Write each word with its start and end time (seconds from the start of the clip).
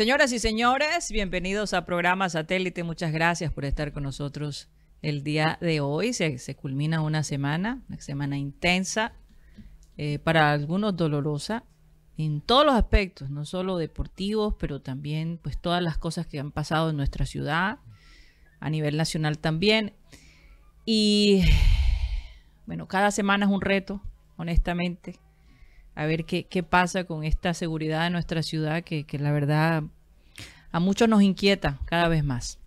Señoras 0.00 0.32
y 0.32 0.38
señores, 0.38 1.12
bienvenidos 1.12 1.74
a 1.74 1.84
programa 1.84 2.30
Satélite. 2.30 2.84
Muchas 2.84 3.12
gracias 3.12 3.52
por 3.52 3.66
estar 3.66 3.92
con 3.92 4.04
nosotros 4.04 4.70
el 5.02 5.22
día 5.22 5.58
de 5.60 5.80
hoy. 5.80 6.14
Se, 6.14 6.56
culmina 6.56 7.02
una 7.02 7.22
semana, 7.22 7.82
una 7.86 8.00
semana 8.00 8.38
intensa, 8.38 9.12
eh, 9.98 10.18
para 10.18 10.52
algunos 10.52 10.96
dolorosa, 10.96 11.64
en 12.16 12.40
todos 12.40 12.64
los 12.64 12.76
aspectos, 12.76 13.28
no 13.28 13.44
solo 13.44 13.76
deportivos, 13.76 14.54
pero 14.58 14.80
también 14.80 15.38
pues 15.42 15.60
todas 15.60 15.82
las 15.82 15.98
cosas 15.98 16.26
que 16.26 16.40
han 16.40 16.50
pasado 16.50 16.88
en 16.88 16.96
nuestra 16.96 17.26
ciudad, 17.26 17.76
a 18.58 18.70
nivel 18.70 18.96
nacional 18.96 19.36
también. 19.36 19.92
Y 20.86 21.42
bueno, 22.64 22.88
cada 22.88 23.10
semana 23.10 23.44
es 23.44 23.52
un 23.52 23.60
reto, 23.60 24.00
honestamente, 24.38 25.18
a 26.00 26.06
ver 26.06 26.24
qué, 26.24 26.62
pasa 26.62 27.04
con 27.04 27.24
esta 27.24 27.52
seguridad 27.52 28.04
de 28.04 28.10
nuestra 28.10 28.42
ciudad, 28.42 28.82
que, 28.82 29.04
que 29.04 29.18
la 29.18 29.32
verdad 29.32 29.82
a 30.72 30.80
muchos 30.80 31.10
nos 31.10 31.20
inquieta 31.20 31.78
cada 31.84 32.08
vez 32.08 32.24
más. 32.24 32.58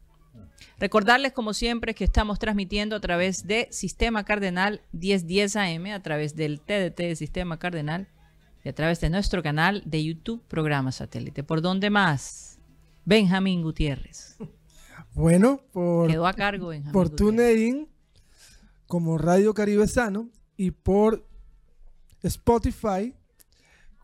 Recordarles, 0.78 1.34
como 1.34 1.56
siempre, 1.56 1.96
que 1.96 2.04
estamos 2.04 2.38
transmitiendo 2.38 2.96
a 2.96 3.00
través 3.00 3.48
de 3.48 3.68
Sistema 3.72 4.24
Cardenal 4.24 4.84
1010 4.92 5.56
AM, 5.56 5.86
a 5.88 6.00
través 6.04 6.36
del 6.36 6.62
TDT 6.62 6.98
de 6.98 7.16
Sistema 7.16 7.58
Cardenal 7.58 8.08
y 8.64 8.70
a 8.70 8.76
través 8.76 9.02
de 9.02 9.10
nuestro 9.10 9.42
canal 9.42 9.82
de 9.84 10.04
YouTube 10.04 10.44
Programa 10.48 10.92
Satélite. 10.92 11.44
¿Por 11.44 11.64
dónde 11.64 11.90
más? 11.90 12.60
Benjamín 13.04 13.64
Gutiérrez. 13.64 14.38
Bueno, 15.16 15.60
por, 15.72 16.08
Quedó 16.08 16.28
a 16.28 16.34
cargo 16.34 16.70
por 16.92 17.10
TuneIn 17.10 17.90
como 18.86 19.18
Radio 19.18 19.56
Caribe 19.56 19.88
Sano 19.88 20.30
y 20.56 20.70
por 20.70 21.26
Spotify 22.22 23.16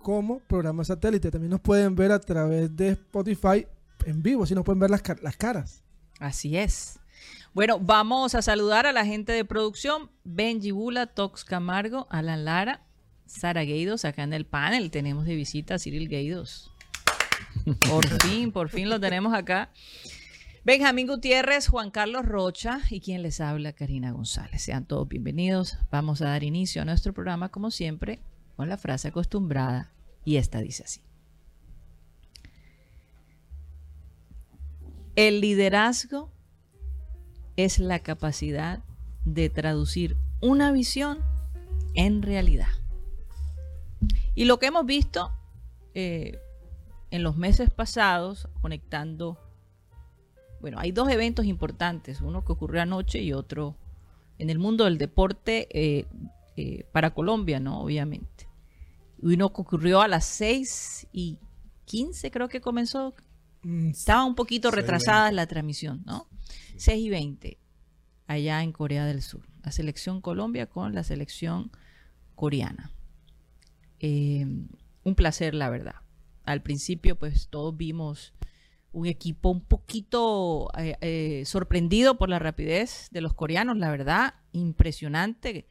como 0.02 0.40
programa 0.40 0.84
satélite. 0.84 1.32
También 1.32 1.52
nos 1.52 1.62
pueden 1.62 1.96
ver 1.96 2.12
a 2.12 2.20
través 2.20 2.76
de 2.76 2.90
Spotify 2.90 3.68
en 4.06 4.24
vivo, 4.24 4.46
si 4.46 4.56
nos 4.56 4.64
pueden 4.64 4.80
ver 4.80 4.90
las, 4.90 5.04
las 5.22 5.36
caras. 5.36 5.84
Así 6.20 6.58
es. 6.58 7.00
Bueno, 7.54 7.80
vamos 7.80 8.36
a 8.36 8.42
saludar 8.42 8.86
a 8.86 8.92
la 8.92 9.06
gente 9.06 9.32
de 9.32 9.44
producción. 9.46 10.10
Benji 10.24 10.72
Bula, 10.72 11.08
Tox 11.08 11.44
Camargo, 11.44 12.08
Alan 12.10 12.46
Lara, 12.46 12.82
Sara 13.26 13.64
Gueidos, 13.64 14.06
acá 14.06 14.24
en 14.24 14.34
el 14.34 14.46
panel 14.46 14.92
tenemos 14.92 15.26
de 15.26 15.36
visita 15.36 15.76
a 15.76 15.80
Cyril 15.80 16.08
Gueidos. 16.08 16.72
Por 17.90 18.06
fin, 18.22 18.52
por 18.52 18.70
fin 18.70 18.90
lo 18.90 19.00
tenemos 19.00 19.34
acá. 19.34 19.70
Benjamín 20.64 21.08
Gutiérrez, 21.08 21.68
Juan 21.68 21.90
Carlos 21.90 22.26
Rocha 22.26 22.82
y 22.90 23.00
quien 23.00 23.24
les 23.24 23.42
habla, 23.42 23.74
Karina 23.74 24.12
González. 24.12 24.62
Sean 24.62 24.86
todos 24.86 25.08
bienvenidos. 25.08 25.78
Vamos 25.92 26.22
a 26.22 26.26
dar 26.26 26.44
inicio 26.44 26.82
a 26.82 26.86
nuestro 26.86 27.14
programa, 27.14 27.50
como 27.50 27.72
siempre, 27.72 28.20
con 28.56 28.70
la 28.70 28.78
frase 28.78 29.08
acostumbrada 29.08 29.90
y 30.26 30.38
esta 30.38 30.60
dice 30.60 30.84
así. 30.84 31.02
El 35.16 35.42
liderazgo 35.42 36.32
es 37.58 37.80
la 37.80 38.00
capacidad 38.00 38.84
de 39.26 39.50
traducir 39.50 40.16
una 40.42 40.72
visión 40.72 41.20
en 41.94 42.22
realidad. 42.22 42.70
Y 44.36 44.46
lo 44.46 44.60
que 44.60 44.68
hemos 44.68 44.86
visto 44.86 45.32
eh, 45.94 46.40
en 47.12 47.24
los 47.24 47.36
meses 47.38 47.70
pasados, 47.70 48.48
conectando, 48.62 49.38
bueno, 50.62 50.80
hay 50.80 50.92
dos 50.92 51.10
eventos 51.10 51.46
importantes, 51.46 52.22
uno 52.22 52.46
que 52.46 52.54
ocurrió 52.54 52.82
anoche 52.82 53.22
y 53.22 53.34
otro 53.34 53.76
en 54.38 54.50
el 54.50 54.60
mundo 54.60 54.86
del 54.86 54.98
deporte 54.98 55.68
eh, 55.72 56.06
eh, 56.56 56.86
para 56.92 57.14
Colombia, 57.14 57.60
¿no? 57.60 57.82
Obviamente. 57.82 58.49
Uno 59.22 59.52
que 59.52 59.62
ocurrió 59.62 60.02
a 60.02 60.08
las 60.08 60.26
6 60.26 61.08
y 61.12 61.38
15, 61.86 62.32
creo 62.32 62.50
que 62.50 62.62
comenzó. 62.62 63.14
Mm, 63.64 63.90
Estaba 63.90 64.24
un 64.24 64.36
poquito 64.36 64.72
retrasada 64.72 65.32
la 65.32 65.48
transmisión, 65.48 66.04
¿no? 66.06 66.28
6 66.78 67.06
y 67.06 67.10
20, 67.10 67.58
allá 68.28 68.64
en 68.64 68.72
Corea 68.72 69.06
del 69.06 69.22
Sur. 69.22 69.48
La 69.64 69.72
selección 69.72 70.22
Colombia 70.22 70.68
con 70.68 70.96
la 70.96 71.04
selección 71.04 71.72
coreana. 72.36 72.92
Eh, 74.00 74.46
un 75.04 75.16
placer, 75.16 75.54
la 75.54 75.70
verdad. 75.70 75.96
Al 76.46 76.62
principio, 76.62 77.18
pues 77.18 77.50
todos 77.50 77.76
vimos 77.76 78.34
un 78.92 79.06
equipo 79.06 79.50
un 79.50 79.62
poquito 79.62 80.72
eh, 80.78 80.96
eh, 81.02 81.44
sorprendido 81.46 82.18
por 82.18 82.30
la 82.30 82.40
rapidez 82.40 83.10
de 83.12 83.22
los 83.22 83.34
coreanos, 83.34 83.78
la 83.78 83.92
verdad, 83.92 84.36
impresionante. 84.52 85.68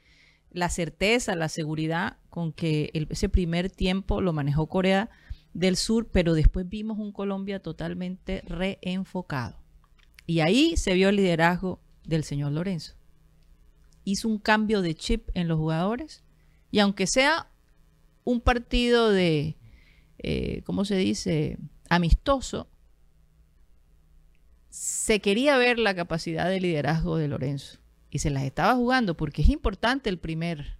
La 0.50 0.69
certeza, 0.70 1.34
la 1.34 1.48
seguridad 1.48 2.16
con 2.31 2.53
que 2.53 2.91
ese 2.92 3.28
primer 3.28 3.70
tiempo 3.70 4.20
lo 4.20 4.32
manejó 4.32 4.66
Corea 4.66 5.10
del 5.53 5.76
Sur, 5.76 6.09
pero 6.10 6.34
después 6.34 6.69
vimos 6.69 6.98
un 6.98 7.12
Colombia 7.12 7.60
totalmente 7.60 8.42
reenfocado. 8.47 9.56
Y 10.26 10.41
ahí 10.41 10.76
se 10.76 10.94
vio 10.94 11.08
el 11.08 11.16
liderazgo 11.16 11.81
del 12.04 12.25
señor 12.25 12.53
Lorenzo. 12.53 12.94
Hizo 14.04 14.28
un 14.28 14.38
cambio 14.38 14.82
de 14.82 14.94
chip 14.94 15.28
en 15.34 15.48
los 15.48 15.58
jugadores 15.58 16.25
y 16.70 16.78
aunque 16.81 17.06
sea 17.06 17.50
un 18.25 18.41
partido 18.41 19.10
de, 19.10 19.56
eh, 20.19 20.62
¿cómo 20.64 20.84
se 20.84 20.97
dice?, 20.97 21.58
amistoso, 21.91 22.69
se 24.69 25.20
quería 25.20 25.56
ver 25.56 25.78
la 25.78 25.94
capacidad 25.94 26.48
de 26.48 26.60
liderazgo 26.60 27.16
de 27.16 27.28
Lorenzo 27.28 27.78
y 28.10 28.20
se 28.20 28.30
las 28.30 28.42
estaba 28.44 28.74
jugando 28.74 29.16
porque 29.16 29.42
es 29.42 29.48
importante 29.48 30.08
el 30.10 30.19
primer, 30.19 30.78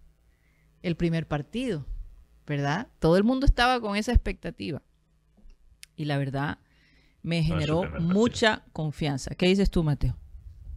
el 0.83 0.97
primer 0.97 1.27
partido, 1.27 1.87
¿verdad? 2.47 2.89
Todo 2.99 3.17
el 3.17 3.25
mundo 3.25 3.47
estaba 3.47 3.81
con 3.81 3.97
esa 3.97 4.13
expectativa 4.13 4.83
y 5.97 6.05
la 6.05 6.19
verdad 6.19 6.59
me 7.23 7.43
generó 7.43 7.85
mucha 8.01 8.65
confianza. 8.73 9.35
¿Qué 9.35 9.47
dices 9.47 9.71
tú, 9.71 9.83
Mateo? 9.83 10.17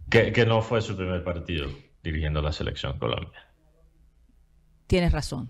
Que, 0.09 0.33
que 0.33 0.45
no 0.45 0.61
fue 0.61 0.81
su 0.81 0.97
primer 0.97 1.23
partido 1.23 1.69
dirigiendo 2.03 2.41
la 2.41 2.51
selección 2.51 2.99
Colombia. 2.99 3.47
Tienes 4.87 5.13
razón. 5.13 5.49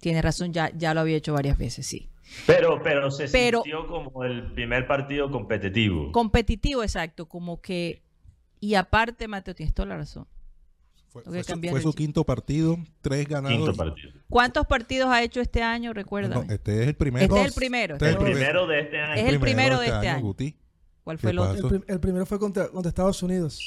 Tiene 0.00 0.20
razón, 0.20 0.52
ya, 0.52 0.72
ya 0.76 0.94
lo 0.94 1.00
había 1.00 1.16
hecho 1.16 1.32
varias 1.32 1.56
veces, 1.56 1.86
sí. 1.86 2.10
Pero, 2.46 2.82
pero 2.82 3.10
se 3.10 3.28
sintió 3.28 3.86
como 3.86 4.24
el 4.24 4.52
primer 4.52 4.88
partido 4.88 5.30
competitivo. 5.30 6.10
Competitivo, 6.10 6.82
exacto, 6.82 7.28
como 7.28 7.60
que... 7.60 8.02
Y 8.58 8.74
aparte, 8.74 9.28
Mateo, 9.28 9.54
tienes 9.54 9.74
toda 9.74 9.88
la 9.88 9.96
razón. 9.96 10.26
Fue, 11.12 11.82
su, 11.82 11.92
quinto 11.92 12.24
partido, 12.24 12.78
tres 13.02 13.28
ganados. 13.28 13.76
¿Cuántos 14.30 14.66
partidos 14.66 15.10
ha 15.10 15.22
hecho 15.22 15.42
este 15.42 15.62
año? 15.62 15.92
Recuerda. 15.92 16.42
este 16.48 16.82
es 16.82 16.88
el 16.88 16.94
primero. 16.94 17.24
Este 17.36 17.40
es 17.40 17.46
el 17.46 17.52
primero. 17.52 17.94
Este 17.94 18.08
el 18.08 18.16
primero 18.16 18.66
de 18.66 18.80
este 18.80 18.98
año. 18.98 19.14
Es 19.14 19.28
el 19.28 19.40
primero 19.40 19.78
de 19.80 19.86
este 19.88 20.08
año. 20.08 20.34
¿Cuál 21.04 21.18
fue 21.18 21.30
el 21.32 21.38
otro? 21.38 21.82
El, 21.86 22.00
primero 22.00 22.24
fue 22.24 22.38
contra, 22.38 22.68
contra 22.68 22.88
Estados 22.88 23.22
Unidos. 23.22 23.60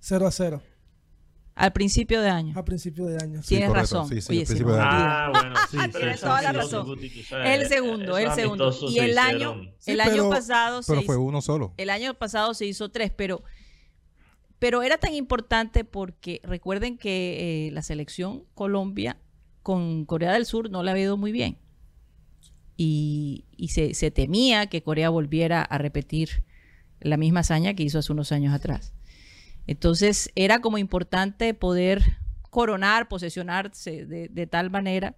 0 0.00 0.26
a 0.26 0.30
0. 0.30 0.62
Al 1.56 1.72
principio 1.72 2.20
de 2.20 2.28
año. 2.28 2.58
A 2.58 2.64
principio 2.64 3.06
de 3.06 3.16
año. 3.16 3.40
Tienes 3.46 3.70
razón. 3.70 4.08
Sí, 4.08 4.20
sí, 4.20 4.44
de 4.44 4.62
año. 4.62 4.76
Ah, 4.78 5.30
bueno, 5.32 5.56
sí. 5.70 5.78
Tienes 5.90 6.20
toda 6.20 6.42
la 6.42 6.52
razón. 6.52 6.98
El 7.44 7.66
segundo, 7.66 8.18
el 8.18 8.30
segundo. 8.32 8.74
Y 8.88 8.98
el 8.98 9.18
año, 9.18 9.62
el 9.86 10.00
año 10.00 10.30
pasado 10.30 10.82
se 10.82 10.92
Pero 10.92 11.04
fue 11.04 11.16
uno 11.16 11.40
solo. 11.40 11.72
El 11.76 11.90
año 11.90 12.14
pasado 12.14 12.54
se 12.54 12.66
hizo 12.66 12.90
tres, 12.90 13.10
pero, 13.10 13.42
pero 14.58 14.82
era 14.82 14.98
tan 14.98 15.14
importante 15.14 15.84
porque 15.84 16.40
recuerden 16.42 16.96
que 16.96 17.66
eh, 17.68 17.70
la 17.72 17.82
selección 17.82 18.44
Colombia 18.54 19.18
con 19.62 20.06
Corea 20.06 20.32
del 20.32 20.46
Sur 20.46 20.70
no 20.70 20.82
la 20.82 20.92
ha 20.92 20.98
ido 20.98 21.16
muy 21.16 21.32
bien. 21.32 21.58
Y, 22.78 23.44
se, 23.68 24.10
temía 24.10 24.66
que 24.66 24.82
Corea 24.82 25.08
volviera 25.08 25.62
a 25.62 25.78
repetir 25.78 26.44
la 27.00 27.16
misma 27.16 27.40
hazaña 27.40 27.74
que 27.74 27.82
hizo 27.82 27.98
hace 27.98 28.12
unos 28.12 28.32
años 28.32 28.54
atrás. 28.54 28.94
Entonces 29.66 30.30
era 30.34 30.60
como 30.60 30.78
importante 30.78 31.52
poder 31.54 32.02
coronar, 32.50 33.08
posesionarse 33.08 34.06
de, 34.06 34.46
tal 34.46 34.70
manera 34.70 35.16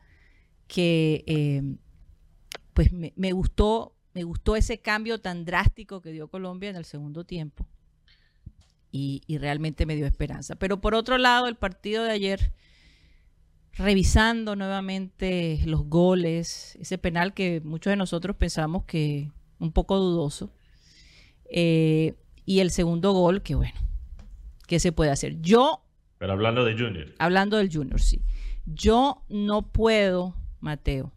que 0.66 1.24
eh, 1.26 1.62
pues 2.74 2.92
me, 2.92 3.32
gustó, 3.32 3.96
me 4.14 4.22
gustó 4.22 4.56
ese 4.56 4.78
cambio 4.78 5.20
tan 5.20 5.44
drástico 5.44 6.00
que 6.00 6.12
dio 6.12 6.28
Colombia 6.28 6.70
en 6.70 6.76
el 6.76 6.84
segundo 6.84 7.24
tiempo 7.24 7.66
y, 8.90 9.22
realmente 9.38 9.86
me 9.86 9.96
dio 9.96 10.06
esperanza. 10.06 10.56
Pero 10.56 10.80
por 10.80 10.94
otro 10.94 11.18
lado, 11.18 11.48
el 11.48 11.56
partido 11.56 12.04
de 12.04 12.10
ayer, 12.10 12.52
revisando 13.72 14.56
nuevamente 14.56 15.60
los 15.66 15.84
goles, 15.84 16.76
ese 16.80 16.98
penal 16.98 17.34
que 17.34 17.60
muchos 17.64 17.90
de 17.90 17.96
nosotros 17.96 18.36
pensamos 18.36 18.84
que 18.84 19.30
un 19.58 19.72
poco 19.72 19.98
dudoso, 19.98 20.52
eh, 21.50 22.14
y 22.44 22.60
el 22.60 22.70
segundo 22.70 23.12
gol, 23.12 23.42
que 23.42 23.54
bueno, 23.54 23.78
¿Qué 24.68 24.78
se 24.78 24.92
puede 24.92 25.10
hacer? 25.10 25.40
Yo... 25.40 25.82
Pero 26.18 26.34
hablando 26.34 26.62
de 26.62 26.78
Junior. 26.78 27.14
Hablando 27.18 27.56
del 27.56 27.72
Junior, 27.72 28.00
sí. 28.00 28.20
Yo 28.66 29.24
no 29.30 29.72
puedo, 29.72 30.36
Mateo, 30.60 31.10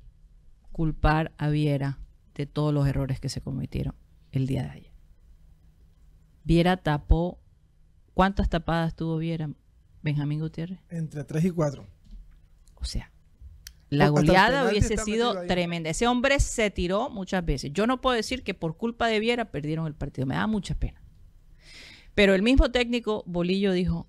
culpar 0.72 1.34
a 1.38 1.50
Viera 1.50 2.00
de 2.34 2.46
todos 2.46 2.74
los 2.74 2.88
errores 2.88 3.20
que 3.20 3.28
se 3.28 3.42
cometieron 3.42 3.94
el 4.32 4.48
día 4.48 4.64
de 4.64 4.70
ayer. 4.70 4.92
Viera 6.46 6.78
tapó. 6.78 7.41
¿Cuántas 8.13 8.50
tapadas 8.50 8.96
tuvo 8.96 9.18
Viera, 9.18 9.50
Benjamín 10.02 10.40
Gutiérrez? 10.40 10.80
Entre 10.90 11.24
tres 11.24 11.46
y 11.46 11.52
cuatro. 11.52 11.88
O 12.75 12.86
sea, 12.86 13.12
la 13.90 14.10
goleada 14.10 14.69
hubiese 14.69 14.98
sido 14.98 15.46
tremenda. 15.48 15.90
Ese 15.90 16.08
hombre 16.08 16.40
se 16.40 16.72
tiró 16.72 17.10
muchas 17.10 17.46
veces. 17.46 17.72
Yo 17.74 17.88
no 17.88 18.00
puedo 18.00 18.16
decir 18.16 18.44
que 18.44 18.54
por 18.54 18.78
culpa 18.78 19.08
de 19.08 19.19
Viera 19.19 19.52
perdieron 19.52 19.86
el 19.86 19.96
partido. 19.96 20.25
Me 20.25 20.36
da 20.36 20.48
mucha 20.48 20.75
pena. 20.75 21.02
Pero 22.16 22.34
el 22.34 22.42
mismo 22.42 22.72
técnico, 22.72 23.24
Bolillo, 23.25 23.72
dijo, 23.72 24.08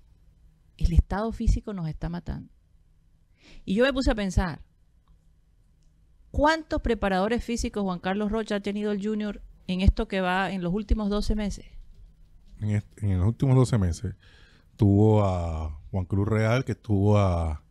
el 0.77 0.93
estado 0.93 1.31
físico 1.31 1.73
nos 1.73 1.87
está 1.87 2.09
matando. 2.09 2.51
Y 3.65 3.75
yo 3.75 3.83
me 3.83 3.93
puse 3.93 4.11
a 4.11 4.15
pensar, 4.15 4.61
¿cuántos 6.31 6.81
preparadores 6.81 7.43
físicos 7.43 7.83
Juan 7.83 7.99
Carlos 7.99 8.31
Rocha 8.31 8.55
ha 8.55 8.59
tenido 8.59 8.91
el 8.91 9.05
Junior 9.05 9.41
en 9.67 9.81
esto 9.81 10.07
que 10.07 10.21
va 10.21 10.51
en 10.51 10.61
los 10.61 10.73
últimos 10.73 11.09
12 11.09 11.35
meses? 11.35 11.65
En, 12.61 12.83
en 12.97 13.19
los 13.19 13.27
últimos 13.27 13.55
12 13.55 13.77
meses 13.77 14.15
tuvo 14.75 15.23
a 15.23 15.79
Juan 15.91 16.05
Cruz 16.05 16.27
Real, 16.27 16.65
que 16.65 16.75
tuvo 16.75 17.17
a 17.17 17.63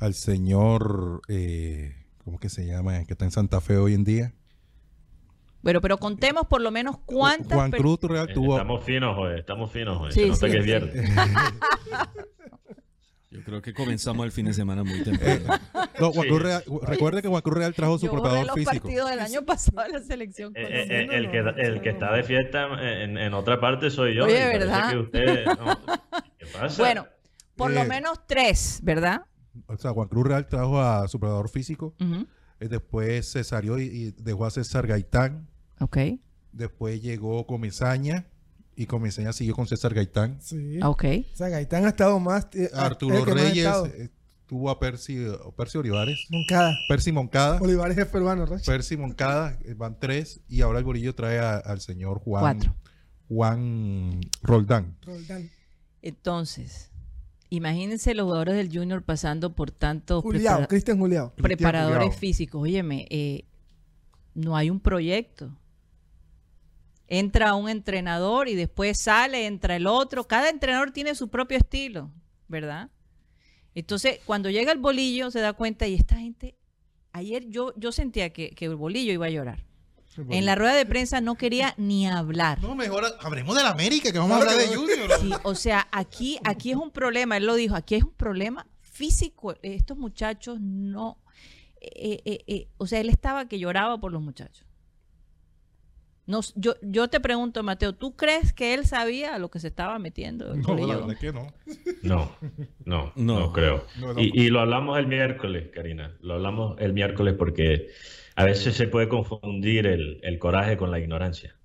al 0.00 0.14
señor, 0.14 1.20
eh, 1.28 1.94
¿cómo 2.24 2.38
que 2.40 2.48
se 2.48 2.66
llama? 2.66 3.04
Que 3.04 3.12
está 3.12 3.26
en 3.26 3.30
Santa 3.30 3.60
Fe 3.60 3.76
hoy 3.76 3.94
en 3.94 4.04
día. 4.04 4.32
Bueno, 5.62 5.82
pero 5.82 5.98
contemos 5.98 6.46
por 6.46 6.62
lo 6.62 6.70
menos 6.70 6.96
cuántas. 7.04 7.52
Juan 7.52 7.70
Cruz 7.70 8.00
Real 8.02 8.32
tuvo. 8.32 8.54
Estamos 8.56 8.82
finos, 8.82 9.14
hoy, 9.18 9.38
estamos 9.38 9.70
finos, 9.70 10.00
hoy. 10.00 10.10
Sí, 10.12 10.32
sí, 10.34 10.46
que 10.50 10.58
es 10.58 10.64
viernes. 10.64 11.10
Yo 13.30 13.44
creo 13.44 13.62
que 13.62 13.72
comenzamos 13.72 14.26
el 14.26 14.32
fin 14.32 14.46
de 14.46 14.52
semana 14.52 14.82
muy 14.82 15.04
temprano. 15.04 15.54
no, 16.00 16.12
Juan 16.12 16.26
Cruz 16.28 16.42
Real, 16.42 16.64
recuerde 16.82 17.22
que 17.22 17.28
Juan 17.28 17.42
Cruz 17.42 17.56
Real 17.58 17.74
trajo 17.74 17.96
su 17.98 18.06
Yo 18.06 18.12
preparador 18.12 18.46
los 18.46 18.54
físico. 18.56 18.72
partidos 18.88 19.10
del 19.10 19.20
año 19.20 19.42
pasado 19.44 19.82
de 19.82 19.88
la 19.90 20.00
selección. 20.02 20.52
Eh, 20.56 20.86
eh, 20.90 21.08
el, 21.12 21.30
que, 21.30 21.38
el 21.38 21.80
que 21.80 21.90
está 21.90 22.12
de 22.12 22.24
fiesta 22.24 22.66
en, 23.02 23.16
en 23.16 23.32
otra 23.34 23.60
parte 23.60 23.88
soy 23.90 24.16
yo. 24.16 24.24
Oye, 24.24 24.34
¿verdad? 24.46 24.90
Que 24.90 24.96
usted, 24.98 25.44
no, 25.46 25.78
¿Qué 26.38 26.46
pasa? 26.46 26.82
Bueno, 26.82 27.06
por 27.54 27.70
lo 27.70 27.82
Eh, 27.82 27.84
menos 27.84 28.18
tres, 28.26 28.80
¿verdad? 28.82 29.22
O 29.66 29.76
sea, 29.76 29.92
Juan 29.92 30.08
Cruz 30.08 30.26
Real 30.26 30.48
trajo 30.48 30.80
a 30.80 31.06
su 31.06 31.20
preparador 31.20 31.48
físico. 31.50 31.94
Eh, 32.58 32.66
después 32.68 33.26
se 33.30 33.44
salió 33.44 33.78
y, 33.78 33.82
y 33.84 34.10
dejó 34.22 34.44
a 34.46 34.50
César 34.50 34.86
Gaitán. 34.88 35.46
Ok, 35.78 35.98
Después 36.52 37.00
llegó 37.00 37.46
Comesaña. 37.46 38.26
Y 38.80 38.86
Comesaña 38.86 39.32
siguió 39.34 39.54
con 39.54 39.66
César 39.66 39.92
Gaitán. 39.92 40.38
Sí. 40.40 40.80
ok. 40.82 41.04
O 41.34 41.36
sea, 41.36 41.48
Gaitán 41.50 41.84
ha 41.84 41.88
estado 41.90 42.18
más. 42.18 42.48
eh, 42.54 42.70
Arturo 42.72 43.24
Reyes 43.26 43.66
eh, 43.94 44.08
tuvo 44.46 44.70
a 44.70 44.78
Percy, 44.80 45.18
Percy 45.54 45.76
Olivares. 45.76 46.26
Moncada. 46.30 46.74
Percy 46.88 47.12
Moncada. 47.12 47.60
Olivares 47.60 47.98
es 47.98 48.06
peruano, 48.06 48.46
Rocha. 48.46 48.64
Percy 48.64 48.96
Moncada, 48.96 49.58
eh, 49.66 49.74
van 49.74 49.98
tres. 50.00 50.40
Y 50.48 50.62
ahora 50.62 50.78
el 50.78 50.84
bolillo 50.86 51.14
trae 51.14 51.38
a- 51.40 51.58
al 51.58 51.82
señor 51.82 52.20
Juan. 52.20 52.40
Cuatro. 52.58 52.74
Juan 53.28 54.20
Roldán. 54.42 54.96
Roldán. 55.02 55.50
Entonces, 56.00 56.90
imagínense 57.50 58.14
los 58.14 58.24
jugadores 58.24 58.54
del 58.56 58.70
Junior 58.74 59.02
pasando 59.02 59.54
por 59.54 59.70
tantos 59.70 60.22
Juliao, 60.22 60.56
prepara- 60.60 60.68
Cristian 60.68 60.98
Juliao. 60.98 61.34
preparadores 61.34 61.98
Juliao. 62.04 62.18
físicos. 62.18 62.62
Óyeme, 62.62 63.06
eh, 63.10 63.44
no 64.34 64.56
hay 64.56 64.70
un 64.70 64.80
proyecto. 64.80 65.54
Entra 67.10 67.54
un 67.54 67.68
entrenador 67.68 68.48
y 68.48 68.54
después 68.54 68.98
sale, 68.98 69.46
entra 69.46 69.76
el 69.76 69.86
otro. 69.86 70.26
Cada 70.26 70.48
entrenador 70.48 70.92
tiene 70.92 71.14
su 71.14 71.28
propio 71.28 71.58
estilo, 71.58 72.10
¿verdad? 72.48 72.88
Entonces, 73.74 74.20
cuando 74.24 74.48
llega 74.48 74.72
el 74.72 74.78
bolillo, 74.78 75.30
se 75.30 75.40
da 75.40 75.52
cuenta 75.52 75.86
y 75.86 75.94
esta 75.94 76.16
gente, 76.16 76.56
ayer 77.12 77.46
yo, 77.48 77.74
yo 77.76 77.92
sentía 77.92 78.32
que, 78.32 78.50
que 78.50 78.64
el 78.64 78.76
bolillo 78.76 79.12
iba 79.12 79.26
a 79.26 79.30
llorar. 79.30 79.66
En 80.28 80.44
la 80.44 80.54
rueda 80.54 80.74
de 80.74 80.86
prensa 80.86 81.20
no 81.20 81.36
quería 81.36 81.74
ni 81.76 82.06
hablar. 82.06 82.60
No, 82.60 82.74
mejor 82.74 83.04
hablemos 83.20 83.56
de 83.56 83.62
la 83.62 83.70
América, 83.70 84.12
que 84.12 84.18
vamos 84.18 84.36
Claro 84.38 84.50
a 84.50 84.54
hablar 84.54 84.70
de. 84.70 84.76
Junior. 84.76 85.10
Sí, 85.20 85.30
o 85.44 85.54
sea, 85.54 85.88
aquí, 85.92 86.38
aquí 86.44 86.70
es 86.70 86.76
un 86.76 86.90
problema, 86.90 87.36
él 87.36 87.46
lo 87.46 87.54
dijo, 87.54 87.76
aquí 87.76 87.94
es 87.94 88.02
un 88.02 88.12
problema 88.12 88.66
físico. 88.80 89.54
Estos 89.62 89.96
muchachos 89.96 90.60
no, 90.60 91.18
eh, 91.80 92.20
eh, 92.24 92.44
eh, 92.46 92.68
o 92.76 92.86
sea, 92.86 93.00
él 93.00 93.08
estaba 93.08 93.48
que 93.48 93.58
lloraba 93.58 93.98
por 93.98 94.12
los 94.12 94.20
muchachos. 94.20 94.66
No, 96.30 96.40
yo, 96.56 96.74
yo 96.82 97.08
te 97.08 97.20
pregunto, 97.20 97.62
Mateo, 97.62 97.94
¿tú 97.94 98.16
crees 98.16 98.52
que 98.52 98.74
él 98.74 98.86
sabía 98.86 99.34
a 99.34 99.38
lo 99.38 99.50
que 99.50 99.60
se 99.60 99.68
estaba 99.68 99.98
metiendo? 99.98 100.56
No, 100.56 100.86
la 100.86 100.96
Gómez? 100.96 100.96
verdad 100.96 101.18
que 101.18 101.32
no. 101.32 101.54
No, 102.02 102.38
no, 102.84 103.12
No. 103.14 103.34
no, 103.34 103.52
creo. 103.52 103.86
No, 103.94 104.14
no. 104.14 104.20
Y, 104.22 104.46
y 104.46 104.48
lo 104.50 104.60
hablamos 104.60 104.98
el 104.98 105.06
miércoles, 105.06 105.70
Karina. 105.74 106.16
Lo 106.20 106.34
hablamos 106.34 106.76
el 106.80 106.92
miércoles 106.92 107.34
porque 107.38 107.88
a 108.36 108.44
veces 108.44 108.74
se 108.76 108.88
puede 108.88 109.08
confundir 109.08 109.86
el, 109.86 110.20
el 110.22 110.38
coraje 110.38 110.76
con 110.76 110.90
la 110.90 110.98
ignorancia. 110.98 111.56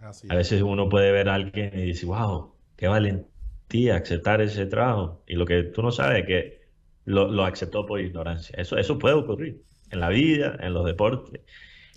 Así 0.00 0.28
A 0.28 0.36
veces 0.36 0.62
uno 0.62 0.88
puede 0.88 1.12
ver 1.12 1.28
a 1.28 1.34
alguien 1.34 1.72
y 1.78 1.82
dice, 1.82 2.06
wow, 2.06 2.54
qué 2.76 2.88
valentía 2.88 3.96
aceptar 3.96 4.40
ese 4.42 4.66
trabajo. 4.66 5.24
Y 5.26 5.34
lo 5.36 5.46
que 5.46 5.62
tú 5.64 5.82
no 5.82 5.90
sabes 5.92 6.20
es 6.20 6.26
que 6.26 6.60
lo, 7.04 7.30
lo 7.30 7.44
aceptó 7.44 7.86
por 7.86 8.00
ignorancia. 8.00 8.54
Eso, 8.58 8.76
eso 8.78 8.98
puede 8.98 9.14
ocurrir 9.16 9.64
en 9.90 10.00
la 10.00 10.08
vida, 10.10 10.56
en 10.60 10.74
los 10.74 10.84
deportes. 10.86 11.42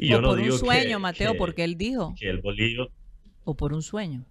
Y 0.01 0.09
yo 0.09 0.18
o 0.18 0.21
no 0.21 0.30
por 0.30 0.39
un 0.39 0.45
que- 0.45 0.51
sueño, 0.51 1.00
Mateo, 1.00 1.33
que- 1.33 1.38
porque 1.38 1.63
él 1.63 1.77
dijo, 1.77 2.15
que 2.19 2.27
el 2.30 2.42
bolillo 2.42 2.89
o 3.44 3.56
por 3.56 3.71
un 3.74 3.81
sueño. 3.83 4.25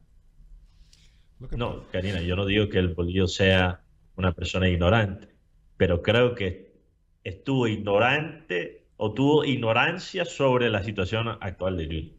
No, 1.57 1.85
Karina, 1.91 2.21
yo 2.21 2.37
no 2.37 2.45
digo 2.45 2.69
que 2.69 2.79
el 2.79 2.89
bolillo 2.89 3.27
sea 3.27 3.83
una 4.17 4.33
persona 4.33 4.69
ignorante, 4.69 5.29
pero 5.77 6.03
creo 6.03 6.35
que 6.35 6.73
estuvo 7.25 7.67
ignorante 7.67 8.89
o 8.97 9.15
tuvo 9.15 9.45
ignorancia 9.45 10.25
sobre 10.25 10.69
la 10.71 10.83
situación 10.83 11.29
actual 11.41 11.77
de 11.79 11.87
Junior. 11.87 12.15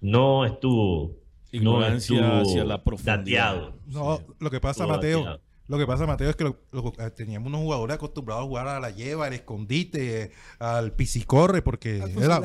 No 0.00 0.44
estuvo 0.44 1.16
Ignorancia 1.52 2.20
no 2.20 2.26
estuvo 2.38 2.50
hacia 2.50 2.64
la 2.64 2.82
profundidad. 2.82 3.18
dateado. 3.18 3.78
No, 3.86 4.20
lo 4.40 4.50
que 4.50 4.60
pasa, 4.60 4.86
Mateo, 4.86 5.18
dateado. 5.18 5.40
Lo 5.68 5.78
que 5.78 5.86
pasa, 5.86 6.06
Mateo, 6.06 6.30
es 6.30 6.36
que 6.36 6.44
lo- 6.44 6.56
lo- 6.72 6.92
eh, 6.98 7.10
teníamos 7.10 7.48
unos 7.48 7.60
jugadores 7.62 7.96
acostumbrados 7.96 8.44
a 8.44 8.46
jugar 8.46 8.68
a 8.68 8.80
la 8.80 8.90
lleva, 8.90 9.26
al 9.26 9.32
escondite, 9.32 10.30
al 10.58 10.92
pisicorre, 10.92 11.62
porque 11.62 12.00
era- 12.24 12.38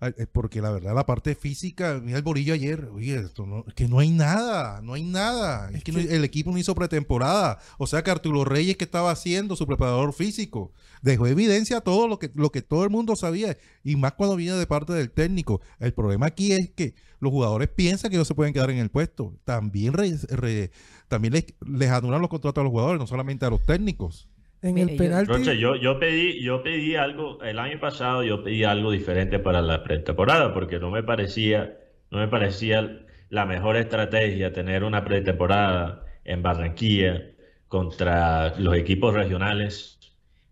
eh, 0.00 0.26
Porque 0.32 0.60
la 0.60 0.70
verdad, 0.70 0.94
la 0.94 1.04
parte 1.06 1.34
física, 1.34 2.00
mira 2.02 2.18
el 2.18 2.22
bolillo 2.22 2.54
ayer, 2.54 2.88
oye, 2.94 3.16
esto 3.16 3.46
no, 3.46 3.64
es 3.66 3.74
que 3.74 3.88
no 3.88 3.98
hay 3.98 4.10
nada, 4.10 4.80
no 4.82 4.94
hay 4.94 5.02
nada. 5.02 5.70
Es, 5.72 5.82
que, 5.84 5.92
no- 5.92 5.98
el 5.98 6.24
equipo 6.24 6.50
no 6.52 6.58
hizo 6.58 6.74
pretemporada. 6.74 7.58
O 7.78 7.86
sea 7.86 8.02
que 8.04 8.10
Arturo 8.10 8.44
Reyes, 8.44 8.76
que 8.76 8.84
estaba 8.84 9.10
haciendo 9.10 9.56
su 9.56 9.66
preparador 9.66 10.12
físico, 10.12 10.72
dejó 11.02 11.26
evidencia 11.26 11.80
todo 11.80 12.06
lo 12.08 12.18
que, 12.18 12.30
lo 12.34 12.50
que 12.50 12.62
todo 12.62 12.84
el 12.84 12.90
mundo 12.90 13.16
sabía, 13.16 13.56
y 13.82 13.96
más 13.96 14.12
cuando 14.12 14.36
viene 14.36 14.56
de 14.56 14.66
parte 14.66 14.92
del 14.92 15.10
técnico. 15.10 15.60
El 15.78 15.92
problema 15.94 16.26
aquí 16.26 16.52
es 16.52 16.70
que 16.70 16.94
los 17.20 17.32
jugadores 17.32 17.68
piensan 17.68 18.10
que 18.10 18.16
no 18.16 18.24
se 18.24 18.34
pueden 18.34 18.52
quedar 18.54 18.70
en 18.70 18.78
el 18.78 18.90
puesto. 18.90 19.34
También, 19.44 19.92
re- 19.92 20.16
re- 20.30 20.70
también 21.10 21.34
les, 21.34 21.54
les 21.66 21.90
anulan 21.90 22.20
los 22.20 22.30
contratos 22.30 22.62
a 22.62 22.64
los 22.64 22.70
jugadores, 22.70 23.00
no 23.00 23.06
solamente 23.06 23.44
a 23.44 23.50
los 23.50 23.62
técnicos. 23.64 24.30
En 24.62 24.74
Mire, 24.74 24.92
el 24.92 24.96
penalti. 24.96 25.58
Yo, 25.58 25.74
yo 25.74 25.98
pedí, 25.98 26.42
yo 26.42 26.62
pedí 26.62 26.94
algo, 26.94 27.42
el 27.42 27.58
año 27.58 27.80
pasado 27.80 28.22
yo 28.22 28.44
pedí 28.44 28.62
algo 28.64 28.92
diferente 28.92 29.38
para 29.38 29.60
la 29.60 29.82
pretemporada, 29.82 30.54
porque 30.54 30.78
no 30.78 30.90
me 30.90 31.02
parecía, 31.02 31.78
no 32.10 32.18
me 32.18 32.28
parecía 32.28 33.04
la 33.28 33.44
mejor 33.44 33.76
estrategia 33.76 34.52
tener 34.52 34.84
una 34.84 35.04
pretemporada 35.04 36.04
en 36.24 36.42
Barranquilla 36.42 37.22
contra 37.68 38.58
los 38.58 38.76
equipos 38.76 39.12
regionales. 39.14 39.98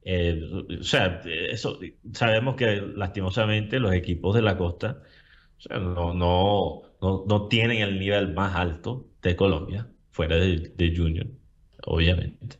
Eh, 0.02 0.40
o 0.80 0.82
sea, 0.82 1.20
eso 1.50 1.78
sabemos 2.12 2.56
que 2.56 2.82
lastimosamente 2.94 3.78
los 3.78 3.92
equipos 3.92 4.34
de 4.34 4.42
la 4.42 4.56
costa 4.56 5.02
o 5.58 5.60
sea, 5.60 5.78
no, 5.78 6.14
no, 6.14 6.82
no, 7.02 7.24
no 7.26 7.48
tienen 7.48 7.82
el 7.82 7.98
nivel 7.98 8.32
más 8.32 8.54
alto 8.54 9.08
de 9.22 9.36
Colombia, 9.36 9.88
fuera 10.18 10.36
de, 10.36 10.58
de 10.76 10.96
Junior, 10.96 11.28
obviamente. 11.86 12.58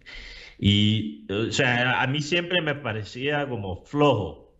Y, 0.58 1.26
o 1.32 1.52
sea, 1.52 2.02
a 2.02 2.06
mí 2.08 2.22
siempre 2.22 2.62
me 2.62 2.74
parecía 2.76 3.48
como 3.48 3.84
flojo 3.84 4.58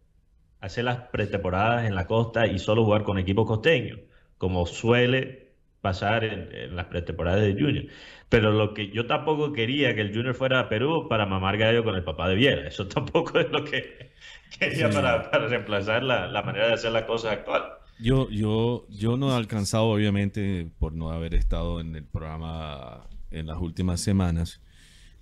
hacer 0.60 0.84
las 0.84 0.98
pretemporadas 1.10 1.86
en 1.86 1.94
la 1.94 2.06
costa 2.06 2.46
y 2.46 2.58
solo 2.58 2.84
jugar 2.84 3.04
con 3.04 3.18
equipos 3.18 3.46
costeños, 3.46 4.00
como 4.38 4.66
suele 4.66 5.54
pasar 5.80 6.24
en, 6.24 6.54
en 6.54 6.76
las 6.76 6.86
pretemporadas 6.86 7.42
de 7.42 7.54
Junior. 7.54 7.86
Pero 8.28 8.52
lo 8.52 8.74
que 8.74 8.90
yo 8.90 9.06
tampoco 9.06 9.52
quería 9.52 9.94
que 9.94 10.00
el 10.02 10.14
Junior 10.14 10.34
fuera 10.34 10.60
a 10.60 10.68
Perú 10.68 11.08
para 11.08 11.26
mamar 11.26 11.56
gallo 11.58 11.84
con 11.84 11.94
el 11.96 12.04
papá 12.04 12.28
de 12.28 12.34
Viera. 12.36 12.68
Eso 12.68 12.88
tampoco 12.88 13.38
es 13.40 13.50
lo 13.50 13.64
que 13.64 14.12
quería 14.58 14.90
Sí. 14.90 14.92
para, 14.92 15.30
para 15.30 15.48
reemplazar 15.48 16.02
la, 16.02 16.26
la 16.28 16.42
manera 16.42 16.68
de 16.68 16.74
hacer 16.74 16.92
las 16.92 17.04
cosas 17.04 17.32
actual. 17.34 17.64
Yo, 18.00 18.30
yo, 18.30 18.86
yo 18.90 19.16
no 19.16 19.30
he 19.32 19.34
alcanzado, 19.36 19.86
obviamente, 19.86 20.70
por 20.78 20.92
no 20.92 21.10
haber 21.10 21.34
estado 21.34 21.80
en 21.80 21.96
el 21.96 22.04
programa 22.04 23.08
en 23.30 23.46
las 23.46 23.58
últimas 23.58 24.00
semanas, 24.00 24.60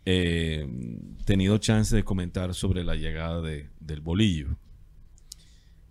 eh, 0.05 0.67
tenido 1.25 1.57
chance 1.59 1.97
de 1.97 2.05
comentar 2.05 2.55
sobre 2.55 2.85
la 2.85 2.95
llegada 2.95 3.41
de, 3.41 3.71
del 3.81 4.01
bolillo. 4.03 4.57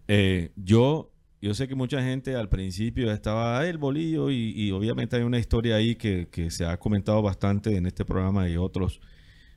Eh, 0.07 0.51
yo, 0.55 1.11
yo 1.41 1.53
sé 1.55 1.67
que 1.67 1.75
mucha 1.75 2.01
gente 2.03 2.35
al 2.35 2.49
principio 2.49 3.11
estaba 3.11 3.59
"Ah, 3.59 3.67
el 3.67 3.77
bolillo 3.79 4.29
y, 4.29 4.53
y 4.55 4.71
obviamente 4.71 5.15
hay 5.15 5.23
una 5.23 5.39
historia 5.39 5.75
ahí 5.77 5.95
que, 5.95 6.27
que 6.31 6.51
se 6.51 6.65
ha 6.65 6.77
comentado 6.77 7.21
bastante 7.23 7.75
en 7.75 7.87
este 7.87 8.05
programa 8.05 8.47
y 8.47 8.57
otros 8.57 9.01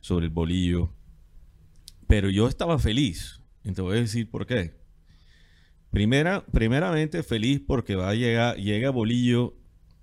sobre 0.00 0.24
el 0.26 0.30
bolillo. 0.32 0.90
Pero 2.06 2.30
yo 2.30 2.48
estaba 2.48 2.78
feliz. 2.78 3.40
Y 3.64 3.72
te 3.72 3.82
voy 3.82 3.98
a 3.98 4.00
decir 4.00 4.30
por 4.30 4.46
qué. 4.46 4.74
Primera, 5.90 6.44
primeramente 6.52 7.22
feliz 7.22 7.60
porque 7.66 7.94
va 7.96 8.10
a 8.10 8.14
llegar, 8.14 8.56
llega 8.56 8.90
Bolillo 8.90 9.54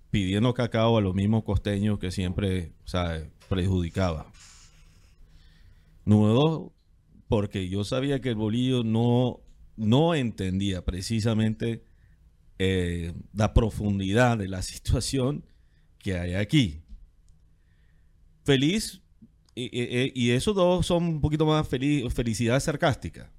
pidiendo 0.10 0.54
cacao 0.54 0.98
a 0.98 1.02
los 1.02 1.14
mismos 1.14 1.44
costeños 1.44 2.00
que 2.00 2.12
siempre, 2.12 2.72
¿sabes? 2.86 3.28
Perjudicaba. 3.50 4.32
Número 6.06 6.34
dos, 6.34 6.72
porque 7.28 7.68
yo 7.70 7.84
sabía 7.84 8.22
que 8.22 8.30
el 8.30 8.36
bolillo 8.36 8.84
no, 8.84 9.42
no 9.76 10.16
entendía 10.16 10.84
precisamente 10.86 11.84
eh, 12.60 13.14
la 13.34 13.54
profundidad 13.54 14.38
de 14.38 14.48
la 14.48 14.62
situación 14.64 15.46
que 16.00 16.18
hay 16.18 16.34
aquí. 16.36 16.82
Feliz, 18.44 19.02
y, 19.56 19.70
y- 20.14 20.32
esos 20.32 20.56
dos 20.56 20.86
son 20.86 21.04
un 21.06 21.22
poquito 21.22 21.46
más 21.46 21.68
feliz, 21.68 22.14
felicidad 22.14 22.60
sarcástica. 22.60 23.32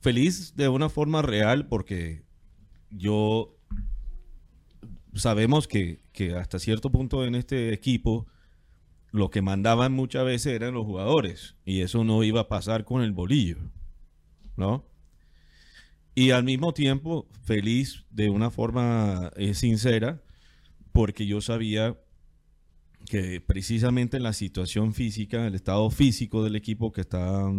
Feliz 0.00 0.54
de 0.54 0.68
una 0.68 0.88
forma 0.88 1.22
real 1.22 1.66
porque 1.66 2.24
yo 2.90 3.56
sabemos 5.14 5.66
que, 5.66 6.00
que 6.12 6.34
hasta 6.34 6.58
cierto 6.58 6.90
punto 6.90 7.24
en 7.24 7.34
este 7.34 7.72
equipo 7.72 8.26
lo 9.10 9.30
que 9.30 9.42
mandaban 9.42 9.92
muchas 9.92 10.24
veces 10.24 10.52
eran 10.52 10.74
los 10.74 10.84
jugadores 10.84 11.56
y 11.64 11.80
eso 11.80 12.04
no 12.04 12.22
iba 12.22 12.42
a 12.42 12.48
pasar 12.48 12.84
con 12.84 13.02
el 13.02 13.12
bolillo, 13.12 13.58
¿no? 14.56 14.86
Y 16.14 16.30
al 16.30 16.44
mismo 16.44 16.74
tiempo 16.74 17.28
feliz 17.42 18.04
de 18.10 18.28
una 18.28 18.50
forma 18.50 19.30
eh, 19.36 19.54
sincera 19.54 20.22
porque 20.92 21.26
yo 21.26 21.40
sabía 21.40 21.96
que 23.06 23.40
precisamente 23.40 24.16
en 24.16 24.24
la 24.24 24.32
situación 24.32 24.92
física, 24.92 25.46
el 25.46 25.54
estado 25.54 25.88
físico 25.90 26.44
del 26.44 26.56
equipo 26.56 26.92
que 26.92 27.00
está 27.00 27.50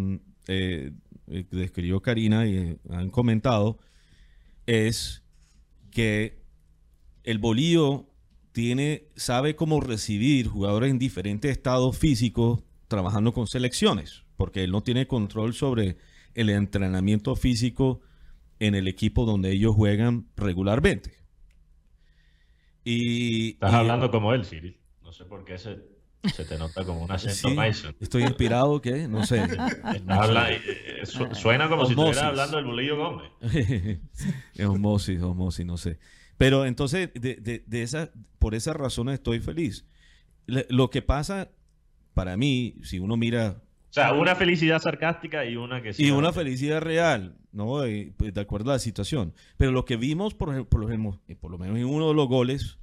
eh, 1.29 1.45
describió 1.51 2.01
Karina 2.01 2.45
y 2.47 2.55
eh, 2.57 2.77
han 2.89 3.09
comentado, 3.09 3.79
es 4.65 5.23
que 5.91 6.39
el 7.23 7.37
bolillo 7.39 8.07
tiene, 8.51 9.03
sabe 9.15 9.55
cómo 9.55 9.79
recibir 9.81 10.47
jugadores 10.47 10.91
en 10.91 10.99
diferentes 10.99 11.51
estados 11.51 11.97
físicos 11.97 12.63
trabajando 12.87 13.33
con 13.33 13.47
selecciones, 13.47 14.23
porque 14.35 14.63
él 14.63 14.71
no 14.71 14.81
tiene 14.81 15.07
control 15.07 15.53
sobre 15.53 15.97
el 16.33 16.49
entrenamiento 16.49 17.35
físico 17.35 18.01
en 18.59 18.75
el 18.75 18.87
equipo 18.87 19.25
donde 19.25 19.51
ellos 19.51 19.75
juegan 19.75 20.27
regularmente. 20.35 21.13
Y, 22.83 23.51
Estás 23.51 23.71
y- 23.71 23.75
hablando 23.75 24.11
como 24.11 24.33
él, 24.33 24.45
Cyril. 24.45 24.77
No 25.03 25.11
sé 25.13 25.25
por 25.25 25.43
qué 25.45 25.57
se, 25.57 25.77
se 26.33 26.43
te 26.45 26.57
nota 26.57 26.83
como 26.83 27.01
un 27.03 27.11
acento 27.11 27.49
Sí, 27.49 27.55
Mason. 27.55 27.95
estoy 27.99 28.23
inspirado, 28.23 28.81
¿qué? 28.81 29.07
No 29.07 29.25
sé. 29.25 29.41
Habla- 30.07 30.51
eh, 30.51 31.01
su- 31.05 31.33
suena 31.33 31.69
como 31.69 31.85
si 31.85 31.91
Osmosis. 31.93 32.17
estuvieras 32.17 32.23
hablando 32.23 32.57
del 32.57 32.65
Bolillo 32.65 32.97
Gómez. 32.97 33.31
es 34.55 34.65
osmosis, 34.65 35.21
osmosis, 35.21 35.65
no 35.65 35.77
sé. 35.77 35.97
Pero 36.37 36.65
entonces, 36.65 37.09
de, 37.13 37.35
de- 37.35 37.63
de 37.65 37.81
esa, 37.83 38.11
por 38.37 38.55
esas 38.55 38.75
razones 38.75 39.15
estoy 39.15 39.39
feliz. 39.39 39.85
Le- 40.45 40.65
Lo 40.69 40.89
que 40.89 41.01
pasa, 41.01 41.49
para 42.13 42.35
mí, 42.37 42.75
si 42.83 42.99
uno 42.99 43.15
mira, 43.17 43.61
O 43.89 43.93
sea, 43.93 44.13
una 44.13 44.35
felicidad 44.35 44.81
sarcástica 44.81 45.45
y 45.45 45.55
una 45.55 45.81
que 45.81 45.93
sí. 45.93 46.05
y 46.05 46.11
una 46.11 46.31
felicidad 46.33 46.81
real, 46.81 47.37
¿no? 47.51 47.87
Y, 47.87 48.11
pues, 48.11 48.33
de 48.33 48.41
acuerdo 48.41 48.71
a 48.71 48.73
la 48.73 48.79
situación. 48.79 49.33
Pero 49.57 49.71
lo 49.71 49.85
que 49.85 49.95
vimos, 49.97 50.33
por, 50.33 50.49
ejemplo, 50.49 50.69
por, 50.69 50.81
lo 50.81 50.87
menos- 50.87 51.17
por 51.39 51.51
lo 51.51 51.57
menos 51.57 51.77
en 51.77 51.85
uno 51.85 52.09
de 52.09 52.13
los 52.13 52.27
goles, 52.27 52.77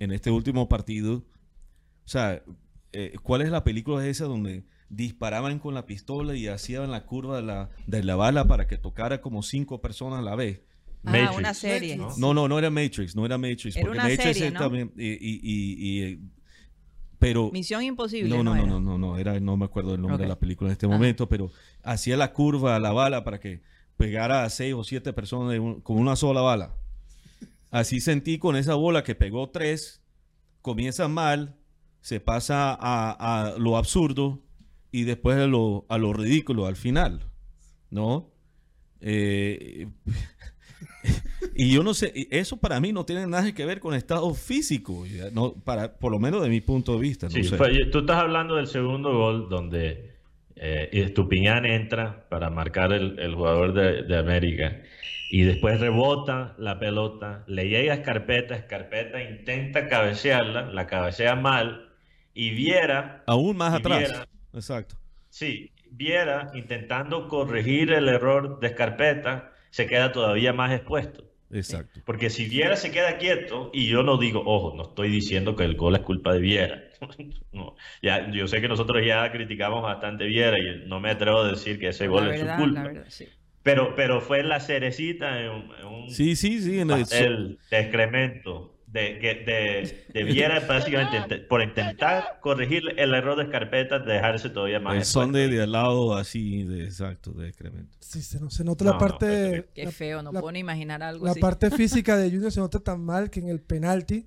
en 0.00 0.10
este 0.12 0.30
último 0.30 0.68
partido, 0.68 1.22
o 2.04 2.08
sea, 2.08 2.42
eh, 2.92 3.14
¿cuál 3.22 3.42
es 3.42 3.50
la 3.50 3.64
película 3.64 4.06
esa 4.06 4.24
donde 4.26 4.64
disparaban 4.88 5.58
con 5.58 5.74
la 5.74 5.86
pistola 5.86 6.36
y 6.36 6.46
hacían 6.46 6.90
la 6.90 7.04
curva 7.06 7.36
de 7.36 7.42
la, 7.42 7.70
de 7.86 8.02
la 8.04 8.14
bala 8.16 8.46
para 8.46 8.66
que 8.66 8.78
tocara 8.78 9.20
como 9.20 9.42
cinco 9.42 9.80
personas 9.80 10.20
a 10.20 10.22
la 10.22 10.36
vez? 10.36 10.62
Ah, 11.06 11.10
Matrix, 11.12 11.38
una 11.38 11.54
serie. 11.54 11.96
¿no? 11.96 12.14
No, 12.16 12.32
no, 12.34 12.48
no 12.48 12.58
era 12.58 12.70
Matrix, 12.70 13.14
no 13.16 13.26
era 13.26 13.36
Matrix. 13.36 13.76
Era 13.76 13.82
porque 13.82 13.98
una 13.98 14.08
Matrix 14.08 14.22
serie, 14.22 14.50
¿no? 14.50 14.60
también. 14.60 14.92
Y, 14.96 15.08
y- 15.12 15.40
y- 15.42 15.76
y, 15.78 16.02
eh, 16.02 16.18
pero. 17.18 17.50
Misión 17.52 17.82
Imposible. 17.82 18.28
No, 18.28 18.42
no, 18.42 18.54
no, 18.54 18.66
no, 18.66 18.80
no, 18.80 18.98
no, 18.98 19.18
era, 19.18 19.38
no 19.40 19.56
me 19.56 19.64
acuerdo 19.64 19.94
el 19.94 20.00
nombre 20.00 20.22
de 20.22 20.28
la 20.28 20.38
película 20.38 20.68
en 20.68 20.72
este 20.72 20.86
Ajá. 20.86 20.94
momento, 20.94 21.28
pero 21.28 21.50
hacía 21.82 22.16
la 22.16 22.32
curva 22.32 22.76
a 22.76 22.80
la 22.80 22.92
bala 22.92 23.24
para 23.24 23.40
que 23.40 23.62
pegara 23.96 24.44
a 24.44 24.50
seis 24.50 24.74
o 24.74 24.82
siete 24.84 25.12
personas 25.12 25.52
de 25.52 25.58
un- 25.58 25.80
con 25.80 25.98
una 25.98 26.16
sola 26.16 26.40
bala. 26.40 26.76
Así 27.70 28.00
sentí 28.00 28.38
con 28.38 28.56
esa 28.56 28.74
bola 28.74 29.02
que 29.04 29.14
pegó 29.14 29.50
tres, 29.50 30.02
comienza 30.62 31.08
mal, 31.08 31.56
se 32.04 32.20
pasa 32.20 32.76
a, 32.78 33.12
a 33.54 33.58
lo 33.58 33.78
absurdo 33.78 34.42
y 34.92 35.04
después 35.04 35.38
a 35.38 35.46
lo, 35.46 35.86
a 35.88 35.96
lo 35.96 36.12
ridículo 36.12 36.66
al 36.66 36.76
final, 36.76 37.20
¿no? 37.88 38.30
Eh, 39.00 39.88
y 41.56 41.72
yo 41.72 41.82
no 41.82 41.94
sé, 41.94 42.12
eso 42.30 42.58
para 42.58 42.78
mí 42.78 42.92
no 42.92 43.06
tiene 43.06 43.26
nada 43.26 43.50
que 43.52 43.64
ver 43.64 43.80
con 43.80 43.94
estado 43.94 44.34
físico, 44.34 45.06
no, 45.32 45.54
para, 45.54 45.94
por 45.96 46.12
lo 46.12 46.18
menos 46.18 46.42
de 46.42 46.50
mi 46.50 46.60
punto 46.60 46.92
de 46.92 47.00
vista. 47.00 47.26
No 47.26 47.32
Sí, 47.32 47.44
sé. 47.44 47.56
fue- 47.56 47.86
tú 47.86 48.00
estás 48.00 48.16
hablando 48.18 48.56
del 48.56 48.66
segundo 48.66 49.10
gol 49.16 49.48
donde 49.48 50.12
eh, 50.56 50.90
Estupiñán 50.92 51.64
entra 51.64 52.28
para 52.28 52.50
marcar 52.50 52.92
el, 52.92 53.18
el 53.18 53.34
jugador 53.34 53.72
de, 53.72 54.02
de 54.02 54.18
América 54.18 54.82
y 55.30 55.40
después 55.44 55.80
rebota 55.80 56.54
la 56.58 56.78
pelota, 56.78 57.44
le 57.46 57.70
llega 57.70 57.94
a 57.94 57.96
Escarpeta, 57.96 58.54
Escarpeta 58.54 59.22
intenta 59.22 59.88
cabecearla, 59.88 60.70
la 60.70 60.86
cabecea 60.86 61.34
mal 61.34 61.83
y 62.34 62.50
Viera, 62.50 63.22
Aún 63.26 63.56
más 63.56 63.72
atrás. 63.74 64.00
Viera- 64.00 64.28
Exacto. 64.52 64.96
sí, 65.30 65.70
Viera 65.90 66.50
intentando 66.54 67.28
corregir 67.28 67.92
el 67.92 68.08
error 68.08 68.58
de 68.60 68.66
Escarpeta 68.66 69.52
se 69.70 69.86
queda 69.86 70.10
todavía 70.12 70.52
más 70.52 70.72
expuesto. 70.72 71.24
Exacto. 71.52 72.00
Porque 72.04 72.30
si 72.30 72.48
Viera 72.48 72.74
se 72.74 72.90
queda 72.90 73.16
quieto, 73.18 73.70
y 73.72 73.86
yo 73.86 74.02
no 74.02 74.16
digo, 74.18 74.42
ojo, 74.44 74.74
no 74.76 74.82
estoy 74.88 75.08
diciendo 75.08 75.54
que 75.54 75.62
el 75.64 75.76
gol 75.76 75.94
es 75.94 76.00
culpa 76.02 76.32
de 76.32 76.40
Viera. 76.40 76.82
No, 77.52 77.76
ya, 78.02 78.28
yo 78.32 78.48
sé 78.48 78.60
que 78.60 78.66
nosotros 78.66 79.04
ya 79.06 79.30
criticamos 79.30 79.82
bastante 79.82 80.24
a 80.24 80.26
Viera 80.26 80.58
y 80.58 80.88
no 80.88 80.98
me 80.98 81.10
atrevo 81.10 81.40
a 81.42 81.48
decir 81.48 81.78
que 81.78 81.88
ese 81.88 82.08
gol 82.08 82.26
La 82.28 82.34
es 82.34 82.40
verdad, 82.40 82.56
su 82.56 82.62
culpa. 82.64 82.80
la 82.82 82.86
verdad, 82.88 83.04
sí. 83.08 83.28
Pero, 83.62 83.94
pero 83.94 84.20
fue 84.20 84.42
la 84.42 84.58
cerecita 84.58 85.40
en 85.40 85.50
un, 85.50 85.70
en 85.80 85.86
un 85.86 86.10
Sí, 86.10 86.34
sí, 86.34 86.60
sí. 86.60 86.80
en 86.80 86.90
el- 86.90 87.58
de 87.70 87.78
excremento 87.80 88.73
de, 88.94 89.18
que- 89.18 89.34
de, 89.44 90.06
de 90.14 90.24
Viera 90.24 90.60
básicamente 90.68 91.38
por 91.38 91.60
intentar 91.62 92.38
corregir 92.40 92.82
el 92.96 93.12
error 93.12 93.36
de 93.36 93.42
Escarpeta, 93.44 93.98
dejarse 93.98 94.48
todavía 94.50 94.78
más 94.80 94.94
el 94.96 95.04
son 95.04 95.32
de, 95.32 95.48
de 95.48 95.62
al 95.62 95.72
lado 95.72 96.16
así, 96.16 96.62
de 96.62 96.84
exacto, 96.84 97.32
de 97.32 97.48
excremento. 97.48 97.96
Sí, 98.00 98.22
se, 98.22 98.40
no- 98.40 98.50
se 98.50 98.62
nota 98.64 98.84
No, 98.84 98.90
la 98.92 98.94
no, 98.94 99.00
parte. 99.00 99.68
Qué 99.74 99.84
la- 99.86 99.90
feo, 99.90 100.22
no 100.22 100.30
la- 100.32 100.40
puedo 100.40 100.52
ni 100.52 100.60
imaginar 100.60 101.02
algo 101.02 101.24
La 101.26 101.32
así. 101.32 101.40
parte 101.40 101.70
física 101.76 102.16
de 102.16 102.30
Junior 102.30 102.52
se 102.52 102.60
nota 102.60 102.78
tan 102.78 103.00
mal 103.04 103.28
que 103.30 103.40
en 103.40 103.48
el 103.48 103.60
penalti. 103.60 104.26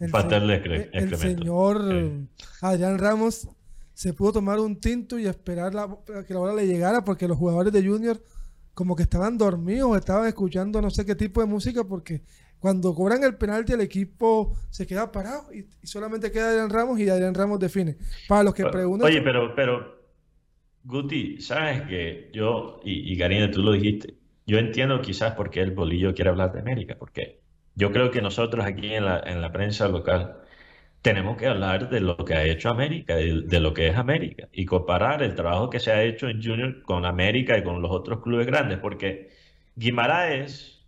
El, 0.00 0.10
Pastel 0.10 0.40
se- 0.40 0.46
de 0.46 0.54
excre- 0.62 0.90
el 0.94 1.04
excremento. 1.10 1.18
señor 1.18 1.84
Sí. 1.90 2.46
Adrián 2.62 2.98
Ramos 2.98 3.48
se 3.92 4.14
pudo 4.14 4.32
tomar 4.32 4.58
un 4.60 4.80
tinto 4.80 5.18
y 5.18 5.26
esperar 5.26 5.74
la- 5.74 5.82
a 6.16 6.24
que 6.26 6.32
la 6.32 6.40
bola 6.40 6.54
le 6.54 6.66
llegara 6.66 7.04
porque 7.04 7.28
los 7.28 7.36
jugadores 7.36 7.70
de 7.70 7.86
Junior 7.86 8.18
como 8.72 8.96
que 8.96 9.02
estaban 9.02 9.36
dormidos, 9.36 9.94
estaban 9.98 10.26
escuchando 10.26 10.80
no 10.80 10.88
sé 10.88 11.04
qué 11.04 11.14
tipo 11.14 11.42
de 11.42 11.46
música 11.46 11.84
porque 11.84 12.22
cuando 12.60 12.94
cobran 12.94 13.24
el 13.24 13.36
penalti 13.36 13.72
el 13.72 13.80
equipo 13.80 14.56
se 14.70 14.86
queda 14.86 15.10
parado 15.10 15.52
y, 15.52 15.66
y 15.82 15.86
solamente 15.86 16.30
queda 16.30 16.50
Adrián 16.50 16.70
Ramos 16.70 17.00
y 17.00 17.08
Adrián 17.08 17.34
Ramos 17.34 17.58
define. 17.58 17.96
Para 18.28 18.44
los 18.44 18.54
que 18.54 18.66
preguntan... 18.66 19.08
Oye, 19.08 19.22
pero, 19.22 19.54
pero, 19.54 20.00
Guti, 20.84 21.40
sabes 21.40 21.82
que 21.82 22.30
yo, 22.32 22.80
y, 22.84 23.12
y 23.12 23.18
Karina, 23.18 23.50
tú 23.50 23.62
lo 23.62 23.72
dijiste, 23.72 24.14
yo 24.46 24.58
entiendo 24.58 25.00
quizás 25.00 25.32
por 25.34 25.50
qué 25.50 25.60
el 25.60 25.72
bolillo 25.72 26.14
quiere 26.14 26.30
hablar 26.30 26.52
de 26.52 26.60
América, 26.60 26.96
porque 26.98 27.40
yo 27.74 27.92
creo 27.92 28.10
que 28.10 28.20
nosotros 28.20 28.64
aquí 28.64 28.94
en 28.94 29.04
la, 29.04 29.22
en 29.24 29.40
la 29.40 29.52
prensa 29.52 29.88
local 29.88 30.36
tenemos 31.02 31.38
que 31.38 31.46
hablar 31.46 31.88
de 31.88 32.00
lo 32.00 32.16
que 32.16 32.34
ha 32.34 32.44
hecho 32.44 32.68
América, 32.68 33.16
de, 33.16 33.42
de 33.42 33.60
lo 33.60 33.72
que 33.72 33.88
es 33.88 33.96
América, 33.96 34.48
y 34.52 34.66
comparar 34.66 35.22
el 35.22 35.34
trabajo 35.34 35.70
que 35.70 35.80
se 35.80 35.92
ha 35.92 36.02
hecho 36.02 36.28
en 36.28 36.42
Junior 36.42 36.82
con 36.82 37.06
América 37.06 37.56
y 37.56 37.62
con 37.62 37.80
los 37.80 37.90
otros 37.90 38.20
clubes 38.20 38.46
grandes, 38.46 38.78
porque 38.78 39.30
Guimaraes, 39.76 40.79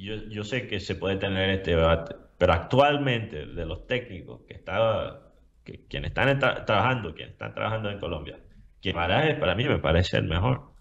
yo, 0.00 0.16
yo 0.28 0.44
sé 0.44 0.66
que 0.68 0.80
se 0.80 0.94
puede 0.96 1.16
tener 1.16 1.50
este 1.50 1.72
debate, 1.72 2.14
pero 2.38 2.52
actualmente 2.52 3.46
de 3.46 3.66
los 3.66 3.86
técnicos 3.86 4.42
que 4.46 4.54
estaba, 4.54 5.32
que, 5.64 5.86
quienes 5.86 6.10
están 6.10 6.38
tra- 6.40 6.64
trabajando, 6.64 7.14
quienes 7.14 7.32
están 7.34 7.54
trabajando 7.54 7.90
en 7.90 7.98
Colombia, 8.00 8.38
Guimaraes 8.82 9.38
para 9.38 9.54
mí 9.54 9.64
me 9.64 9.78
parece 9.78 10.18
el 10.18 10.24
mejor. 10.28 10.72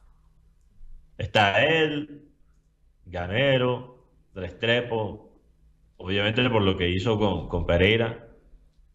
Está 1.17 1.63
él, 1.63 2.29
Gamero, 3.05 4.07
Restrepo, 4.35 5.41
obviamente 5.97 6.49
por 6.49 6.61
lo 6.63 6.77
que 6.77 6.89
hizo 6.89 7.17
con, 7.19 7.49
con 7.49 7.65
Pereira 7.67 8.29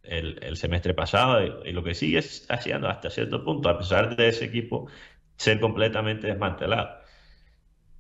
el, 0.03 0.39
el 0.45 0.57
semestre 0.57 0.95
pasado 0.95 1.45
y, 1.65 1.71
y 1.71 1.73
lo 1.73 1.85
que 1.85 1.95
sigue 1.95 2.21
haciendo 2.49 2.89
hasta 2.89 3.11
cierto 3.11 3.45
punto, 3.45 3.69
a 3.71 3.79
pesar 3.79 4.17
de 4.17 4.29
ese 4.31 4.47
equipo 4.47 4.89
ser 5.37 5.61
completamente 5.61 6.27
desmantelado. 6.29 7.01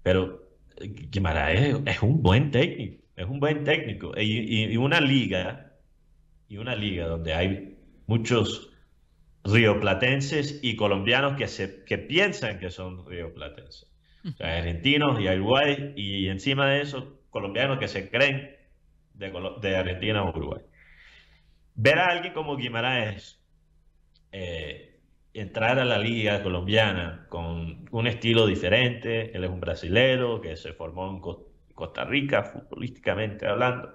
Pero 0.02 0.46
Guimaraes 0.80 1.76
es 1.85 2.02
un 2.02 2.23
buen 2.23 2.50
técnico, 2.50 3.02
es 3.16 3.26
un 3.26 3.40
buen 3.40 3.64
técnico. 3.64 4.12
Y, 4.16 4.76
una 4.76 5.00
liga, 5.00 5.73
y 6.49 6.59
una 6.59 6.75
liga 6.75 7.06
donde 7.06 7.35
hay 7.35 7.78
muchos 8.06 8.73
rioplatenses 9.45 10.61
y 10.62 10.76
colombianos 10.76 11.37
que, 11.37 11.49
se, 11.49 11.85
que 11.85 11.99
piensan 11.99 12.59
que 12.59 12.71
son 12.71 13.06
rioplatenses. 13.06 13.90
Argentinos 14.40 15.21
y 15.21 15.28
Uruguay, 15.28 15.92
y 15.97 16.28
encima 16.28 16.68
de 16.68 16.83
eso, 16.83 17.21
colombianos 17.30 17.78
que 17.78 17.87
se 17.87 18.11
creen 18.11 18.56
de, 19.14 19.33
de 19.62 19.76
Argentina 19.76 20.25
o 20.25 20.37
Uruguay. 20.37 20.62
Ver 21.76 21.99
a 21.99 22.06
alguien 22.06 22.33
como 22.33 22.56
Guimaraes 22.56 23.40
eh, 24.33 24.86
entrar 25.40 25.78
a 25.78 25.85
la 25.85 25.99
liga 25.99 26.43
colombiana 26.43 27.26
con 27.28 27.87
un 27.90 28.07
estilo 28.07 28.47
diferente. 28.47 29.37
Él 29.37 29.45
es 29.45 29.50
un 29.50 29.61
brasilero 29.61 30.40
que 30.40 30.57
se 30.57 30.73
formó 30.73 31.11
en 31.11 31.21
Costa 31.75 32.05
Rica, 32.05 32.43
futbolísticamente 32.45 33.47
hablando. 33.47 33.95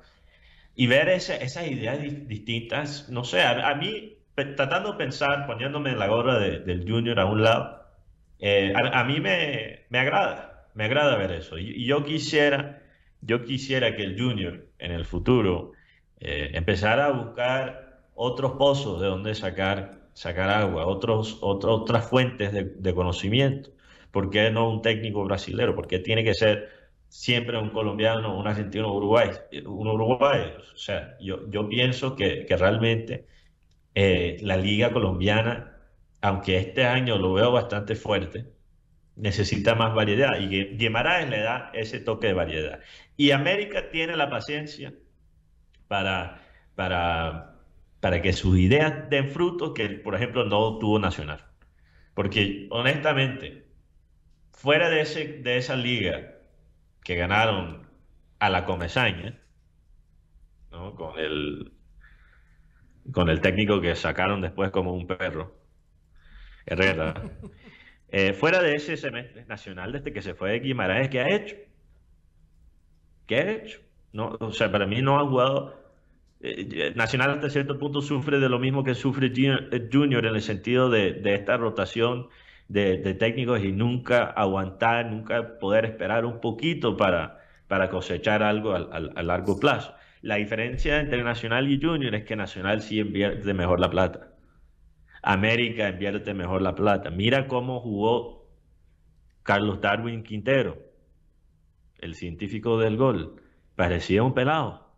Y 0.75 0.87
ver 0.87 1.09
esas 1.09 1.67
ideas 1.67 1.99
distintas, 2.27 3.09
no 3.09 3.23
sé, 3.23 3.41
a, 3.41 3.73
mí, 3.75 4.17
tratando 4.55 4.93
de 4.93 4.97
pensar, 4.97 5.45
poniéndome 5.45 5.91
en 5.91 5.99
la 5.99 6.07
gorra 6.07 6.39
del 6.39 6.85
junior 6.87 7.19
a 7.19 7.25
un 7.25 7.43
lado, 7.43 7.81
eh, 8.39 8.73
a, 8.75 9.03
mí 9.03 9.19
me, 9.19 9.85
me, 9.89 9.99
agrada, 9.99 10.67
me 10.73 10.85
agrada 10.85 11.17
ver 11.17 11.31
eso. 11.31 11.57
Y, 11.57 11.85
yo 11.85 12.03
quisiera, 12.03 12.81
yo 13.21 13.43
quisiera 13.43 13.95
que 13.95 14.03
el 14.03 14.19
junior 14.19 14.67
en 14.79 14.91
el 14.91 15.05
futuro 15.05 15.73
eh, 16.19 16.51
empezara 16.53 17.07
a 17.07 17.11
buscar 17.11 18.01
otros 18.15 18.53
pozos 18.53 19.01
de 19.01 19.07
donde 19.07 19.35
sacar 19.35 20.00
sacar 20.13 20.49
agua, 20.49 20.85
otros, 20.85 21.37
otras 21.41 22.09
fuentes 22.09 22.51
de, 22.53 22.93
conocimiento. 22.93 23.71
¿Por 24.11 24.29
qué 24.29 24.51
no 24.51 24.69
un 24.69 24.81
técnico 24.81 25.23
brasilero? 25.23 25.75
¿Por 25.75 25.87
qué 25.87 25.99
tiene 25.99 26.23
que 26.23 26.33
ser 26.33 26.69
siempre 27.07 27.57
un 27.57 27.69
colombiano, 27.69 28.37
un 28.37 28.47
argentino, 28.47 28.93
un 28.93 28.97
uruguayo? 29.87 30.57
O 30.73 30.77
sea, 30.77 31.17
yo, 31.19 31.49
yo 31.49 31.67
pienso 31.69 32.15
que, 32.15 32.45
realmente 32.49 33.27
eh, 33.95 34.37
la 34.41 34.57
liga 34.57 34.91
colombiana, 34.91 35.77
aunque 36.21 36.57
este 36.57 36.85
año 36.85 37.17
lo 37.17 37.33
veo 37.33 37.51
bastante 37.51 37.95
fuerte, 37.95 38.45
necesita 39.15 39.75
más 39.75 39.93
variedad 39.93 40.39
y 40.39 40.75
Guimaraes 40.77 41.29
le 41.29 41.41
da 41.41 41.71
ese 41.73 41.99
toque 41.99 42.27
de 42.27 42.33
variedad. 42.33 42.79
Y 43.17 43.31
América 43.31 43.89
tiene 43.91 44.15
la 44.17 44.29
paciencia 44.29 44.93
para, 45.87 46.41
para 46.75 47.50
para 48.01 48.21
que 48.23 48.33
sus 48.33 48.59
ideas 48.59 49.09
den 49.09 49.29
frutos 49.29 49.73
que, 49.75 49.89
por 49.89 50.15
ejemplo, 50.15 50.45
no 50.45 50.79
tuvo 50.79 50.99
Nacional. 50.99 51.45
Porque, 52.15 52.67
honestamente, 52.71 53.67
fuera 54.51 54.89
de, 54.89 55.01
ese, 55.01 55.39
de 55.43 55.57
esa 55.57 55.75
liga 55.75 56.35
que 57.03 57.15
ganaron 57.17 57.89
a 58.39 58.49
la 58.49 58.65
Comesaña, 58.65 59.41
con, 60.69 61.19
el, 61.19 61.73
con 63.13 63.29
el 63.29 63.41
técnico 63.41 63.79
que 63.81 63.95
sacaron 63.95 64.41
después 64.41 64.71
como 64.71 64.93
un 64.93 65.05
perro, 65.07 65.61
Herrera, 66.65 67.13
eh, 68.09 68.33
fuera 68.33 68.61
de 68.61 68.75
ese 68.75 68.97
semestre 68.97 69.45
nacional, 69.45 69.91
desde 69.91 70.13
que 70.13 70.21
se 70.21 70.33
fue 70.35 70.51
de 70.51 70.59
Guimaraes, 70.59 71.09
¿qué 71.09 71.19
ha 71.21 71.29
hecho? 71.35 71.55
¿Qué 73.25 73.35
ha 73.37 73.51
hecho? 73.51 73.79
No, 74.11 74.37
o 74.39 74.51
sea, 74.51 74.71
para 74.71 74.85
mí 74.87 75.01
no 75.01 75.19
ha 75.19 75.27
jugado 75.27 75.80
eh, 76.43 76.93
Nacional 76.95 77.31
hasta 77.31 77.49
cierto 77.49 77.77
punto 77.77 78.01
sufre 78.01 78.39
de 78.39 78.49
lo 78.49 78.57
mismo 78.57 78.83
que 78.83 78.95
sufre 78.95 79.31
eh, 79.35 79.89
Junior 79.91 80.25
en 80.25 80.35
el 80.35 80.41
sentido 80.41 80.89
de, 80.89 81.21
esta 81.23 81.57
rotación 81.57 82.29
de, 82.67 82.97
técnicos 83.13 83.63
y 83.63 83.71
nunca 83.71 84.23
aguantar, 84.25 85.05
nunca 85.05 85.59
poder 85.59 85.85
esperar 85.85 86.25
un 86.25 86.41
poquito 86.41 86.97
para, 86.97 87.41
para 87.67 87.89
cosechar 87.89 88.41
algo 88.41 88.73
a, 88.73 88.99
largo 89.23 89.59
plazo. 89.59 89.93
La 90.21 90.35
diferencia 90.35 90.99
entre 90.99 91.23
Nacional 91.23 91.69
y 91.71 91.79
Junior 91.81 92.15
es 92.15 92.23
que 92.23 92.35
Nacional 92.35 92.81
sí 92.81 92.99
invierte 92.99 93.53
mejor 93.53 93.79
la 93.79 93.89
plata. 93.89 94.33
América 95.21 95.89
invierte 95.89 96.33
mejor 96.33 96.63
la 96.63 96.73
plata. 96.73 97.11
Mira 97.11 97.47
cómo 97.47 97.79
jugó 97.81 98.47
Carlos 99.43 99.79
Darwin 99.81 100.23
Quintero, 100.23 100.77
el 101.99 102.15
científico 102.15 102.79
del 102.79 102.97
gol. 102.97 103.35
Parecía 103.75 104.23
un 104.23 104.33
pelado 104.33 104.90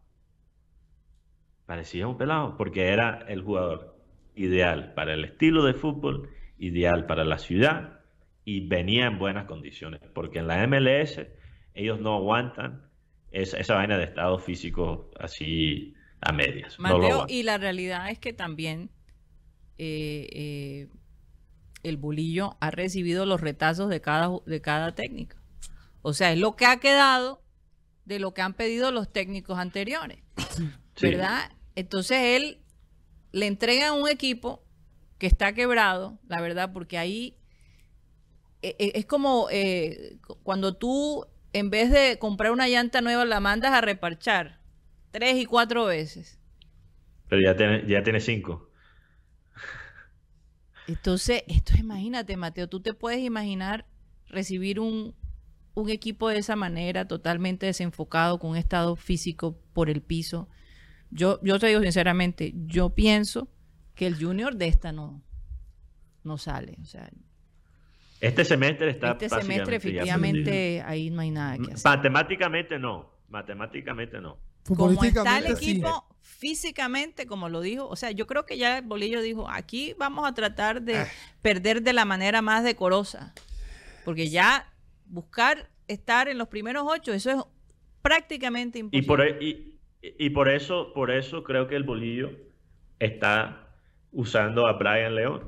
parecía 1.66 2.08
un 2.08 2.18
pelado, 2.18 2.58
porque 2.58 2.88
era 2.88 3.26
el 3.28 3.42
jugador 3.42 3.98
ideal 4.36 4.94
para 4.94 5.14
el 5.14 5.26
estilo 5.26 5.64
de 5.64 5.74
fútbol, 5.74 6.30
ideal 6.58 7.06
para 7.06 7.24
la 7.24 7.38
ciudad 7.38 8.00
y 8.46 8.68
venía 8.68 9.06
en 9.06 9.20
buenas 9.20 9.46
condiciones, 9.46 10.02
porque 10.14 10.40
en 10.40 10.48
la 10.48 10.66
MLS 10.68 11.22
ellos 11.74 12.00
no 12.00 12.16
aguantan 12.16 12.90
esa, 13.32 13.58
esa 13.58 13.76
vaina 13.76 13.98
de 13.98 14.04
estado 14.04 14.38
físico 14.40 15.12
así 15.20 15.96
a 16.22 16.32
medias. 16.32 16.80
Mateo, 16.80 17.26
y 17.28 17.44
la 17.44 17.58
realidad 17.58 18.10
es 18.10 18.20
que 18.20 18.34
también 18.34 18.90
eh, 19.78 20.28
eh, 20.32 20.88
el 21.84 21.98
bolillo 21.98 22.58
ha 22.60 22.72
recibido 22.72 23.26
los 23.26 23.42
retazos 23.42 23.90
de 23.90 24.02
cada, 24.02 24.30
de 24.46 24.62
cada 24.62 24.96
técnico. 24.96 25.38
O 26.02 26.14
sea, 26.14 26.32
es 26.32 26.40
lo 26.40 26.56
que 26.56 26.66
ha 26.66 26.80
quedado 26.80 27.42
de 28.06 28.20
lo 28.20 28.34
que 28.34 28.42
han 28.42 28.54
pedido 28.54 28.92
los 28.92 29.12
técnicos 29.12 29.58
anteriores. 29.58 30.20
¿Verdad? 31.02 31.52
Entonces 31.76 32.18
él 32.22 32.60
le 33.32 33.48
entrega 33.48 33.94
un 33.94 34.08
equipo 34.08 34.64
que 35.18 35.28
está 35.28 35.54
quebrado, 35.54 36.20
la 36.28 36.42
verdad, 36.42 36.72
porque 36.74 36.98
ahí 36.98 37.38
e, 38.62 38.76
e, 38.80 38.92
es 38.96 39.06
como 39.06 39.48
eh, 39.52 40.18
cuando 40.44 40.76
tú 40.76 41.26
en 41.52 41.70
vez 41.70 41.92
de 41.92 42.18
comprar 42.20 42.52
una 42.52 42.68
llanta 42.68 43.02
nueva 43.02 43.26
la 43.26 43.40
mandas 43.40 43.72
a 43.74 43.82
reparchar 43.82 44.60
tres 45.12 45.36
y 45.38 45.46
cuatro 45.46 45.86
veces. 45.86 46.40
Pero 47.30 47.42
ya 47.42 47.56
tiene, 47.56 47.88
ya 47.88 48.04
tiene 48.04 48.20
cinco. 48.20 48.70
Entonces, 50.88 51.44
esto 51.48 51.74
imagínate, 51.78 52.36
Mateo, 52.36 52.68
tú 52.68 52.82
te 52.82 52.94
puedes 52.94 53.20
imaginar 53.20 53.86
recibir 54.28 54.80
un, 54.80 55.16
un 55.76 55.90
equipo 55.90 56.30
de 56.30 56.40
esa 56.40 56.56
manera, 56.56 57.08
totalmente 57.08 57.66
desenfocado, 57.66 58.40
con 58.40 58.52
un 58.52 58.58
estado 58.58 58.96
físico 58.96 59.58
por 59.74 59.90
el 59.90 60.02
piso. 60.02 60.50
Yo, 61.14 61.40
yo 61.44 61.60
te 61.60 61.68
digo 61.68 61.82
sinceramente, 61.82 62.54
yo 62.66 62.90
pienso 62.90 63.48
que 63.96 64.08
el 64.08 64.16
junior 64.16 64.56
de 64.56 64.68
esta 64.68 64.92
no, 64.92 65.22
no 66.24 66.38
sale. 66.38 66.78
O 66.82 66.86
sea, 66.86 67.10
este 68.20 68.46
semestre 68.46 68.90
está 68.90 69.12
Este 69.12 69.30
semestre 69.30 69.76
efectivamente 69.76 70.82
ahí 70.82 71.10
no 71.10 71.22
hay 71.22 71.32
nada 71.32 71.58
que 71.58 71.74
hacer. 71.74 71.84
Matemáticamente 71.84 72.80
no, 72.80 73.12
matemáticamente 73.30 74.20
no. 74.20 74.40
Como 74.66 75.04
está 75.04 75.40
el 75.40 75.48
equipo 75.48 76.08
físicamente, 76.22 77.26
como 77.26 77.50
lo 77.50 77.60
dijo, 77.60 77.88
o 77.88 77.96
sea, 77.98 78.12
yo 78.12 78.26
creo 78.28 78.46
que 78.46 78.58
ya 78.58 78.82
Bolillo 78.82 79.22
dijo, 79.22 79.50
aquí 79.50 79.94
vamos 79.98 80.26
a 80.26 80.34
tratar 80.34 80.82
de 80.82 81.00
ah. 81.00 81.08
perder 81.42 81.84
de 81.84 81.92
la 81.92 82.06
manera 82.06 82.42
más 82.42 82.64
decorosa, 82.64 83.34
porque 84.06 84.30
ya 84.30 84.72
buscar 85.06 85.70
estar 85.88 86.30
en 86.30 86.38
los 86.38 86.48
primeros 86.48 86.86
ocho, 86.88 87.14
eso 87.14 87.30
es 87.30 87.38
prácticamente 88.02 88.80
imposible. 88.80 89.04
Y 89.04 89.08
por, 89.08 89.44
y, 89.44 89.73
y 90.04 90.32
por 90.32 90.50
eso, 90.50 90.92
por 90.94 91.12
eso 91.12 91.44
creo 91.44 91.68
que 91.68 91.78
el 91.78 91.84
bolillo 91.84 92.32
está 93.00 93.70
usando 94.12 94.68
a 94.68 94.74
Brian 94.74 95.16
León, 95.16 95.44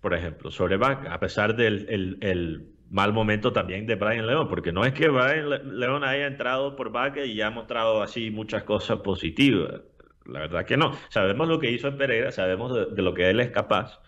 por 0.00 0.14
ejemplo, 0.14 0.50
sobre 0.50 0.76
Vaca, 0.76 1.12
a 1.12 1.18
pesar 1.18 1.56
del 1.56 1.86
el, 2.20 2.68
mal 2.90 3.12
momento 3.12 3.52
también 3.52 3.86
de 3.86 3.96
Brian 3.96 4.26
León, 4.26 4.48
porque 4.48 4.72
no 4.72 4.84
es 4.84 4.94
que 4.94 5.08
Brian 5.08 5.78
León 5.78 6.04
haya 6.04 6.26
entrado 6.26 6.76
por 6.76 6.90
Vaca 6.90 7.24
y 7.24 7.40
ha 7.40 7.50
mostrado 7.50 8.02
así 8.02 8.30
muchas 8.30 8.62
cosas 8.64 9.00
positivas. 9.00 9.82
La 10.24 10.40
verdad 10.40 10.64
que 10.64 10.76
no. 10.76 10.92
Sabemos 11.08 11.48
lo 11.48 11.58
que 11.58 11.70
hizo 11.70 11.88
en 11.88 11.98
Pereira, 11.98 12.30
sabemos 12.30 12.94
de, 12.94 13.02
lo 13.02 13.14
que 13.14 13.28
él 13.28 13.40
es 13.40 13.50
capaz, 13.50 14.00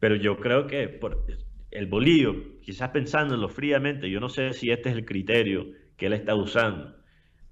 pero 0.00 0.16
yo 0.16 0.36
creo 0.38 0.66
que 0.66 0.88
por 0.88 1.24
el 1.70 1.86
bolillo, 1.86 2.60
quizás 2.62 2.90
pensándolo 2.90 3.48
fríamente, 3.48 4.10
yo 4.10 4.20
no 4.20 4.28
sé 4.28 4.52
si 4.52 4.70
este 4.70 4.90
es 4.90 4.96
el 4.96 5.04
criterio 5.04 5.66
que 5.96 6.06
él 6.06 6.12
está 6.12 6.34
usando, 6.34 6.96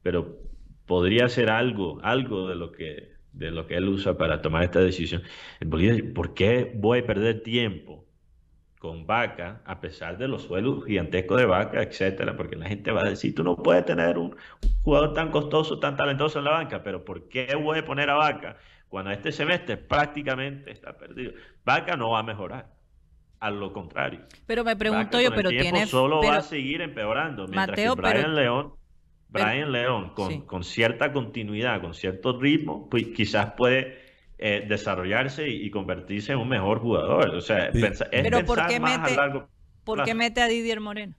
pero 0.02 0.51
podría 0.86 1.28
ser 1.28 1.50
algo, 1.50 2.00
algo 2.02 2.48
de 2.48 2.54
lo 2.54 2.72
que, 2.72 3.12
de 3.32 3.50
lo 3.50 3.66
que 3.66 3.76
él 3.76 3.88
usa 3.88 4.16
para 4.16 4.42
tomar 4.42 4.64
esta 4.64 4.80
decisión. 4.80 5.22
En 5.60 5.70
Bolivia, 5.70 6.12
¿por 6.14 6.34
qué 6.34 6.72
voy 6.74 7.00
a 7.00 7.06
perder 7.06 7.42
tiempo 7.42 8.04
con 8.78 9.06
Vaca, 9.06 9.62
a 9.64 9.80
pesar 9.80 10.18
de 10.18 10.26
los 10.26 10.42
suelos 10.42 10.84
gigantescos 10.84 11.38
de 11.38 11.46
Vaca, 11.46 11.82
etcétera? 11.82 12.36
Porque 12.36 12.56
la 12.56 12.68
gente 12.68 12.90
va 12.90 13.02
a 13.02 13.10
decir, 13.10 13.34
tú 13.34 13.44
no 13.44 13.56
puedes 13.56 13.84
tener 13.84 14.18
un 14.18 14.36
jugador 14.82 15.14
tan 15.14 15.30
costoso, 15.30 15.78
tan 15.78 15.96
talentoso 15.96 16.38
en 16.38 16.46
la 16.46 16.50
banca, 16.52 16.82
pero 16.82 17.04
¿por 17.04 17.28
qué 17.28 17.54
voy 17.54 17.78
a 17.78 17.84
poner 17.84 18.10
a 18.10 18.14
Vaca 18.14 18.56
cuando 18.88 19.10
este 19.10 19.32
semestre 19.32 19.76
prácticamente 19.76 20.70
está 20.70 20.96
perdido? 20.96 21.32
Vaca 21.64 21.96
no 21.96 22.10
va 22.10 22.20
a 22.20 22.22
mejorar 22.24 22.66
a 23.38 23.50
lo 23.50 23.72
contrario. 23.72 24.20
Pero 24.46 24.62
me 24.62 24.76
pregunto 24.76 25.20
yo, 25.20 25.34
pero 25.34 25.50
tiene 25.50 25.86
solo 25.86 26.22
va 26.22 26.36
a 26.36 26.42
seguir 26.42 26.80
empeorando, 26.80 27.48
mientras 27.48 27.70
Mateo, 27.70 27.96
que 27.96 28.02
Brian 28.02 28.34
León 28.36 28.74
Brian 29.32 29.72
León, 29.72 30.12
con, 30.14 30.62
cierta 30.62 31.12
continuidad, 31.12 31.80
con 31.80 31.94
cierto 31.94 32.38
ritmo, 32.38 32.88
pues 32.90 33.08
quizás 33.08 33.54
puede 33.56 33.98
eh, 34.38 34.66
desarrollarse 34.68 35.48
y, 35.48 35.70
convertirse 35.70 36.32
en 36.32 36.38
un 36.38 36.48
mejor 36.48 36.80
jugador. 36.80 37.34
O 37.34 37.40
sea, 37.40 37.68
es 37.68 38.04
Pero 38.10 38.44
¿por 38.44 38.66
qué 38.66 38.78
mete, 38.78 39.16
¿Por 39.84 40.04
qué 40.04 40.14
mete 40.14 40.42
a 40.42 40.48
Didier 40.48 40.80
Moreno? 40.80 41.14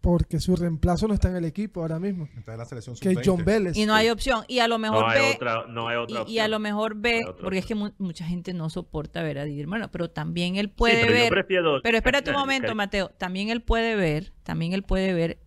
Porque 0.00 0.38
su 0.38 0.54
reemplazo 0.54 1.08
no 1.08 1.14
está 1.14 1.28
en 1.28 1.36
el 1.36 1.44
equipo 1.44 1.80
ahora 1.80 1.98
mismo. 1.98 2.28
Está 2.36 2.52
en 2.52 2.58
la 2.58 2.64
selección 2.64 2.96
que 2.96 3.10
es 3.10 3.18
John 3.24 3.44
Vélez. 3.44 3.76
Y 3.76 3.84
no 3.84 3.94
hay 3.94 4.10
opción. 4.10 4.44
Y 4.46 4.60
a 4.60 4.68
lo 4.68 4.78
mejor 4.78 5.02
no 5.02 5.08
ve. 5.08 5.18
Hay 5.18 5.34
otra, 5.34 5.66
no 5.66 5.88
hay 5.88 5.96
otra 5.96 6.24
y, 6.26 6.34
y, 6.34 6.38
a 6.38 6.48
lo 6.48 6.60
mejor 6.60 6.94
ve. 6.96 7.22
Porque 7.40 7.58
es 7.58 7.66
que 7.66 7.74
mucha 7.74 8.24
gente 8.24 8.54
no 8.54 8.70
soporta 8.70 9.22
ver 9.22 9.38
a 9.38 9.44
Didier 9.44 9.66
Moreno. 9.66 9.90
Pero 9.90 10.08
también 10.10 10.56
él 10.56 10.70
puede 10.70 11.04
ver. 11.10 11.46
pero 11.82 11.96
espérate 11.96 12.30
un 12.30 12.36
momento, 12.38 12.74
Mateo. 12.74 13.10
También 13.18 13.48
él 13.48 13.60
puede 13.62 13.96
ver. 13.96 14.32
También 14.44 14.72
él 14.72 14.84
puede 14.84 15.12
ver 15.14 15.40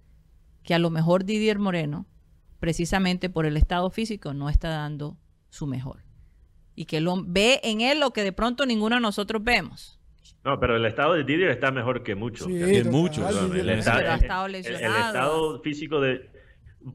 que 0.64 0.74
a 0.74 0.80
lo 0.80 0.90
mejor 0.90 1.24
Didier 1.24 1.58
Moreno, 1.58 2.06
precisamente 2.60 3.30
por 3.30 3.46
el 3.46 3.56
estado 3.56 3.90
físico, 3.90 4.34
no 4.34 4.50
está 4.50 4.70
dando 4.70 5.18
su 5.50 5.66
mejor. 5.66 6.04
y 6.76 6.86
que 6.86 7.02
lo, 7.02 7.22
ve 7.24 7.60
en 7.64 7.82
él 7.82 8.00
lo 8.00 8.12
que 8.12 8.24
de 8.24 8.32
pronto 8.32 8.66
ninguno 8.66 8.96
de 8.96 9.02
nosotros 9.02 9.44
vemos. 9.44 10.01
No, 10.44 10.60
pero 10.60 10.76
el 10.76 10.86
estado 10.86 11.14
de 11.14 11.24
Didier 11.24 11.50
está 11.52 11.72
mejor 11.72 12.02
que 12.04 12.16
mucho. 12.16 12.46
Sí, 12.46 12.58
Que 12.60 12.84
muchos, 12.84 13.24
sí, 13.36 13.60
el, 13.60 13.70
estado, 13.70 14.10
ha 14.12 14.16
estado 14.16 14.46
el- 14.48 14.56
el 14.56 14.62
lesionado. 14.64 15.08
estado 15.08 15.62
físico 15.62 16.02
de... 16.02 16.30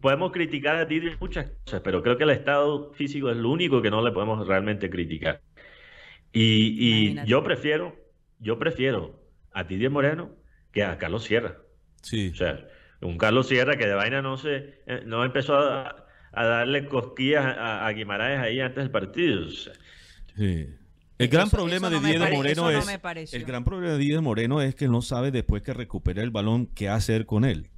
Podemos 0.00 0.32
criticar 0.32 0.74
a 0.76 0.84
Didier 0.84 1.16
muchas 1.20 1.50
cosas, 1.64 1.80
pero 1.84 2.02
creo 2.02 2.16
que 2.18 2.24
el 2.24 2.30
estado 2.30 2.92
físico 2.94 3.30
es 3.30 3.36
lo 3.36 3.50
único 3.50 3.80
que 3.82 3.90
no 3.90 4.04
le 4.04 4.10
podemos 4.10 4.44
realmente 4.48 4.90
criticar. 4.90 5.40
Y, 6.32 7.24
yo 7.24 7.42
prefiero, 7.42 7.96
yo 8.40 8.58
prefiero 8.58 9.22
a 9.52 9.64
Didier 9.64 9.90
Moreno 9.90 10.30
que 10.72 10.82
a 10.84 10.98
Carlos 10.98 11.24
Sierra. 11.24 11.56
Sí. 12.02 12.30
O 12.32 12.36
sea, 12.36 12.66
un 13.00 13.16
Carlos 13.16 13.48
Sierra 13.48 13.76
que 13.76 13.86
de 13.86 13.94
vaina 13.94 14.22
no 14.22 14.36
se, 14.36 14.80
eh, 14.86 15.02
no 15.06 15.24
empezó 15.24 15.56
a, 15.56 16.06
a 16.32 16.46
darle 16.46 16.86
cosquillas 16.86 17.44
a, 17.44 17.86
a 17.86 17.92
Guimaraes 17.92 18.40
ahí 18.40 18.60
antes 18.60 18.82
del 18.84 18.90
partido. 18.90 19.46
O 19.46 19.50
sea, 19.50 19.72
Sí. 20.36 20.68
El 21.18 21.28
gran 21.28 21.46
Eso- 21.46 21.56
problema 21.56 21.88
eso 21.88 21.96
de 21.96 22.00
no 22.02 22.06
Diego 22.08 22.24
pare- 22.24 22.36
Moreno 22.36 22.52
eso 22.52 22.62
no 22.62 23.10
es 23.20 23.32
el 23.34 23.44
gran 23.44 23.64
problema 23.64 23.92
de 23.94 23.98
Diego 23.98 24.20
Moreno 24.22 24.60
es 24.60 24.74
que 24.74 24.86
no 24.88 25.00
sabe 25.02 25.30
después 25.30 25.62
que 25.62 25.72
recupera 25.72 26.22
el 26.22 26.30
balón 26.30 26.66
qué 26.66 26.88
hacer 26.88 27.24
con 27.26 27.44
él. 27.44 27.70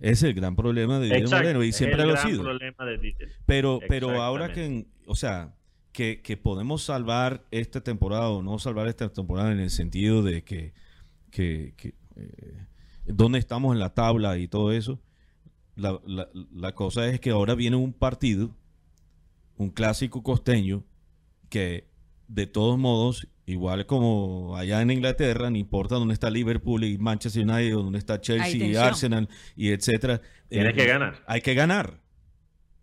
Ese 0.00 0.12
es 0.12 0.22
el 0.24 0.34
gran 0.34 0.56
problema 0.56 0.98
de 0.98 1.06
Diego 1.06 1.20
exacto, 1.20 1.44
Moreno 1.44 1.62
y 1.64 1.72
siempre 1.72 2.02
el 2.02 2.08
lo 2.08 2.14
ha 2.14 2.16
sido. 2.16 2.42
problema 2.42 2.84
de 2.84 2.98
Didier. 2.98 3.30
Pero, 3.46 3.78
pero 3.86 4.20
ahora 4.20 4.52
que, 4.52 4.86
o 5.06 5.14
sea, 5.14 5.54
que, 5.92 6.22
que 6.22 6.36
podemos 6.36 6.82
salvar 6.82 7.44
esta 7.52 7.82
temporada 7.82 8.30
o 8.30 8.42
no 8.42 8.58
salvar 8.58 8.88
esta 8.88 9.12
temporada 9.12 9.52
en 9.52 9.60
el 9.60 9.70
sentido 9.70 10.24
de 10.24 10.42
que, 10.42 10.72
que, 11.30 11.74
que, 11.76 11.94
eh, 12.16 12.64
dónde 13.06 13.38
estamos 13.38 13.74
en 13.74 13.78
la 13.78 13.94
tabla 13.94 14.38
y 14.38 14.48
todo 14.48 14.72
eso. 14.72 15.00
La, 15.76 16.00
la- 16.04 16.28
la 16.52 16.74
cosa 16.74 17.06
es 17.06 17.20
que 17.20 17.30
ahora 17.30 17.54
viene 17.54 17.76
un 17.76 17.92
partido, 17.92 18.56
un 19.56 19.70
clásico 19.70 20.22
costeño, 20.24 20.82
que 21.48 21.86
de 22.28 22.46
todos 22.46 22.78
modos, 22.78 23.28
igual 23.46 23.86
como 23.86 24.56
allá 24.56 24.80
en 24.82 24.90
Inglaterra, 24.90 25.50
no 25.50 25.56
importa 25.56 25.96
dónde 25.96 26.14
está 26.14 26.30
Liverpool 26.30 26.84
y 26.84 26.98
Manchester 26.98 27.44
United, 27.44 27.72
dónde 27.72 27.98
está 27.98 28.20
Chelsea 28.20 28.66
y. 28.66 28.76
Arsenal 28.76 29.28
y 29.56 29.70
etcétera. 29.70 30.20
Tienes 30.48 30.72
eh, 30.72 30.74
que 30.74 30.86
ganar. 30.86 31.22
Hay 31.26 31.40
que 31.40 31.54
ganar. 31.54 32.02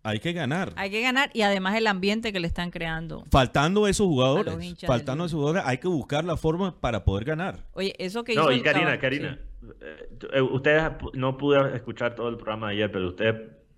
Hay 0.02 0.20
que 0.20 0.32
ganar. 0.32 0.72
Hay 0.76 0.90
que 0.90 1.02
ganar 1.02 1.30
y 1.34 1.42
además 1.42 1.76
el 1.76 1.86
ambiente 1.86 2.32
que 2.32 2.40
le 2.40 2.48
están 2.48 2.72
creando. 2.72 3.26
Faltando 3.32 3.88
esos 3.88 4.08
jugadores, 4.08 4.56
faltando 4.86 5.26
esos 5.26 5.38
jugadores, 5.38 5.64
hay 5.66 5.78
que 5.78 5.90
buscar 5.90 6.24
la 6.24 6.38
forma 6.38 6.80
para 6.80 7.04
poder 7.04 7.26
ganar. 7.26 7.66
Oye, 7.74 7.94
eso 8.00 8.24
que 8.24 8.34
No, 8.34 8.44
hizo 8.44 8.52
y 8.54 8.58
el 8.58 8.64
Karina, 8.64 9.00
Karina, 9.00 9.40
sí. 9.62 9.68
eh, 9.82 10.10
eh, 10.34 10.42
ustedes 10.42 10.84
no 11.14 11.38
pude 11.38 11.76
escuchar 11.76 12.16
todo 12.16 12.30
el 12.30 12.38
programa 12.38 12.70
de 12.70 12.76
ayer, 12.76 12.92
pero 12.92 13.10
ustedes 13.10 13.36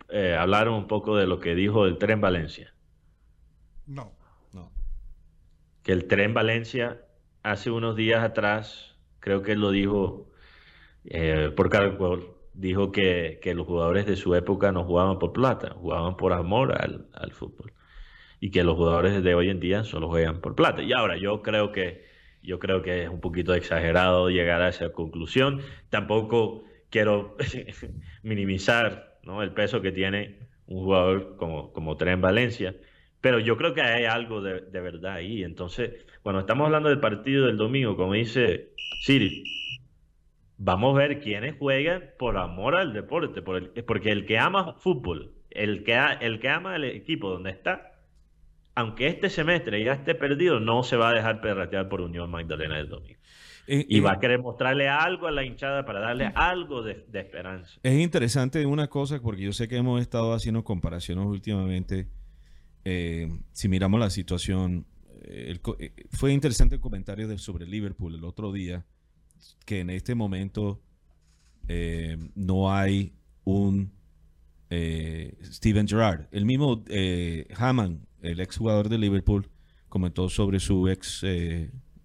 eh, 0.09 0.35
hablaron 0.39 0.75
un 0.75 0.87
poco 0.87 1.17
de 1.17 1.25
lo 1.25 1.39
que 1.39 1.55
dijo 1.55 1.85
el 1.85 1.97
tren 1.97 2.21
Valencia. 2.21 2.73
No. 3.87 4.03
No. 4.03 4.20
Que 5.83 5.91
el 5.91 6.07
tren 6.07 6.33
Valencia 6.33 7.01
hace 7.43 7.71
unos 7.71 7.95
días 7.95 8.23
atrás, 8.23 8.97
creo 9.19 9.41
que 9.41 9.55
lo 9.55 9.71
dijo 9.71 10.31
eh, 11.05 11.51
por 11.55 11.69
Caracol, 11.69 12.35
dijo 12.53 12.91
que, 12.91 13.39
que 13.41 13.53
los 13.53 13.65
jugadores 13.65 14.05
de 14.05 14.15
su 14.15 14.35
época 14.35 14.71
no 14.71 14.83
jugaban 14.83 15.19
por 15.19 15.33
plata, 15.33 15.73
jugaban 15.75 16.17
por 16.17 16.33
amor 16.33 16.79
al, 16.79 17.07
al 17.13 17.31
fútbol. 17.31 17.73
Y 18.39 18.51
que 18.51 18.63
los 18.63 18.75
jugadores 18.75 19.23
de 19.23 19.35
hoy 19.35 19.49
en 19.49 19.59
día 19.59 19.83
solo 19.83 20.09
juegan 20.09 20.41
por 20.41 20.55
plata. 20.55 20.81
Y 20.81 20.93
ahora 20.93 21.17
yo 21.17 21.41
creo 21.41 21.71
que 21.71 22.09
yo 22.43 22.59
creo 22.59 22.81
que 22.81 23.03
es 23.03 23.09
un 23.09 23.21
poquito 23.21 23.53
exagerado 23.53 24.29
llegar 24.29 24.61
a 24.61 24.69
esa 24.69 24.91
conclusión. 24.91 25.61
Tampoco 25.89 26.63
quiero 26.89 27.37
minimizar 28.23 29.19
¿no? 29.23 29.43
el 29.43 29.53
peso 29.53 29.81
que 29.81 29.91
tiene 29.91 30.39
un 30.65 30.83
jugador 30.83 31.35
como, 31.37 31.71
como 31.73 31.97
Tren 31.97 32.21
Valencia. 32.21 32.75
Pero 33.21 33.39
yo 33.39 33.55
creo 33.55 33.73
que 33.73 33.81
hay 33.81 34.05
algo 34.05 34.41
de, 34.41 34.61
de 34.61 34.81
verdad 34.81 35.13
ahí. 35.13 35.43
Entonces, 35.43 35.91
cuando 36.23 36.41
estamos 36.41 36.65
hablando 36.65 36.89
del 36.89 36.99
partido 36.99 37.45
del 37.45 37.57
domingo, 37.57 37.95
como 37.95 38.13
dice 38.13 38.71
Siri, 39.03 39.43
vamos 40.57 40.95
a 40.95 40.99
ver 40.99 41.19
quiénes 41.21 41.55
juegan 41.57 42.03
por 42.17 42.37
amor 42.37 42.75
al 42.75 42.93
deporte. 42.93 43.41
Por 43.41 43.57
el- 43.57 43.83
porque 43.85 44.11
el 44.11 44.25
que 44.25 44.37
ama 44.39 44.73
fútbol, 44.79 45.33
el 45.49 45.83
que, 45.83 45.99
el 46.21 46.39
que 46.39 46.49
ama 46.49 46.75
el 46.75 46.83
equipo 46.85 47.29
donde 47.29 47.51
está, 47.51 47.99
aunque 48.75 49.07
este 49.07 49.29
semestre 49.29 49.83
ya 49.83 49.93
esté 49.93 50.15
perdido, 50.15 50.59
no 50.59 50.83
se 50.83 50.95
va 50.97 51.09
a 51.09 51.13
dejar 51.13 51.41
perratear 51.41 51.89
por 51.89 52.01
Unión 52.01 52.29
Magdalena 52.31 52.77
del 52.77 52.89
domingo. 52.89 53.19
Eh, 53.67 53.85
Y 53.87 53.99
eh, 53.99 54.01
va 54.01 54.13
a 54.13 54.19
querer 54.19 54.39
mostrarle 54.39 54.87
algo 54.89 55.27
a 55.27 55.31
la 55.31 55.43
hinchada 55.45 55.85
para 55.85 55.99
darle 55.99 56.31
algo 56.33 56.81
de, 56.81 57.05
de 57.07 57.19
esperanza. 57.19 57.79
Es 57.83 57.99
interesante 57.99 58.65
una 58.65 58.87
cosa, 58.87 59.19
porque 59.21 59.43
yo 59.43 59.53
sé 59.53 59.67
que 59.67 59.77
hemos 59.77 60.01
estado 60.01 60.33
haciendo 60.33 60.63
comparaciones 60.63 61.25
últimamente. 61.25 62.07
Eh, 62.83 63.29
si 63.51 63.67
miramos 63.67 63.99
la 63.99 64.09
situación, 64.09 64.85
eh, 65.23 65.47
el 65.49 65.61
eh, 65.79 65.93
fue 66.11 66.33
interesante 66.33 66.75
el 66.75 66.81
comentario 66.81 67.27
de, 67.27 67.37
sobre 67.37 67.67
Liverpool 67.67 68.15
el 68.15 68.23
otro 68.23 68.51
día, 68.51 68.85
que 69.65 69.79
en 69.81 69.89
este 69.89 70.15
momento 70.15 70.81
no 72.35 72.73
hay 72.73 73.13
un 73.45 73.93
Steven 74.69 75.87
Gerrard. 75.87 76.27
El 76.31 76.45
mismo 76.45 76.83
Hammond, 77.55 78.05
el 78.21 78.41
exjugador 78.41 78.89
de 78.89 78.97
Liverpool, 78.97 79.47
comentó 79.87 80.27
sobre 80.27 80.59
su 80.59 80.89
ex 80.89 81.23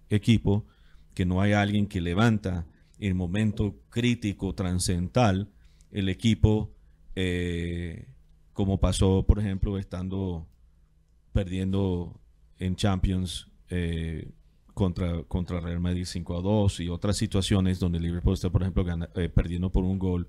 equipo 0.09 0.65
que 1.13 1.25
no 1.25 1.41
hay 1.41 1.51
alguien 1.51 1.85
que 1.85 1.99
levanta 1.99 2.65
en 2.97 3.17
momento 3.17 3.75
crítico, 3.89 4.55
trascendental, 4.55 5.49
el 5.91 6.07
equipo, 6.07 6.73
como 8.53 8.79
pasó, 8.79 9.25
por 9.27 9.39
ejemplo, 9.39 9.77
estando 9.77 10.47
perdiendo 11.41 12.19
en 12.57 12.75
Champions 12.75 13.47
eh, 13.69 14.31
contra, 14.73 15.21
contra 15.25 15.59
Real 15.59 15.79
Madrid 15.79 16.03
5 16.05 16.35
a 16.35 16.41
2 16.41 16.79
y 16.79 16.89
otras 16.89 17.15
situaciones 17.15 17.77
donde 17.77 17.99
Liverpool 17.99 18.33
está, 18.33 18.49
por 18.49 18.63
ejemplo, 18.63 18.83
gana- 18.83 19.09
eh, 19.13 19.29
perdiendo 19.29 19.71
por 19.71 19.83
un 19.83 19.99
gol 19.99 20.27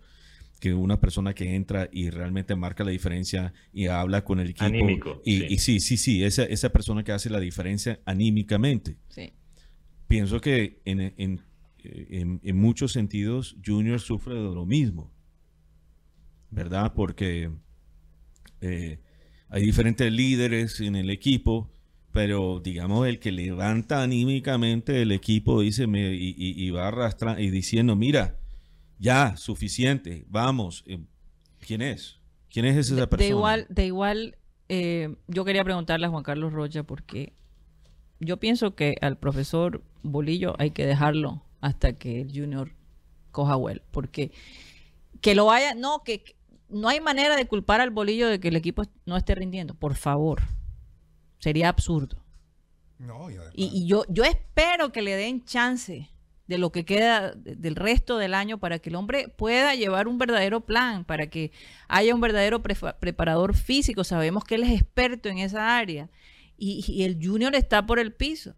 que 0.61 0.75
una 0.75 1.01
persona 1.01 1.33
que 1.33 1.55
entra 1.55 1.89
y 1.91 2.11
realmente 2.11 2.55
marca 2.57 2.85
la 2.85 2.91
diferencia 2.91 3.55
y 3.73 3.87
habla 3.87 4.23
con 4.23 4.39
el 4.39 4.51
equipo. 4.51 4.67
Anímico, 4.67 5.23
y, 5.25 5.39
sí. 5.39 5.47
y 5.49 5.59
sí, 5.59 5.81
sí, 5.81 5.97
sí, 5.97 6.25
esa, 6.25 6.45
esa 6.45 6.69
persona 6.69 7.03
que 7.03 7.13
hace 7.13 7.31
la 7.31 7.41
diferencia 7.41 8.01
anímicamente 8.05 8.99
Sí. 9.09 9.33
pienso 10.09 10.43
que 10.43 10.83
en, 10.85 11.01
en- 11.01 11.41
en- 11.85 12.41
en 12.43 12.57
muchos 12.61 12.93
sentidos 12.93 13.57
Junior 13.65 13.99
sufre 13.99 14.35
de 14.35 14.43
lo 14.55 14.67
mismo, 14.67 15.11
¿verdad? 16.51 16.93
Porque 16.95 17.51
eh, 18.61 18.99
hay 19.51 19.63
diferentes 19.65 20.13
líderes 20.13 20.81
en 20.81 20.97
el 20.97 21.11
equipo, 21.11 21.71
pero 22.13 22.61
digamos 22.61 23.07
el 23.07 23.19
que 23.19 23.33
levanta 23.33 24.03
anímicamente 24.03 25.03
el 25.03 25.13
equipo 25.13 25.61
dice 25.61 25.87
me- 25.87 26.15
y, 26.15 26.35
y- 26.37 26.65
y 26.67 26.71
va 26.71 26.89
arrastrando 26.89 27.41
y 27.41 27.51
diciendo, 27.51 27.97
mira, 27.97 28.37
ya, 28.99 29.37
suficiente, 29.37 30.25
vamos. 30.29 30.83
eh, 30.87 30.99
¿Quién 31.61 31.83
es? 31.83 32.19
¿Quién 32.51 32.65
es 32.67 32.77
esa 32.77 32.95
De, 32.97 33.07
persona? 33.07 33.25
de 33.25 33.29
igual, 33.29 33.67
de 33.69 33.87
igual 33.87 34.37
eh, 34.69 35.15
yo 35.29 35.45
quería 35.45 35.65
preguntarle 35.65 36.07
a 36.07 36.11
Juan 36.11 36.23
Carlos 36.25 36.53
Rocha 36.53 36.83
porque 36.83 37.33
yo 38.21 38.39
pienso 38.39 38.75
que 38.75 38.97
al 39.01 39.17
profesor 39.19 39.83
Bolillo 40.03 40.55
hay 40.59 40.71
que 40.73 40.85
dejarlo 40.87 41.43
hasta 41.61 41.93
que 41.95 42.21
el 42.23 42.29
Junior 42.35 42.73
coja 43.31 43.55
vuelo. 43.57 43.83
Porque 43.93 44.33
que 45.21 45.35
lo 45.35 45.47
vaya, 45.47 45.75
no, 45.75 46.03
que 46.05 46.25
no 46.69 46.89
hay 46.89 47.01
manera 47.01 47.37
de 47.37 47.47
culpar 47.47 47.81
al 47.81 47.91
Bolillo 47.91 48.29
de 48.29 48.41
que 48.41 48.49
el 48.49 48.57
equipo 48.57 48.83
no 49.07 49.17
esté 49.17 49.35
rindiendo. 49.35 49.75
Por 49.75 49.95
favor. 49.95 50.43
Sería 51.39 51.69
absurdo. 51.69 52.25
No, 52.99 53.31
y 53.31 53.35
además- 53.37 53.53
Y, 53.55 53.67
y 53.67 53.87
yo, 53.87 54.05
yo 54.09 54.25
espero 54.25 54.91
que 54.93 55.03
le 55.03 55.15
den 55.15 55.45
chance 55.45 56.11
de 56.49 56.59
lo 56.59 56.73
que 56.73 56.85
queda 56.85 57.33
de- 57.33 57.55
del 57.57 57.77
resto 57.77 58.17
del 58.19 58.35
año 58.35 58.59
para 58.59 58.79
que 58.79 58.89
el 58.89 58.97
hombre 58.97 59.29
pueda 59.29 59.75
llevar 59.75 60.09
un 60.09 60.19
verdadero 60.19 60.63
plan, 60.63 61.05
para 61.05 61.29
que 61.29 61.53
haya 61.89 62.15
un 62.15 62.21
verdadero 62.21 62.63
preparador 62.63 63.55
físico. 63.55 64.03
Sabemos 64.03 64.45
que 64.45 64.57
él 64.57 64.65
es 64.65 64.73
experto 64.81 65.29
en 65.29 65.39
esa 65.39 65.77
área 65.79 66.11
y, 66.57 66.85
y 66.89 67.05
el 67.05 67.19
junior 67.25 67.55
está 67.55 67.87
por 67.87 67.99
el 67.99 68.13
piso. 68.13 68.55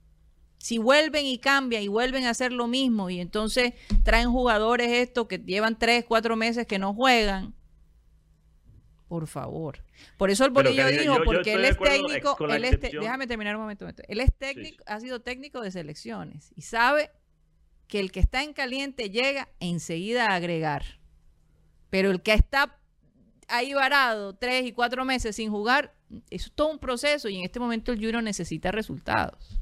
Si 0.57 0.79
vuelven 0.79 1.27
y 1.27 1.39
cambian 1.39 1.83
y 1.83 1.89
vuelven 1.89 2.25
a 2.27 2.31
hacer 2.31 2.53
lo 2.53 2.67
mismo 2.67 3.11
y 3.11 3.19
entonces 3.21 3.73
traen 4.05 4.31
jugadores 4.31 4.89
estos 4.89 5.27
que 5.27 5.39
llevan 5.39 5.79
tres, 5.79 6.05
cuatro 6.07 6.37
meses 6.37 6.67
que 6.67 6.79
no 6.79 6.95
juegan, 6.95 7.55
por 9.11 9.27
favor. 9.27 9.79
Por 10.17 10.31
eso 10.31 10.45
el 10.45 10.53
bolillo 10.53 10.87
dijo, 10.87 11.03
yo- 11.03 11.15
yo 11.19 11.25
porque 11.25 11.39
estoy 11.51 11.55
él 11.55 11.65
es 11.65 11.77
técnico, 11.79 12.37
él 12.49 12.65
es 12.65 12.79
te- 12.79 12.91
déjame 13.01 13.27
terminar 13.27 13.57
un 13.57 13.63
momento. 13.63 13.85
un 13.85 13.89
momento. 13.89 14.05
Él 14.07 14.21
es 14.21 14.33
técnico, 14.33 14.85
ha 14.87 15.01
sido 15.01 15.21
técnico 15.21 15.61
de 15.63 15.73
selecciones 15.73 16.53
y 16.55 16.63
sabe 16.63 17.11
que 17.89 17.99
el 17.99 18.13
que 18.13 18.21
está 18.21 18.45
en 18.45 18.53
caliente 18.53 19.11
llega 19.11 19.49
enseguida 19.59 20.27
a 20.29 20.37
agregar. 20.37 20.85
Pero 21.91 22.13
el 22.13 22.23
que 22.23 22.35
está 22.35 22.79
ahí 23.49 23.75
varado 23.75 24.37
tres 24.37 24.65
y 24.65 24.71
cuatro 24.71 25.05
meses 25.05 25.35
sin 25.35 25.51
jugar, 25.51 25.93
eso 26.31 26.47
es 26.47 26.53
todo 26.53 26.69
un 26.71 26.79
proceso 26.79 27.29
y 27.29 27.39
en 27.39 27.45
este 27.45 27.59
momento 27.59 27.91
el 27.91 27.99
Junior 27.99 28.23
necesita 28.23 28.71
resultados. 28.71 29.59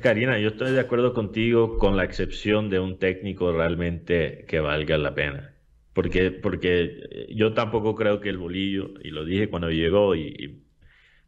Karina, 0.00 0.38
yo 0.38 0.50
estoy 0.50 0.70
de 0.72 0.80
acuerdo 0.80 1.12
contigo 1.12 1.76
con 1.78 1.96
la 1.96 2.04
excepción 2.04 2.70
de 2.70 2.78
un 2.78 3.00
técnico 3.00 3.50
realmente 3.52 4.44
que 4.46 4.60
valga 4.60 4.96
la 4.96 5.12
pena. 5.12 5.54
Porque, 5.98 6.30
porque 6.30 6.84
eh, 7.10 7.26
yo 7.34 7.54
tampoco 7.54 7.96
creo 7.96 8.20
que 8.20 8.28
el 8.28 8.38
bolillo, 8.38 8.94
y 9.02 9.10
lo 9.10 9.24
dije 9.24 9.50
cuando 9.50 9.68
llegó, 9.68 10.14
y, 10.14 10.62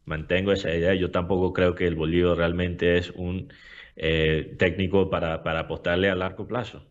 mantengo 0.05 0.53
esa 0.53 0.73
idea. 0.73 0.93
Yo 0.95 1.11
tampoco 1.11 1.51
creo 1.51 1.75
que 1.75 1.85
el 1.85 1.95
Bolívar 1.95 2.37
realmente 2.37 2.97
es 2.97 3.11
un 3.11 3.51
eh, 3.97 4.55
técnico 4.57 5.09
para, 5.09 5.43
para 5.43 5.61
apostarle 5.61 6.09
a 6.09 6.15
largo 6.15 6.47
plazo. 6.47 6.89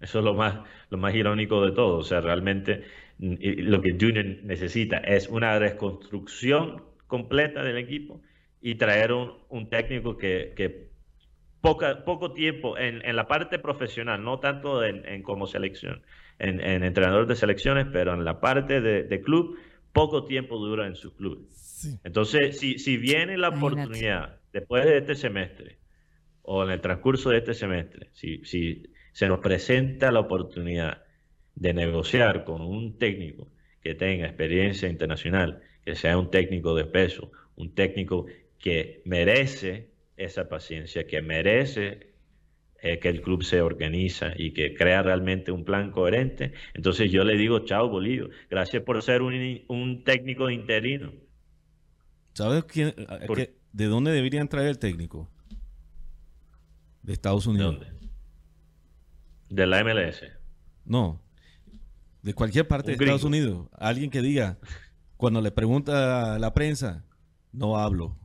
Eso 0.00 0.20
es 0.20 0.24
lo 0.24 0.34
más, 0.34 0.60
lo 0.88 0.98
más 0.98 1.12
irónico 1.16 1.66
de 1.66 1.72
todo. 1.72 1.98
O 1.98 2.04
sea, 2.04 2.20
realmente 2.20 2.84
mm, 3.18 3.34
lo 3.58 3.80
que 3.80 3.96
Junior 4.00 4.26
necesita 4.44 4.98
es 4.98 5.28
una 5.28 5.58
reconstrucción 5.58 6.84
completa 7.08 7.64
del 7.64 7.78
equipo 7.78 8.22
y 8.60 8.76
traer 8.76 9.10
un, 9.12 9.68
técnico 9.68 10.16
que, 10.16 10.90
poco 11.60 12.32
tiempo 12.34 12.78
en, 12.78 13.16
la 13.16 13.26
parte 13.26 13.58
profesional, 13.58 14.22
no 14.22 14.38
tanto 14.38 14.84
en, 14.84 15.22
como 15.24 15.48
selección, 15.48 16.04
en, 16.38 16.60
entrenador 16.82 17.26
de 17.26 17.36
selecciones, 17.36 17.86
pero 17.92 18.14
en 18.14 18.24
la 18.24 18.40
parte 18.40 18.80
de, 18.80 19.20
club, 19.20 19.58
poco 19.92 20.24
tiempo 20.24 20.58
dura 20.58 20.86
en 20.86 20.96
su 20.96 21.14
club. 21.14 21.48
Entonces, 22.02 22.58
si, 22.58 22.78
si 22.78 22.96
viene 22.96 23.36
la 23.36 23.50
oportunidad 23.50 24.40
después 24.52 24.84
de 24.84 24.98
este 24.98 25.14
semestre 25.14 25.78
o 26.42 26.64
en 26.64 26.70
el 26.70 26.80
transcurso 26.80 27.30
de 27.30 27.38
este 27.38 27.54
semestre, 27.54 28.08
si, 28.12 28.44
si 28.44 28.84
se 29.12 29.28
nos 29.28 29.40
presenta 29.40 30.10
la 30.10 30.20
oportunidad 30.20 31.04
de 31.54 31.72
negociar 31.74 32.44
con 32.44 32.62
un 32.62 32.98
técnico 32.98 33.48
que 33.80 33.94
tenga 33.94 34.26
experiencia 34.26 34.88
internacional, 34.88 35.60
que 35.84 35.94
sea 35.94 36.18
un 36.18 36.30
técnico 36.30 36.74
de 36.74 36.86
peso, 36.86 37.30
un 37.56 37.74
técnico 37.74 38.26
que 38.58 39.02
merece 39.04 39.90
esa 40.16 40.48
paciencia, 40.48 41.06
que 41.06 41.20
merece 41.22 42.13
eh, 42.86 42.98
que 42.98 43.08
el 43.08 43.22
club 43.22 43.42
se 43.42 43.62
organiza 43.62 44.34
y 44.36 44.50
que 44.50 44.74
crea 44.74 45.02
realmente 45.02 45.50
un 45.50 45.64
plan 45.64 45.90
coherente. 45.90 46.52
Entonces 46.74 47.10
yo 47.10 47.24
le 47.24 47.38
digo, 47.38 47.60
chao 47.60 47.88
Bolívar, 47.88 48.28
gracias 48.50 48.82
por 48.82 49.02
ser 49.02 49.22
un, 49.22 50.02
técnico 50.04 50.50
interino. 50.50 51.10
¿Sabes 52.34 52.64
quién, 52.64 52.94
de 53.72 53.86
dónde 53.86 54.12
deberían 54.12 54.48
traer 54.48 54.68
el 54.68 54.78
técnico? 54.78 55.30
De 57.00 57.14
Estados 57.14 57.46
Unidos. 57.46 57.80
¿De 57.80 57.86
dónde? 57.86 58.08
De 59.48 59.66
la 59.66 59.82
MLS. 59.82 60.22
No. 60.84 61.22
De 62.20 62.34
cualquier 62.34 62.68
parte 62.68 62.88
de 62.88 63.02
Estados 63.02 63.24
Unidos. 63.24 63.66
Alguien 63.78 64.10
que 64.10 64.20
diga, 64.20 64.58
cuando 65.16 65.40
le 65.40 65.52
pregunta 65.52 66.34
a 66.34 66.38
la 66.38 66.52
prensa, 66.52 67.02
no 67.50 67.78
hablo. 67.78 68.18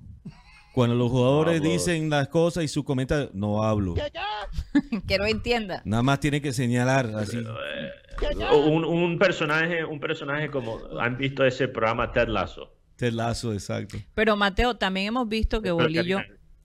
Cuando 0.80 0.96
los 0.96 1.12
jugadores 1.12 1.62
dicen 1.62 2.10
las 2.10 2.30
cosas 2.30 2.64
y 2.64 2.70
su 2.70 2.86
comentario, 2.86 3.30
no 3.34 3.66
hablo. 3.66 3.96
que 5.08 5.18
no 5.18 5.26
entienda. 5.26 5.82
Nada 5.84 6.04
más 6.04 6.22
tiene 6.22 6.42
que 6.42 6.54
señalar 6.54 7.08
así. 7.18 7.38
Eh, 7.38 8.46
un, 8.56 9.20
personaje, 9.20 9.84
un 9.84 10.00
personaje 10.00 10.50
como 10.50 10.80
han 10.98 11.18
visto 11.18 11.44
ese 11.44 11.68
programa 11.68 12.14
Ted 12.14 12.30
Lasso. 12.30 12.72
Ted 12.96 13.12
Lasso, 13.12 13.52
exacto. 13.52 13.98
Pero 14.14 14.38
Mateo, 14.38 14.78
también 14.78 15.08
hemos 15.08 15.28
visto 15.28 15.62
que 15.62 15.72
Bolillo. 15.72 16.20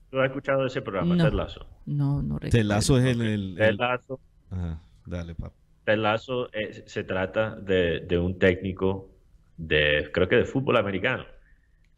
¿Tú 0.09 0.21
has 0.21 0.27
escuchado 0.27 0.65
ese 0.65 0.81
programa, 0.81 1.17
Ted 1.17 1.33
Lasso? 1.33 1.65
No, 1.85 2.21
no 2.21 2.35
recuerdo. 2.39 2.57
Ted 2.57 2.63
Lasso 2.63 2.97
es 2.97 3.03
el, 3.17 3.55
Ted 3.57 3.75
Lasso 3.77 4.21
dale, 5.05 5.35
papá. 5.35 5.55
El 5.85 6.03
lazo 6.03 6.49
eh, 6.53 6.83
se 6.85 7.03
trata 7.03 7.55
de, 7.55 8.17
un 8.17 8.39
técnico 8.39 9.11
de, 9.57 10.09
creo 10.13 10.29
que 10.29 10.37
de 10.37 10.45
fútbol 10.45 10.77
americano, 10.77 11.25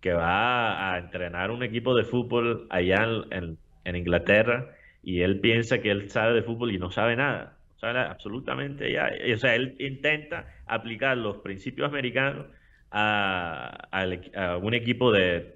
que 0.01 0.13
va 0.13 0.93
a, 0.93 0.97
entrenar 0.99 1.51
un 1.51 1.63
equipo 1.63 1.95
de 1.95 2.03
fútbol 2.03 2.67
allá 2.69 3.07
en, 3.31 3.57
Inglaterra 3.85 4.75
y 5.01 5.21
él 5.21 5.39
piensa 5.39 5.79
que 5.79 5.91
él 5.91 6.09
sabe 6.09 6.33
de 6.33 6.43
fútbol 6.43 6.73
y 6.73 6.77
no 6.77 6.91
sabe 6.91 7.15
nada. 7.15 7.57
No 7.71 7.79
sabe 7.79 7.99
absolutamente 7.99 8.91
ya. 8.91 9.09
O 9.33 9.37
sea, 9.37 9.55
él 9.55 9.75
intenta 9.79 10.53
aplicar 10.65 11.17
los 11.17 11.37
principios 11.37 11.87
americanos 11.87 12.47
a, 12.91 13.87
a 13.91 14.57
un 14.57 14.73
equipo 14.73 15.13
de, 15.13 15.55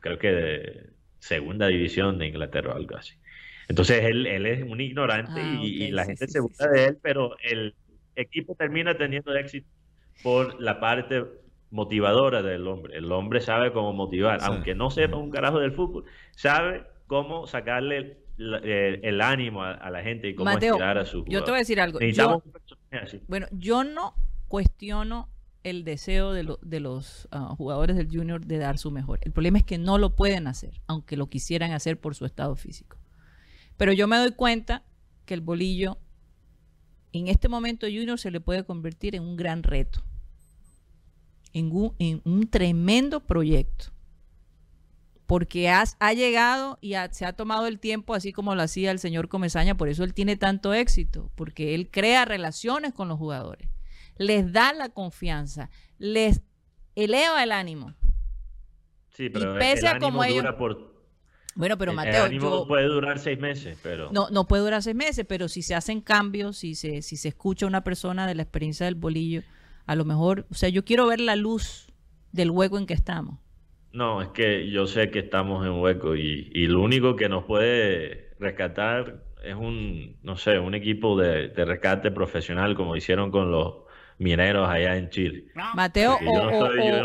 creo 0.00 0.18
que 0.18 0.32
de 0.32 0.86
segunda 1.18 1.68
división 1.68 2.18
de 2.18 2.26
Inglaterra 2.26 2.74
o 2.74 2.76
algo 2.76 2.96
así. 2.96 3.14
Entonces 3.68 4.04
él, 4.04 4.26
él 4.26 4.44
es 4.44 4.62
un 4.64 4.80
ignorante 4.80 5.40
ah, 5.40 5.60
y, 5.62 5.90
la 5.92 6.04
gente 6.04 6.28
se 6.28 6.40
burla 6.40 6.66
de 6.66 6.84
él, 6.84 6.98
pero 7.00 7.36
el 7.42 7.74
equipo 8.16 8.54
termina 8.54 8.96
teniendo 8.96 9.34
éxito 9.34 9.68
por 10.22 10.60
la 10.60 10.80
parte 10.80 11.24
motivadora 11.72 12.42
del 12.42 12.68
hombre. 12.68 12.96
El 12.96 13.10
hombre 13.10 13.40
sabe 13.40 13.72
cómo 13.72 13.92
motivar, 13.92 14.38
aunque 14.42 14.74
no 14.74 14.90
sepa 14.90 15.16
un 15.16 15.30
carajo 15.30 15.58
del 15.58 15.72
fútbol, 15.72 16.04
sabe 16.36 16.84
cómo 17.08 17.46
sacarle 17.48 18.18
eh, 18.38 19.00
el, 19.02 19.20
ánimo 19.20 19.64
a, 19.64 19.90
la 19.90 20.02
gente 20.02 20.28
y 20.28 20.34
cómo 20.34 20.50
inspirar 20.52 20.98
a 20.98 21.04
su 21.04 21.24
Yo 21.26 21.42
te 21.42 21.50
voy 21.50 21.58
a 21.58 21.60
decir 21.60 21.80
algo. 21.80 21.98
bueno, 23.26 23.46
yo 23.52 23.84
no 23.84 24.14
cuestiono 24.48 25.28
el 25.64 25.84
deseo 25.84 26.32
de, 26.32 26.56
de 26.60 26.80
los 26.80 27.28
ah, 27.30 27.54
jugadores 27.56 27.96
del 27.96 28.08
Junior 28.08 28.44
de 28.44 28.58
dar 28.58 28.78
su 28.78 28.90
mejor. 28.90 29.20
El 29.22 29.32
problema 29.32 29.58
es 29.58 29.64
que 29.64 29.78
no 29.78 29.96
lo 29.96 30.14
pueden 30.14 30.46
hacer, 30.46 30.80
aunque 30.86 31.16
lo 31.16 31.28
quisieran 31.28 31.72
hacer 31.72 31.98
por 31.98 32.14
su 32.14 32.26
estado 32.26 32.54
físico. 32.56 32.98
Pero 33.76 33.92
yo 33.92 34.06
me 34.08 34.16
doy 34.16 34.32
cuenta 34.32 34.84
que 35.24 35.34
el 35.34 35.40
bolillo 35.40 35.98
en 37.12 37.28
este 37.28 37.48
momento 37.48 37.86
Junior 37.86 38.18
se 38.18 38.30
le 38.30 38.40
puede 38.40 38.64
convertir 38.64 39.14
en 39.14 39.22
un 39.22 39.36
gran 39.36 39.62
reto, 39.62 40.02
en 41.52 42.20
un, 42.24 42.48
tremendo 42.48 43.20
proyecto. 43.20 43.86
Porque 45.26 45.70
ha 45.70 46.12
llegado 46.12 46.78
y 46.82 46.94
se 47.12 47.24
ha 47.24 47.32
tomado 47.32 47.66
el 47.66 47.78
tiempo 47.78 48.14
así 48.14 48.32
como 48.32 48.54
lo 48.54 48.62
hacía 48.62 48.90
el 48.90 48.98
señor 48.98 49.28
Comesaña, 49.28 49.76
por 49.76 49.88
eso 49.88 50.04
él 50.04 50.12
tiene 50.12 50.36
tanto 50.36 50.74
éxito, 50.74 51.30
porque 51.36 51.74
él 51.74 51.88
crea 51.90 52.24
relaciones 52.24 52.92
con 52.92 53.08
los 53.08 53.18
jugadores, 53.18 53.68
les 54.18 54.52
da 54.52 54.74
la 54.74 54.90
confianza, 54.90 55.70
les 55.98 56.42
eleva 56.96 57.42
el 57.42 57.52
ánimo. 57.52 57.94
Sí, 59.10 59.30
pero 59.30 59.56
el, 59.56 59.86
ánimo 59.86 60.24
dura 60.24 60.56
por 60.56 60.92
bueno, 61.54 61.76
pero 61.76 61.92
Mateo. 61.92 62.30
no 62.30 62.66
puede 62.66 62.86
durar 62.86 63.18
seis 63.18 63.38
meses, 63.38 63.78
pero. 63.82 64.10
No, 64.10 64.30
no 64.30 64.46
puede 64.46 64.62
durar 64.62 64.82
seis 64.82 64.96
meses, 64.96 65.26
pero 65.28 65.48
si 65.48 65.62
se 65.62 65.74
hacen 65.74 66.00
cambios, 66.00 66.58
si 66.58 66.74
se, 66.74 67.02
si 67.02 67.16
se 67.16 67.28
escucha 67.28 67.66
a 67.66 67.68
una 67.68 67.84
persona 67.84 68.26
de 68.26 68.34
la 68.34 68.42
experiencia 68.42 68.86
del 68.86 68.94
bolillo, 68.94 69.42
a 69.86 69.94
lo 69.94 70.04
mejor, 70.04 70.46
o 70.50 70.54
sea, 70.54 70.68
yo 70.68 70.84
quiero 70.84 71.06
ver 71.06 71.20
la 71.20 71.36
luz 71.36 71.92
del 72.32 72.50
hueco 72.50 72.78
en 72.78 72.86
que 72.86 72.94
estamos. 72.94 73.38
No, 73.92 74.22
es 74.22 74.28
que 74.28 74.70
yo 74.70 74.86
sé 74.86 75.10
que 75.10 75.18
estamos 75.18 75.66
en 75.66 75.72
hueco 75.72 76.16
y, 76.16 76.50
y 76.54 76.66
lo 76.66 76.80
único 76.80 77.14
que 77.14 77.28
nos 77.28 77.44
puede 77.44 78.34
rescatar 78.38 79.22
es 79.42 79.54
un, 79.54 80.16
no 80.22 80.36
sé, 80.36 80.58
un 80.58 80.74
equipo 80.74 81.18
de, 81.18 81.48
rescate 81.48 82.10
profesional 82.10 82.74
como 82.74 82.96
hicieron 82.96 83.30
con 83.30 83.50
los 83.50 83.74
mineros 84.18 84.68
allá 84.68 84.96
en 84.96 85.10
Chile. 85.10 85.46
Mateo, 85.74 86.18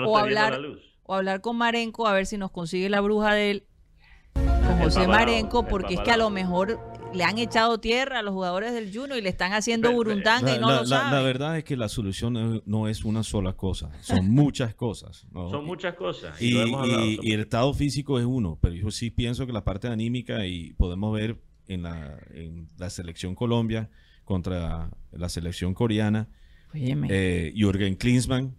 o, 0.05 0.17
hablar, 0.17 0.59
o 1.03 1.15
hablar 1.15 1.41
con 1.41 1.57
Marenco 1.57 2.07
a 2.07 2.13
ver 2.13 2.25
si 2.25 2.37
nos 2.37 2.51
consigue 2.51 2.89
la 2.89 3.01
bruja 3.01 3.33
de 3.33 3.51
él 3.51 3.63
con 4.33 4.79
José 4.79 5.07
Marenco, 5.07 5.67
porque 5.67 5.95
es 5.95 6.01
que 6.01 6.11
a 6.11 6.17
lo 6.17 6.29
mejor 6.29 6.79
le 7.13 7.23
han 7.23 7.37
echado 7.37 7.79
tierra 7.79 8.19
a 8.19 8.21
los 8.21 8.33
jugadores 8.33 8.73
del 8.73 8.93
Juno 8.93 9.17
y 9.17 9.21
le 9.21 9.29
están 9.29 9.53
haciendo 9.53 9.91
burundanga 9.91 10.55
y 10.55 10.59
no 10.59 10.71
lo 10.71 10.85
saben. 10.85 11.11
La, 11.11 11.21
verdad 11.21 11.57
es 11.57 11.63
que 11.63 11.75
la 11.75 11.89
solución 11.89 12.61
no 12.65 12.87
es 12.87 13.03
una 13.03 13.23
sola 13.23 13.53
cosa, 13.53 13.91
son 14.01 14.29
muchas 14.29 14.75
cosas. 14.75 15.27
Son 15.33 15.65
muchas 15.65 15.95
cosas. 15.95 16.41
Y, 16.41 16.57
el 17.31 17.39
estado 17.39 17.73
físico 17.73 18.19
es 18.19 18.25
uno, 18.25 18.57
pero 18.61 18.75
yo 18.75 18.91
sí 18.91 19.09
pienso 19.09 19.45
que 19.45 19.53
la 19.53 19.63
parte 19.63 19.87
anímica 19.87 20.45
y 20.45 20.73
podemos 20.73 21.13
ver 21.13 21.37
en 21.67 21.83
la, 21.83 22.19
en 22.31 22.67
la 22.77 22.89
selección 22.89 23.35
Colombia 23.35 23.89
contra 24.23 24.89
la 25.11 25.29
selección 25.29 25.73
coreana, 25.73 26.29
eh, 26.73 27.53
Jürgen 27.55 27.95
Klinsmann, 27.95 28.55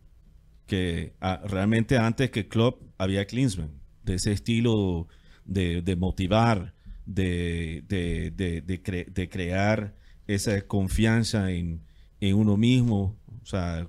que 0.66 1.14
ah, 1.20 1.40
realmente 1.44 1.98
antes 1.98 2.30
que 2.30 2.48
Klopp 2.48 2.82
había 2.98 3.26
Klinsmann, 3.26 3.80
de 4.02 4.14
ese 4.14 4.32
estilo 4.32 5.08
de, 5.44 5.96
motivar, 5.96 6.74
de, 7.08 7.82
de, 7.88 9.28
crear 9.28 9.94
esa 10.26 10.60
confianza 10.62 11.50
en, 11.50 11.80
uno 12.20 12.56
mismo, 12.56 13.16
o 13.42 13.46
sea, 13.46 13.88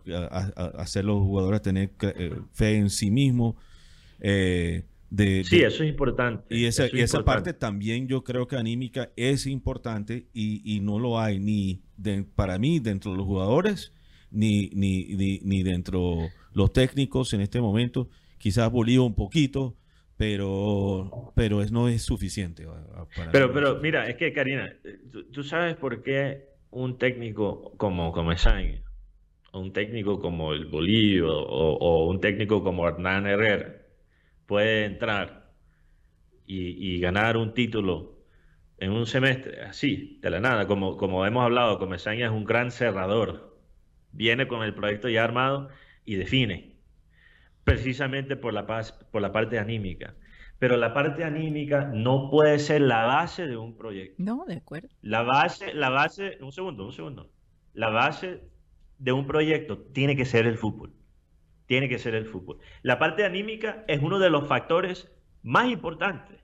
hacer 0.78 1.06
los 1.06 1.20
jugadores 1.20 1.62
tener 1.62 1.92
eh, 2.02 2.36
fe 2.54 2.76
en 2.76 2.90
sí 2.90 3.12
mismo. 3.12 3.56
Eh, 4.20 4.84
de, 5.10 5.44
sí, 5.44 5.62
eso 5.62 5.84
es 5.84 5.90
importante. 5.90 6.56
Y 6.56 6.66
esa, 6.66 6.86
esa 6.86 7.26
parte 7.26 7.54
también 7.54 8.08
yo 8.08 8.24
creo 8.24 8.48
que 8.48 8.56
anímica 8.56 9.10
es 9.16 9.48
importante 9.48 10.28
y, 10.34 10.80
no 10.82 11.00
lo 11.00 11.20
hay 11.20 11.40
ni 11.40 11.82
para 12.36 12.58
mí 12.60 12.80
dentro 12.80 13.12
de 13.12 13.18
los 13.18 13.26
jugadores 13.26 13.92
ni, 14.32 14.70
ni, 14.74 15.06
ni, 15.06 15.40
ni 15.44 15.64
dentro 15.64 16.30
los 16.54 16.72
técnicos 16.72 17.34
en 17.34 17.42
este 17.42 17.60
momento. 17.60 18.10
Quizás 18.38 18.72
Bolívar 18.72 19.08
un 19.08 19.16
poquito, 19.16 19.76
pero, 20.20 21.32
pero 21.34 21.64
no 21.72 21.88
es 21.88 22.04
suficiente. 22.04 22.68
pero, 23.32 23.54
pero 23.54 23.80
mira, 23.80 24.10
es 24.10 24.18
que 24.18 24.34
Karina, 24.34 24.70
¿tú, 25.32 25.44
sabes 25.46 25.78
por 25.78 26.04
qué 26.04 26.50
un 26.72 26.98
técnico 26.98 27.72
como 27.78 28.12
Comesaña, 28.12 28.82
un 29.54 29.72
técnico 29.72 30.20
como 30.20 30.52
el 30.52 30.66
Bolívar 30.66 31.32
o, 31.32 32.06
un 32.10 32.20
técnico 32.20 32.62
como 32.66 32.86
Hernán 32.86 33.28
Herrera 33.28 33.78
puede 34.46 34.84
entrar 34.84 35.54
y, 36.46 37.00
ganar 37.00 37.38
un 37.38 37.54
título 37.54 38.18
en 38.78 38.92
un 38.92 39.06
semestre, 39.06 39.62
así, 39.62 40.20
de 40.22 40.32
la 40.32 40.42
nada, 40.42 40.68
como, 40.68 40.98
como 40.98 41.26
hemos 41.26 41.46
hablado, 41.46 41.80
Comesaña 41.80 42.26
es 42.26 42.32
un 42.34 42.44
gran 42.44 42.72
cerrador, 42.72 43.58
viene 44.12 44.50
con 44.50 44.64
el 44.64 44.74
proyecto 44.74 45.08
ya 45.08 45.24
armado 45.24 45.70
y 46.04 46.16
define. 46.16 46.79
Precisamente 47.64 48.36
por 48.36 48.54
la, 48.54 48.66
por 49.12 49.22
la 49.22 49.32
parte 49.32 49.60
anímica. 49.60 50.16
Pero 50.60 50.76
la 50.76 50.94
parte 50.94 51.24
anímica 51.24 51.90
no 51.94 52.30
puede 52.30 52.60
ser 52.60 52.82
la 52.82 53.06
base 53.06 53.48
de 53.48 53.56
un 53.56 53.78
proyecto. 53.78 54.16
No, 54.22 54.44
de 54.46 54.56
acuerdo. 54.56 54.90
La 55.02 55.22
base, 55.22 55.74
la 55.74 55.90
base, 55.90 56.38
un 56.42 56.52
segundo, 56.52 56.86
un 56.86 56.92
segundo. 56.92 57.32
La 57.74 57.90
base 57.90 58.42
de 58.98 59.12
un 59.14 59.26
proyecto 59.26 59.78
tiene 59.78 60.18
que 60.18 60.26
ser 60.26 60.46
el 60.46 60.58
fútbol. 60.58 60.94
Tiene 61.66 61.88
que 61.88 61.98
ser 61.98 62.14
el 62.14 62.26
fútbol. 62.26 62.58
La 62.82 63.00
parte 63.00 63.24
anímica 63.24 63.86
es 63.88 64.02
uno 64.02 64.20
de 64.20 64.30
los 64.30 64.48
factores 64.48 65.10
más 65.44 65.70
importantes. 65.70 66.38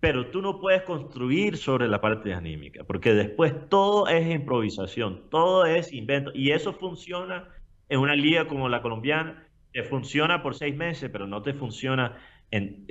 Pero 0.00 0.30
tú 0.30 0.42
no 0.42 0.60
puedes 0.60 0.82
construir 0.82 1.56
sobre 1.56 1.86
la 1.86 2.00
parte 2.00 2.34
anímica, 2.34 2.82
porque 2.84 3.14
después 3.14 3.54
todo 3.68 4.08
es 4.08 4.28
improvisación, 4.28 5.30
todo 5.30 5.64
es 5.64 5.92
invento. 5.92 6.32
Y 6.34 6.50
eso 6.50 6.72
funciona 6.72 7.48
en 7.88 8.00
una 8.00 8.16
liga 8.16 8.48
como 8.48 8.68
la 8.68 8.82
colombiana, 8.82 9.41
te 9.72 9.82
funciona 9.82 10.42
por 10.42 10.54
seis 10.54 10.76
meses, 10.76 11.10
pero 11.10 11.26
no 11.26 11.42
te 11.42 11.54
funciona 11.54 12.18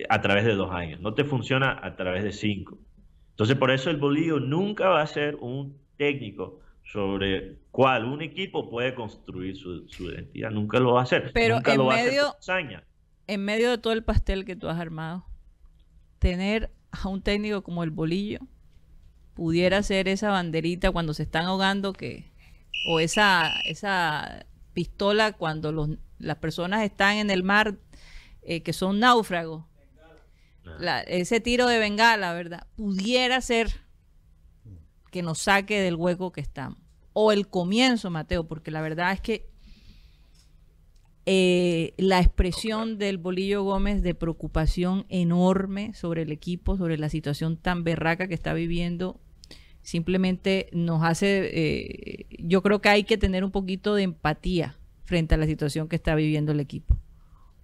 a 0.10 0.22
través 0.22 0.46
de 0.46 0.56
dos 0.56 0.72
años, 0.72 1.00
no 1.02 1.14
te 1.14 1.24
funciona 1.24 1.80
a 1.82 1.96
través 1.96 2.24
de 2.24 2.32
cinco. 2.32 2.80
Entonces, 3.32 3.56
por 3.56 3.72
eso 3.72 3.90
el 3.90 3.98
Bolillo 3.98 4.40
nunca 4.40 4.90
va 4.90 5.02
a 5.02 5.08
ser 5.08 5.36
un 5.36 5.78
técnico 5.98 6.60
sobre 6.84 7.60
cuál 7.70 8.06
un 8.06 8.22
equipo 8.22 8.70
puede 8.70 8.96
construir 8.96 9.56
su, 9.56 9.86
identidad, 10.00 10.52
nunca 10.52 10.80
lo 10.80 10.94
va 10.94 11.02
a 11.02 11.04
hacer. 11.04 11.32
Pero 11.34 11.56
nunca 11.56 11.74
en, 11.74 11.78
lo 11.78 11.88
medio, 11.88 12.36
en 13.28 13.46
medio 13.46 13.70
de 13.70 13.78
todo 13.78 13.94
el 13.94 14.04
pastel 14.04 14.46
que 14.46 14.56
tú 14.56 14.68
has 14.68 14.80
armado, 14.80 15.26
tener 16.20 16.72
a 16.92 17.08
un 17.08 17.22
técnico 17.22 17.62
como 17.62 17.84
el 17.84 17.92
Bolillo 17.92 18.40
pudiera 19.34 19.82
ser 19.84 20.08
esa 20.08 20.32
banderita 20.32 20.92
cuando 20.92 21.14
se 21.14 21.24
están 21.24 21.46
ahogando 21.46 21.94
que 21.94 22.32
o 22.88 23.00
esa 23.00 23.50
esa 23.66 24.46
pistola 24.74 25.34
cuando 25.34 25.72
los, 25.72 25.90
las 26.22 26.38
personas 26.38 26.84
están 26.84 27.18
en 27.18 27.30
el 27.30 27.44
mar 27.44 27.78
eh, 28.44 28.64
que 28.64 28.74
son 28.74 29.00
náufragos. 29.00 29.66
Ese 31.08 31.40
tiro 31.40 31.68
de 31.68 31.80
bengala, 31.80 32.34
¿verdad? 32.34 32.68
Pudiera 32.76 33.42
ser 33.42 33.82
que 35.12 35.22
nos 35.22 35.40
saque 35.40 35.80
del 35.80 35.96
hueco 35.96 36.32
que 36.32 36.42
estamos. 36.42 36.80
O 37.14 37.32
el 37.32 37.48
comienzo, 37.48 38.10
Mateo, 38.10 38.48
porque 38.48 38.72
la 38.72 38.82
verdad 38.82 39.12
es 39.12 39.22
que 39.22 39.50
eh, 41.26 41.94
la 41.98 42.20
expresión 42.20 42.98
del 42.98 43.18
Bolillo 43.18 43.64
Gómez 43.64 44.02
de 44.02 44.16
preocupación 44.16 45.06
enorme 45.10 45.94
sobre 45.94 46.24
el 46.24 46.32
equipo, 46.32 46.78
sobre 46.78 46.98
la 46.98 47.10
situación 47.10 47.58
tan 47.58 47.84
berraca 47.84 48.28
que 48.28 48.34
está 48.34 48.54
viviendo, 48.54 49.20
simplemente 49.84 50.70
nos 50.72 51.04
hace, 51.04 51.50
eh, 51.54 52.26
yo 52.40 52.64
creo 52.64 52.82
que 52.82 52.90
hay 52.90 53.04
que 53.04 53.18
tener 53.18 53.44
un 53.44 53.52
poquito 53.52 53.94
de 53.94 54.04
empatía 54.04 54.81
frente 55.04 55.36
a 55.36 55.38
la 55.38 55.46
situación 55.46 55.88
que 55.88 55.96
está 55.96 56.16
viviendo 56.16 56.52
el 56.52 56.60
equipo. 56.60 56.98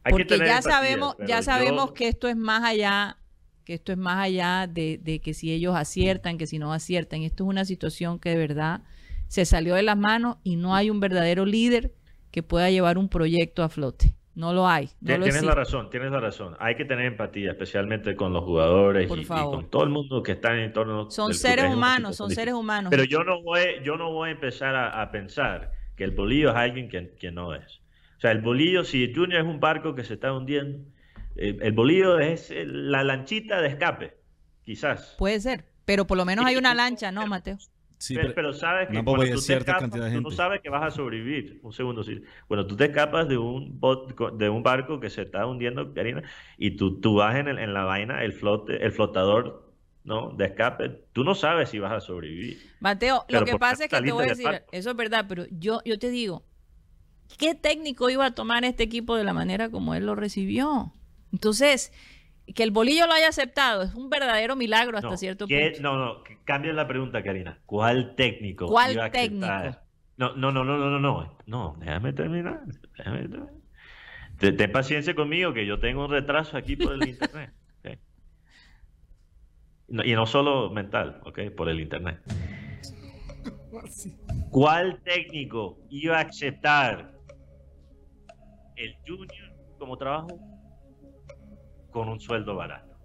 Porque 0.09 0.37
ya 0.37 0.61
sabemos, 0.61 1.15
ya 1.27 1.41
sabemos 1.41 1.91
que 1.91 2.07
esto 2.07 2.27
es 2.27 2.37
más 2.37 2.63
allá, 2.63 3.17
que 3.65 3.73
esto 3.73 3.91
es 3.91 3.97
más 3.97 4.17
allá 4.17 4.67
de, 4.67 5.21
que 5.23 5.33
si 5.33 5.51
ellos 5.51 5.75
aciertan, 5.75 6.37
que 6.37 6.47
si 6.47 6.59
no 6.59 6.73
aciertan. 6.73 7.23
Esto 7.23 7.43
es 7.43 7.49
una 7.49 7.65
situación 7.65 8.19
que 8.19 8.29
de 8.29 8.37
verdad 8.37 8.81
se 9.27 9.45
salió 9.45 9.75
de 9.75 9.83
las 9.83 9.97
manos 9.97 10.37
y 10.43 10.55
no 10.55 10.75
hay 10.75 10.89
un 10.89 10.99
verdadero 10.99 11.45
líder 11.45 11.93
que 12.31 12.43
pueda 12.43 12.69
llevar 12.69 12.97
un 12.97 13.09
proyecto 13.09 13.63
a 13.63 13.69
flote. 13.69 14.15
No 14.37 14.53
lo 14.53 14.67
hay. 14.67 14.91
tienes 15.03 15.41
la 15.41 15.55
razón, 15.55 15.89
tienes 15.89 16.11
la 16.11 16.19
razón. 16.19 16.55
Hay 16.59 16.75
que 16.75 16.85
tener 16.85 17.07
empatía, 17.07 17.51
especialmente 17.51 18.15
con 18.15 18.33
los 18.33 18.43
jugadores 18.43 19.11
y, 19.11 19.25
con 19.25 19.67
todo 19.71 19.83
el 19.83 19.89
mundo 19.89 20.21
que 20.21 20.33
está 20.33 20.55
en 20.55 20.71
torno. 20.71 21.09
Son 21.09 21.33
seres 21.33 21.73
humanos, 21.73 22.17
son 22.17 22.29
seres 22.29 22.53
humanos. 22.53 22.91
Pero 22.91 23.03
yo 23.03 23.23
no 23.23 23.41
voy, 23.41 23.61
yo 23.83 23.97
no 23.97 24.11
voy 24.11 24.29
a 24.29 24.33
empezar 24.33 24.75
a, 24.75 25.09
pensar 25.09 25.71
que 25.97 26.03
el 26.03 26.11
bolillo 26.11 26.51
es 26.51 26.55
alguien 26.55 26.87
que, 26.87 27.15
que 27.15 27.31
no 27.31 27.53
es. 27.53 27.81
O 28.17 28.19
sea, 28.19 28.31
el 28.31 28.41
bolillo, 28.41 28.83
si 28.83 29.13
Junior 29.13 29.41
es 29.41 29.47
un 29.47 29.59
barco 29.59 29.93
que 29.93 30.03
se 30.03 30.13
está 30.13 30.31
hundiendo, 30.31 30.79
eh, 31.35 31.57
el 31.61 31.73
bolillo 31.73 32.19
es 32.19 32.53
la 32.55 33.03
lanchita 33.03 33.61
de 33.61 33.67
escape, 33.67 34.17
quizás. 34.63 35.15
Puede 35.17 35.39
ser, 35.39 35.65
pero 35.85 36.07
por 36.07 36.17
lo 36.17 36.25
menos 36.25 36.45
hay 36.45 36.55
una 36.55 36.73
lancha, 36.73 37.11
¿no, 37.11 37.27
Mateo? 37.27 37.57
Sí, 37.99 38.15
pero, 38.35 38.53
sabes 38.53 38.89
que 38.89 39.03
cuando 39.03 39.25
tú, 39.25 39.41
te 39.41 39.57
escapas, 39.57 39.89
tú 39.89 40.21
no 40.21 40.29
sabes 40.29 40.61
que 40.61 40.69
vas 40.69 40.83
a 40.83 40.91
sobrevivir. 40.91 41.59
Un 41.63 41.73
segundo, 41.73 42.03
sí. 42.03 42.21
Bueno, 42.47 42.67
tú 42.67 42.75
te 42.75 42.85
escapas 42.85 43.27
de 43.27 43.39
un 43.39 43.79
de 44.37 44.49
un 44.49 44.61
barco 44.61 44.99
que 44.99 45.09
se 45.09 45.23
está 45.23 45.47
hundiendo, 45.47 45.95
Karina, 45.95 46.21
y 46.59 46.75
tú, 46.75 46.99
tú 46.99 47.15
vas 47.15 47.35
en, 47.35 47.47
en 47.47 47.73
la 47.73 47.85
vaina, 47.85 48.23
el 48.23 48.33
flote, 48.33 48.85
el 48.85 48.91
flotador 48.91 49.66
¿no? 50.07 50.31
de 50.31 50.45
escape, 50.45 50.89
tú 51.11 51.25
no 51.25 51.35
sabes 51.35 51.69
si 51.69 51.79
vas 51.79 51.91
a 51.91 51.99
sobrevivir. 51.99 52.57
Mateo, 52.79 53.25
lo 53.27 53.43
que 53.43 53.57
pasa 53.57 53.83
es 53.83 53.89
que 53.89 54.01
te 54.01 54.11
voy 54.13 54.23
a 54.23 54.29
decir, 54.29 54.63
eso 54.71 54.89
es 54.89 54.95
verdad, 54.95 55.25
pero 55.27 55.45
yo, 55.51 55.81
yo 55.83 55.99
te 55.99 56.09
digo, 56.09 56.45
¿qué 57.37 57.55
técnico 57.55 58.09
iba 58.09 58.25
a 58.25 58.31
tomar 58.31 58.63
este 58.63 58.83
equipo 58.83 59.17
de 59.17 59.25
la 59.25 59.33
manera 59.33 59.69
como 59.69 59.95
él 59.95 60.05
lo 60.05 60.15
recibió? 60.15 60.93
Entonces, 61.33 61.91
que 62.55 62.63
el 62.63 62.71
bolillo 62.71 63.05
lo 63.05 63.13
haya 63.13 63.27
aceptado 63.27 63.83
es 63.83 63.93
un 63.95 64.09
verdadero 64.09 64.55
milagro 64.55 64.97
hasta 64.97 65.17
cierto 65.17 65.45
punto. 65.45 65.81
No, 65.81 65.97
no, 65.97 66.23
cambia 66.45 66.71
la 66.71 66.87
pregunta, 66.87 67.21
Karina. 67.21 67.59
¿Cuál 67.65 68.15
técnico 68.15 68.67
¿Cuál 68.67 68.93
iba 68.93 69.05
a 69.05 69.11
técnico? 69.11 69.45
No, 70.15 70.35
no, 70.37 70.51
no, 70.53 70.63
no, 70.63 70.77
no, 70.77 70.99
no, 70.99 71.37
no, 71.45 71.75
déjame 71.79 72.13
terminar. 72.13 72.61
Ten, 74.39 74.71
paciencia 74.71 75.13
conmigo 75.15 75.53
que 75.53 75.65
yo 75.65 75.79
tengo 75.79 76.05
un 76.05 76.11
retraso 76.11 76.55
aquí 76.55 76.77
por 76.77 76.93
el 76.93 77.07
internet. 77.09 77.51
Y 79.89 80.13
no 80.13 80.25
solo 80.25 80.69
mental, 80.69 81.21
¿ok? 81.25 81.39
Por 81.55 81.69
el 81.69 81.79
internet. 81.79 82.19
¿Cuál 84.51 85.01
técnico 85.03 85.77
iba 85.89 86.17
a 86.17 86.21
aceptar 86.21 87.13
el 88.75 88.95
junior 89.05 89.53
como 89.77 89.97
trabajo 89.97 90.39
con 91.91 92.09
un 92.09 92.19
sueldo 92.19 92.55
barato? 92.55 92.95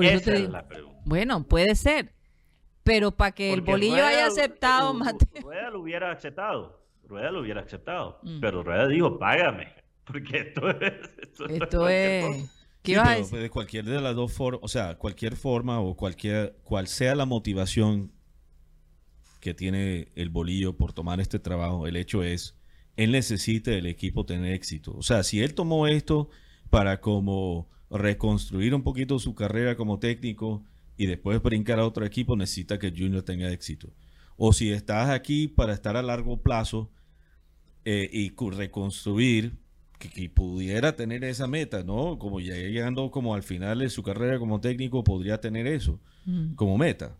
Esa 0.00 0.34
es 0.34 0.48
la 0.48 0.66
pregunta. 0.66 1.00
Bueno, 1.04 1.44
puede 1.44 1.74
ser. 1.74 2.12
Pero 2.82 3.12
para 3.12 3.32
que 3.32 3.52
el 3.52 3.60
bolillo 3.60 4.04
haya 4.04 4.26
aceptado, 4.26 4.92
Mateo. 4.94 5.28
Rueda 5.42 5.70
lo 5.70 5.80
hubiera 5.80 6.10
aceptado. 6.10 6.80
Rueda 7.04 7.30
lo 7.30 7.40
hubiera 7.40 7.60
aceptado. 7.60 8.18
Mm. 8.22 8.40
Pero 8.40 8.62
Rueda 8.62 8.88
dijo, 8.88 9.18
págame. 9.18 9.72
Porque 10.04 10.38
esto 10.38 10.68
es. 10.68 10.92
Esto, 11.48 11.88
es. 11.88 12.61
¿Qué 12.82 12.96
a 12.96 13.16
decir? 13.16 13.38
De 13.38 13.50
cualquier 13.50 13.84
de 13.84 14.00
las 14.00 14.14
dos 14.14 14.32
formas, 14.32 14.60
o 14.62 14.68
sea, 14.68 14.96
cualquier 14.96 15.36
forma 15.36 15.80
o 15.80 15.96
cualquier, 15.96 16.56
cual 16.64 16.88
sea 16.88 17.14
la 17.14 17.26
motivación 17.26 18.12
que 19.40 19.54
tiene 19.54 20.12
el 20.14 20.30
bolillo 20.30 20.76
por 20.76 20.92
tomar 20.92 21.20
este 21.20 21.38
trabajo, 21.38 21.86
el 21.86 21.96
hecho 21.96 22.22
es 22.22 22.56
él 22.96 23.12
necesita 23.12 23.72
el 23.72 23.86
equipo 23.86 24.26
tener 24.26 24.52
éxito. 24.54 24.94
O 24.96 25.02
sea, 25.02 25.22
si 25.22 25.40
él 25.40 25.54
tomó 25.54 25.86
esto 25.86 26.28
para 26.70 27.00
como 27.00 27.68
reconstruir 27.90 28.74
un 28.74 28.82
poquito 28.82 29.18
su 29.18 29.34
carrera 29.34 29.76
como 29.76 29.98
técnico 29.98 30.64
y 30.96 31.06
después 31.06 31.42
brincar 31.42 31.78
a 31.78 31.86
otro 31.86 32.04
equipo, 32.04 32.36
necesita 32.36 32.78
que 32.78 32.90
Junior 32.90 33.22
tenga 33.22 33.50
éxito. 33.50 33.92
O 34.36 34.52
si 34.52 34.70
estás 34.70 35.10
aquí 35.10 35.48
para 35.48 35.72
estar 35.72 35.96
a 35.96 36.02
largo 36.02 36.42
plazo 36.42 36.90
eh, 37.84 38.08
y 38.12 38.34
reconstruir, 38.50 39.58
que, 40.10 40.28
pudiera 40.28 40.96
tener 40.96 41.24
esa 41.24 41.46
meta, 41.46 41.82
¿no? 41.82 42.18
Como 42.18 42.40
ya 42.40 42.54
llegando 42.54 43.10
como 43.10 43.34
al 43.34 43.42
final 43.42 43.78
de 43.78 43.90
su 43.90 44.02
carrera 44.02 44.38
como 44.38 44.60
técnico, 44.60 45.04
podría 45.04 45.40
tener 45.40 45.66
eso 45.66 46.00
mm. 46.24 46.54
como 46.54 46.78
meta. 46.78 47.16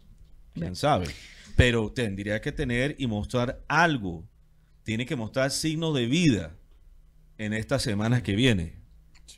¿Quién 0.55 0.77
sabe? 0.77 1.07
Pero 1.57 1.93
tendría 1.93 2.41
que 2.41 2.53
tener 2.53 2.97
y 2.99 3.07
mostrar 3.07 3.63
algo 3.69 4.25
tiene 4.85 5.07
que 5.07 5.17
mostrar 5.17 5.51
signos 5.51 5.95
de 5.95 6.07
vida 6.07 6.57
en 7.39 7.53
estas 7.53 7.83
semanas 7.83 8.23
que 8.23 8.35
vienen. 8.35 8.75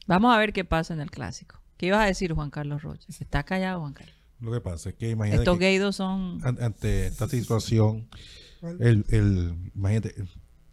Vamos 0.06 0.34
a 0.34 0.38
ver 0.38 0.52
qué 0.52 0.64
pasa 0.64 0.94
en 0.94 1.00
el 1.00 1.10
clásico. 1.10 1.60
¿Qué 1.76 1.86
ibas 1.86 2.00
a 2.00 2.06
decir, 2.06 2.32
Juan 2.32 2.50
Carlos 2.50 2.82
Rocha? 2.82 3.06
Está 3.08 3.42
callado, 3.42 3.80
Juan 3.80 3.92
Carlos. 3.92 4.14
Lo 4.40 4.52
que 4.52 4.60
pasa 4.60 4.90
es 4.90 4.94
que 4.96 5.10
imagínate. 5.10 5.42
Estos 5.42 5.58
gaydos 5.58 5.96
son. 5.96 6.40
Ante 6.44 7.06
esta 7.06 7.28
situación, 7.28 8.08
el, 8.80 9.04
el, 9.08 9.54
imagínate, 9.74 10.14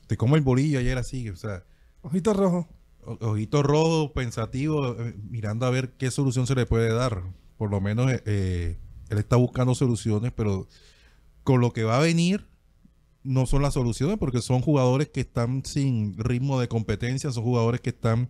te 0.07 0.17
como 0.17 0.35
el 0.35 0.41
bolillo 0.41 0.79
ayer 0.79 0.97
así, 0.97 1.29
o 1.29 1.35
sea. 1.35 1.63
Ojito 2.01 2.33
rojo. 2.33 2.67
Ojito 3.03 3.63
rojo, 3.63 4.13
pensativo, 4.13 4.95
eh, 4.99 5.15
mirando 5.29 5.65
a 5.65 5.69
ver 5.69 5.93
qué 5.93 6.11
solución 6.11 6.47
se 6.47 6.55
le 6.55 6.65
puede 6.65 6.93
dar. 6.93 7.23
Por 7.57 7.69
lo 7.71 7.81
menos 7.81 8.11
eh, 8.11 8.21
eh, 8.25 8.77
él 9.09 9.17
está 9.17 9.35
buscando 9.35 9.75
soluciones, 9.75 10.31
pero 10.35 10.67
con 11.43 11.61
lo 11.61 11.73
que 11.73 11.83
va 11.83 11.97
a 11.97 12.01
venir, 12.01 12.47
no 13.23 13.45
son 13.45 13.61
las 13.61 13.75
soluciones 13.75 14.17
porque 14.17 14.41
son 14.41 14.61
jugadores 14.61 15.09
que 15.09 15.21
están 15.21 15.63
sin 15.65 16.17
ritmo 16.17 16.59
de 16.59 16.67
competencia, 16.67 17.31
son 17.31 17.43
jugadores 17.43 17.81
que 17.81 17.91
están 17.91 18.29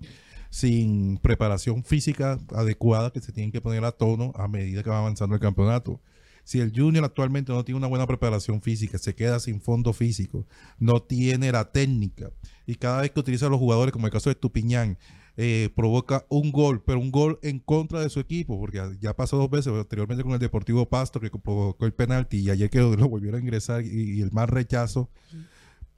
sin 0.49 1.17
preparación 1.17 1.83
física 1.83 2.37
adecuada 2.53 3.11
que 3.11 3.21
se 3.21 3.31
tienen 3.31 3.53
que 3.53 3.61
poner 3.61 3.85
a 3.85 3.93
tono 3.93 4.33
a 4.35 4.49
medida 4.49 4.83
que 4.83 4.89
va 4.89 4.99
avanzando 4.99 5.35
el 5.35 5.41
campeonato. 5.41 6.01
Si 6.43 6.59
el 6.59 6.71
junior 6.75 7.05
actualmente 7.05 7.51
no 7.51 7.63
tiene 7.63 7.77
una 7.77 7.87
buena 7.87 8.07
preparación 8.07 8.61
física, 8.61 8.97
se 8.97 9.15
queda 9.15 9.39
sin 9.39 9.61
fondo 9.61 9.93
físico, 9.93 10.45
no 10.79 11.01
tiene 11.01 11.51
la 11.51 11.71
técnica 11.71 12.31
y 12.65 12.75
cada 12.75 13.01
vez 13.01 13.11
que 13.11 13.19
utiliza 13.19 13.47
a 13.47 13.49
los 13.49 13.59
jugadores, 13.59 13.91
como 13.91 14.07
el 14.07 14.13
caso 14.13 14.29
de 14.29 14.35
Tupiñán, 14.35 14.97
eh, 15.37 15.69
provoca 15.75 16.25
un 16.29 16.51
gol, 16.51 16.83
pero 16.83 16.99
un 16.99 17.11
gol 17.11 17.39
en 17.41 17.59
contra 17.59 17.99
de 18.01 18.09
su 18.09 18.19
equipo, 18.19 18.59
porque 18.59 18.81
ya 18.99 19.13
pasó 19.15 19.37
dos 19.37 19.49
veces, 19.49 19.73
anteriormente 19.73 20.23
con 20.23 20.33
el 20.33 20.39
Deportivo 20.39 20.87
Pasto, 20.87 21.19
que 21.19 21.29
provocó 21.29 21.85
el 21.85 21.93
penalti, 21.93 22.39
y 22.39 22.49
ayer 22.49 22.69
que 22.69 22.79
lo 22.79 23.09
volvieron 23.09 23.39
a 23.39 23.43
ingresar, 23.43 23.83
y, 23.83 24.21
el 24.21 24.31
más 24.31 24.49
rechazo, 24.49 25.09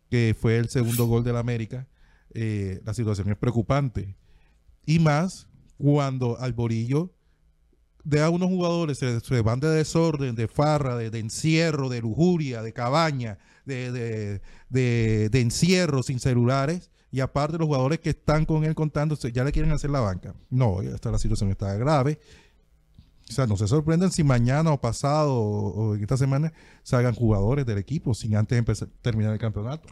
que 0.09 0.35
fue 0.39 0.57
el 0.57 0.69
segundo 0.69 1.05
gol 1.05 1.23
del 1.23 1.37
América. 1.37 1.87
eh, 2.35 2.81
la 2.83 2.95
situación 2.95 3.29
es 3.29 3.37
preocupante. 3.37 4.15
Y 4.87 4.97
más 4.97 5.47
cuando 5.77 6.39
al 6.39 6.53
Borillo 6.53 7.13
de 8.03 8.21
a 8.21 8.29
unos 8.29 8.49
jugadores 8.49 8.97
se, 8.97 9.19
se 9.21 9.41
van 9.41 9.59
de 9.59 9.69
desorden, 9.69 10.35
de 10.35 10.47
farra, 10.47 10.95
de, 10.97 11.09
de 11.09 11.19
encierro, 11.19 11.87
de 11.89 12.01
lujuria, 12.01 12.61
de 12.61 12.73
cabaña, 12.73 13.37
de, 13.65 13.91
de- 13.91 14.41
de- 14.69 15.29
de 15.29 15.39
encierro 15.41 16.03
sin 16.03 16.19
celulares. 16.19 16.89
Y 17.11 17.19
aparte 17.19 17.57
los 17.57 17.67
jugadores 17.67 17.99
que 17.99 18.09
están 18.09 18.45
con 18.45 18.63
él 18.65 18.73
contándose, 18.75 19.31
ya 19.31 19.43
le 19.43 19.51
quieren 19.51 19.71
hacer 19.71 19.89
la 19.91 19.99
banca. 19.99 20.33
No, 20.49 20.81
ya 20.81 20.89
está, 20.95 21.11
la 21.11 21.19
situación 21.19 21.49
está 21.51 21.73
grave. 21.75 22.19
O 23.29 23.31
sea, 23.31 23.47
no 23.47 23.55
se 23.55 23.67
sorprendan 23.67 24.11
si 24.11 24.23
mañana 24.23 24.71
o 24.71 24.81
pasado 24.81 25.33
o, 25.33 25.95
esta 25.95 26.17
semana 26.17 26.51
salgan 26.81 27.13
jugadores 27.13 27.65
del 27.65 27.77
equipo 27.77 28.13
sin 28.13 28.35
antes 28.35 28.57
empezar, 28.57 28.89
terminar 29.01 29.31
el 29.31 29.39
campeonato. 29.39 29.87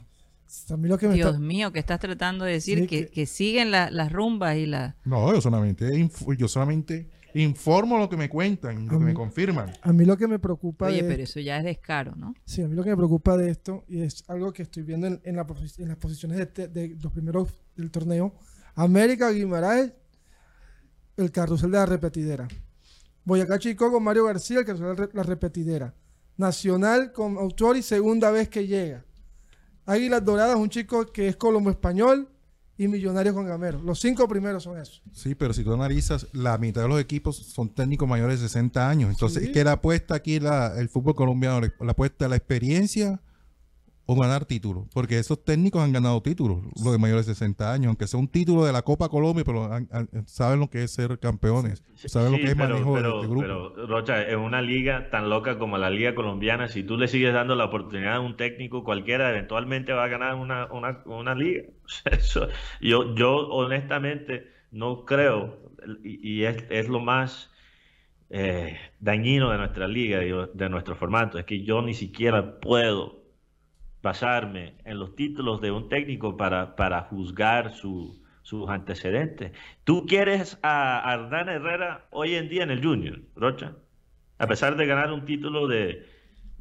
Lo 0.81 0.97
que 0.97 1.07
me 1.07 1.13
Dios 1.13 1.29
está- 1.29 1.39
mío, 1.39 1.71
que 1.71 1.79
estás 1.79 1.99
tratando 1.99 2.43
de 2.43 2.53
decir 2.53 2.79
Sí, 2.79 2.87
que, 2.87 3.05
que- 3.05 3.11
que 3.11 3.25
siguen 3.25 3.71
la- 3.71 3.89
las 3.89 4.11
rumbas 4.11 4.57
y 4.57 4.65
la... 4.65 4.97
No, 5.05 5.31
yo 5.33 5.39
solamente, 5.39 6.09
yo 6.37 6.47
solamente 6.49 7.09
informo 7.33 7.97
lo 7.97 8.09
que 8.09 8.17
me 8.17 8.29
cuentan, 8.29 8.87
lo 8.87 8.99
que 8.99 9.05
me 9.05 9.13
confirman. 9.13 9.71
a 9.81 9.93
mí 9.93 10.05
lo 10.05 10.17
que 10.17 10.27
me 10.27 10.39
preocupa 10.39 10.87
Oye, 10.87 11.01
de 11.03 11.09
pero 11.09 11.23
eso 11.23 11.39
ya 11.39 11.57
es 11.57 11.63
descaro, 11.63 12.15
¿no? 12.15 12.33
Sí, 12.45 12.61
a 12.61 12.67
mí 12.67 12.75
lo 12.75 12.83
que 12.83 12.89
me 12.91 12.97
preocupa 12.97 13.37
de 13.37 13.49
esto, 13.49 13.83
y 13.87 14.01
es 14.01 14.23
algo 14.29 14.51
que 14.53 14.63
estoy 14.63 14.83
viendo 14.83 15.07
en, 15.07 15.21
en 15.23 15.35
la 15.35 15.45
en 15.77 15.87
las 15.87 15.97
posiciones 15.97 16.37
de, 16.37 16.45
te- 16.45 16.67
de 16.67 16.97
los 17.01 17.11
primeros 17.11 17.49
del 17.75 17.89
torneo, 17.91 18.33
América, 18.75 19.29
Guimaraes, 19.31 19.93
el 21.17 21.31
carrusel 21.31 21.71
de 21.71 21.77
la 21.77 21.85
repetidera. 21.85 22.47
Boyacá 23.23 23.59
Chico 23.59 23.91
con 23.91 24.03
Mario 24.03 24.25
García, 24.25 24.59
el 24.59 24.65
carrusel 24.65 24.95
de 24.95 25.09
la 25.13 25.23
repetidera. 25.23 25.93
Nacional 26.37 27.11
con 27.11 27.37
Autori, 27.37 27.81
segunda 27.83 28.31
vez 28.31 28.49
que 28.49 28.65
llega. 28.65 29.05
Águilas 29.85 30.23
Doradas, 30.25 30.55
un 30.55 30.69
chico 30.69 31.05
que 31.11 31.27
es 31.27 31.35
colombo 31.35 31.69
español, 31.69 32.29
y 32.77 32.87
Millonarios 32.87 33.35
con 33.35 33.45
Gamero. 33.45 33.79
Los 33.81 33.99
cinco 33.99 34.27
primeros 34.27 34.63
son 34.63 34.79
esos. 34.79 35.01
Sí, 35.11 35.35
pero 35.35 35.53
si 35.53 35.63
tú 35.63 35.73
analizas, 35.73 36.27
la 36.33 36.57
mitad 36.57 36.81
de 36.83 36.87
los 36.87 36.99
equipos 36.99 37.35
son 37.37 37.69
técnicos 37.69 38.07
mayores 38.09 38.39
de 38.41 38.47
60 38.47 38.89
años. 38.89 39.09
Entonces, 39.11 39.43
Sí. 39.43 39.51
¿qué 39.51 39.63
la 39.63 39.73
apuesta 39.73 40.15
aquí 40.15 40.39
la- 40.39 40.73
el 40.79 40.89
fútbol 40.89 41.13
colombiano? 41.15 41.61
¿La 41.79 41.91
apuesta 41.91 42.25
a 42.25 42.29
la 42.29 42.37
experiencia 42.37 43.21
o 44.05 44.19
ganar 44.19 44.45
títulos? 44.45 44.87
Porque 44.93 45.19
esos 45.19 45.43
técnicos 45.43 45.81
han 45.81 45.93
ganado 45.93 46.21
títulos, 46.21 46.59
los 46.83 46.91
de 46.91 46.97
mayores 46.97 47.25
de 47.27 47.33
60 47.33 47.71
años, 47.71 47.87
aunque 47.87 48.07
sea 48.07 48.19
un 48.19 48.27
título 48.27 48.65
de 48.65 48.73
la 48.73 48.81
Copa 48.81 49.07
Colombia, 49.09 49.43
pero 49.45 49.71
han- 49.71 49.87
han- 49.91 50.09
saben 50.27 50.59
lo 50.59 50.69
que 50.69 50.83
es 50.83 50.91
ser 50.91 51.19
campeones, 51.19 51.83
saben 51.95 52.31
lo 52.31 52.37
Sí, 52.37 52.43
que 52.43 52.49
es 52.51 52.55
pero- 52.55 52.69
manejo 52.69 52.93
pero, 52.93 53.21
de, 53.21 53.27
grupo. 53.27 53.41
pero, 53.41 53.87
Rocha, 53.87 54.27
en 54.29 54.39
una 54.39 54.61
liga 54.61 55.09
tan 55.09 55.29
loca 55.29 55.57
como 55.57 55.77
la 55.77 55.89
liga 55.89 56.13
colombiana, 56.15 56.67
si 56.67 56.83
tú 56.83 56.97
le 56.97 57.07
sigues 57.07 57.33
dando 57.33 57.55
la 57.55 57.65
oportunidad 57.65 58.15
a 58.15 58.19
un 58.19 58.35
técnico 58.35 58.83
cualquiera, 58.83 59.29
eventualmente 59.29 59.93
va 59.93 60.03
a 60.05 60.07
ganar 60.09 60.35
una, 60.35 60.65
una, 60.71 61.01
una 61.05 61.35
liga. 61.35 61.63
Eso, 62.11 62.47
yo, 62.81 63.15
yo 63.15 63.47
honestamente 63.49 64.47
no 64.71 65.05
creo, 65.05 65.59
y, 66.03 66.39
y 66.39 66.43
es, 66.45 66.63
es 66.69 66.87
lo 66.89 66.99
más 66.99 67.49
eh, 68.29 68.77
dañino 68.99 69.51
de 69.51 69.57
nuestra 69.57 69.87
liga 69.87 70.19
de 70.19 70.69
nuestro 70.69 70.95
formato, 70.95 71.37
es 71.37 71.45
que 71.45 71.63
yo 71.63 71.81
ni 71.81 71.93
siquiera 71.93 72.59
puedo 72.59 73.20
basarme 74.03 74.75
en 74.85 74.99
los 74.99 75.15
títulos 75.15 75.61
de 75.61 75.71
un 75.71 75.89
técnico 75.89 76.35
para, 76.37 76.75
para 76.75 77.01
juzgar 77.03 77.73
su- 77.73 78.19
sus 78.41 78.67
antecedentes. 78.69 79.51
¿Tú 79.83 80.05
quieres 80.07 80.57
a, 80.63 81.03
Hernán 81.13 81.49
Herrera 81.49 82.07
hoy 82.11 82.35
en 82.35 82.49
día 82.49 82.63
en 82.63 82.71
el 82.71 82.83
Junior, 82.83 83.21
Rocha? 83.35 83.73
A 84.39 84.47
pesar 84.47 84.75
de 84.75 84.85
ganar 84.87 85.11
un 85.11 85.25
título 85.25 85.67
de, 85.67 86.05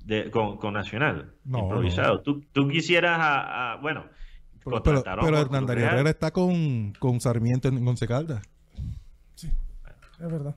de- 0.04 0.30
con, 0.30 0.58
con 0.58 0.74
Nacional, 0.74 1.32
No, 1.44 1.60
improvisado. 1.60 2.20
¿Tú, 2.20 2.44
tú 2.52 2.68
quisieras 2.68 3.18
a, 3.18 3.72
a- 3.72 3.76
bueno, 3.76 4.04
Pero, 4.62 4.82
pero, 4.82 5.02
pero 5.02 5.38
Hernán. 5.38 5.66
Herrera 5.70 6.10
está 6.10 6.30
con, 6.32 6.92
con 6.98 7.18
Sarmiento 7.20 7.68
en 7.68 7.86
Once 7.88 8.06
Caldas. 8.06 8.42
Es 9.34 9.50
verdad. 10.30 10.54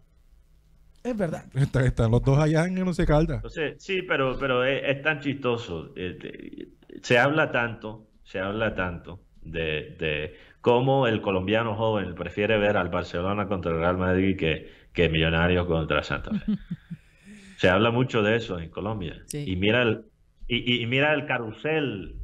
Es 1.04 1.18
verdad. 1.18 1.45
Está- 1.54 1.86
están 1.86 2.12
los 2.12 2.24
dos 2.24 2.38
allá 2.39 2.66
en 2.66 2.82
Once 2.82 3.06
Caldas. 3.06 3.38
Entonces, 3.38 3.76
sí, 3.84 4.01
pero, 4.04 4.38
pero 4.39 4.64
es, 4.64 4.82
es 4.86 5.01
tan 5.01 5.20
chistoso. 5.20 5.91
eh, 5.95 6.18
te- 6.20 6.99
se 7.01 7.18
habla 7.18 7.51
tanto, 7.51 8.08
se 8.24 8.39
habla 8.39 8.74
tanto 8.76 9.20
de, 9.41 9.95
de 9.99 10.36
cómo 10.62 11.08
el 11.08 11.22
colombiano 11.22 11.76
joven 11.76 12.16
prefiere 12.16 12.58
ver 12.58 12.78
al 12.78 12.89
Barcelona 12.89 13.47
contra 13.47 13.72
el 13.72 13.80
Real 13.80 13.97
Madrid 13.97 14.38
que, 14.38 14.72
que 14.93 15.10
Millonarios 15.10 15.66
contra 15.68 16.04
Santa 16.04 16.32
Fe. 16.32 16.54
Se 17.58 17.70
habla 17.70 17.91
mucho 17.91 18.22
de 18.24 18.36
eso 18.36 18.60
en 18.60 18.70
Colombia. 18.70 19.22
Sí. 19.28 19.43
Y 19.49 19.56
mira 19.56 19.84
el, 19.84 20.06
y, 20.47 20.58
y- 20.80 20.82
y 20.84 20.86
mira 20.88 21.14
el 21.14 21.26
carrusel 21.26 22.16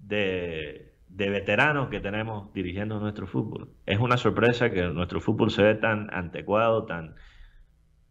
de, 0.00 0.94
de 1.08 1.30
veteranos 1.30 1.88
que 1.88 2.00
tenemos 2.00 2.52
dirigiendo 2.52 2.98
nuestro 3.00 3.26
fútbol. 3.26 3.70
Es 3.86 3.98
una 3.98 4.16
sorpresa 4.16 4.70
que 4.70 4.82
nuestro 4.88 5.20
fútbol 5.20 5.50
se 5.50 5.62
ve 5.62 5.74
tan 5.74 6.12
anticuado, 6.12 6.84
tan, 6.86 7.14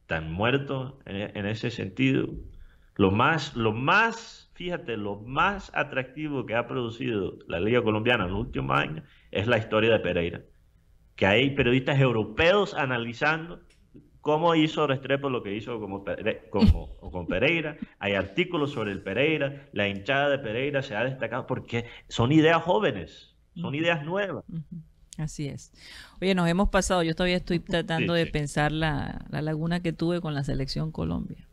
tan 0.08 0.32
muerto 0.32 1.00
en, 1.06 1.36
en 1.38 1.46
ese 1.46 1.72
sentido. 1.72 2.30
Lo 2.96 3.12
más, 3.12 3.56
lo 3.56 3.74
más, 3.74 4.52
fíjate, 4.56 4.98
lo 4.98 5.18
más 5.22 5.72
atractivo 5.76 6.46
que 6.46 6.56
ha 6.56 6.68
producido 6.68 7.38
la 7.48 7.60
Liga 7.60 7.84
Colombiana 7.84 8.26
en 8.26 8.32
los 8.32 8.40
últimos 8.42 8.78
años 8.78 9.04
es 9.32 9.48
la 9.48 9.58
historia 9.58 9.92
de 9.92 10.00
Pereira. 10.00 10.42
Que 11.16 11.26
hay 11.28 11.52
periodistas 11.56 12.00
europeos 12.00 12.74
analizando 12.74 13.62
cómo 14.22 14.56
hizo 14.56 14.88
Restrepo 14.88 15.30
lo 15.30 15.44
que 15.44 15.56
hizo 15.56 15.80
como, 15.80 16.04
como- 16.50 16.98
con 17.12 17.28
Pereira. 17.30 17.78
Hay 18.00 18.14
artículos 18.16 18.72
sobre 18.72 18.92
el 18.92 19.02
Pereira. 19.04 19.70
La 19.74 19.88
hinchada 19.88 20.30
de 20.30 20.40
Pereira 20.40 20.82
se 20.82 20.96
ha 20.96 21.04
destacado 21.04 21.48
porque 21.48 21.86
son 22.10 22.32
ideas 22.32 22.62
jóvenes, 22.64 23.36
son 23.56 23.76
ideas 23.76 24.04
nuevas. 24.06 24.44
Así 25.18 25.48
es. 25.48 25.72
Oye, 26.22 26.36
nos 26.36 26.48
hemos 26.50 26.70
pasado, 26.70 27.02
yo 27.04 27.16
todavía 27.16 27.38
estoy 27.38 27.60
tratando 27.60 28.14
Sí, 28.14 28.20
de 28.20 28.26
sí. 28.26 28.32
pensar 28.32 28.72
la, 28.72 29.26
la 29.30 29.42
laguna 29.42 29.80
que 29.82 29.94
tuve 29.94 30.20
con 30.22 30.34
la 30.34 30.44
selección 30.44 30.92
Colombia. 30.92 31.48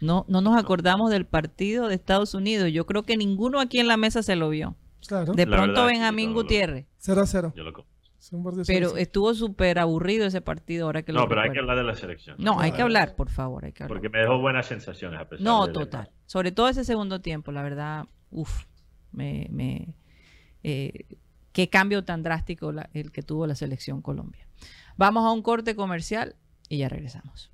No, 0.00 0.26
no 0.28 0.42
nos 0.42 0.58
acordamos 0.58 1.10
del 1.10 1.24
partido 1.24 1.88
de 1.88 1.94
Estados 1.94 2.34
Unidos. 2.34 2.70
Yo 2.72 2.84
creo 2.84 3.04
que 3.04 3.16
ninguno 3.16 3.60
aquí 3.60 3.78
en 3.78 3.88
la 3.88 3.96
mesa 3.96 4.22
se 4.22 4.36
lo 4.36 4.50
vio. 4.50 4.76
Claro. 5.06 5.32
De 5.32 5.46
La 5.46 5.56
pronto 5.56 5.86
Benjamín 5.86 6.34
Gutiérrez. 6.34 6.86
0 6.98 7.20
a 7.22 7.26
0. 7.26 7.52
Yo 7.56 7.62
lo- 7.64 7.86
Es 8.18 8.32
un 8.32 8.42
partido 8.44 8.64
Pero 8.66 8.78
0 8.78 8.86
a 8.88 8.90
0. 8.90 8.98
estuvo 9.02 9.34
súper 9.34 9.78
aburrido 9.78 10.26
ese 10.26 10.40
partido 10.42 10.84
ahora 10.86 11.02
que 11.02 11.12
lo 11.12 11.20
No, 11.20 11.28
pero 11.28 11.40
hay 11.40 11.50
que 11.50 11.60
hablar 11.60 11.78
de 11.78 11.84
la 11.84 11.94
selección. 11.94 12.36
No, 12.38 12.60
hay 12.60 12.72
que 12.72 12.82
hablar, 12.82 13.14
por 13.16 13.30
favor, 13.30 13.64
hay 13.64 13.72
que 13.72 13.84
hablar. 13.84 13.96
Porque 14.00 14.10
me 14.10 14.18
dejó 14.18 14.38
buenas 14.38 14.66
sensaciones 14.66 15.18
a 15.20 15.26
pesar 15.28 15.42
No, 15.44 15.66
de- 15.68 15.72
total. 15.72 16.10
Sobre 16.26 16.52
todo 16.52 16.68
ese 16.68 16.84
segundo 16.84 17.20
tiempo, 17.22 17.50
la 17.52 17.62
verdad, 17.62 18.04
uff, 18.30 18.64
me, 19.12 19.46
me 19.50 19.94
eh, 20.62 21.04
qué 21.56 21.70
cambio 21.70 22.04
tan 22.04 22.22
drástico 22.22 22.70
el 22.92 23.10
que 23.12 23.22
tuvo 23.22 23.46
la 23.46 23.54
selección 23.54 24.02
Colombia. 24.02 24.46
Vamos 24.98 25.24
a 25.24 25.32
un 25.32 25.40
corte 25.40 25.74
comercial 25.74 26.36
y 26.68 26.76
ya 26.76 26.90
regresamos. 26.90 27.50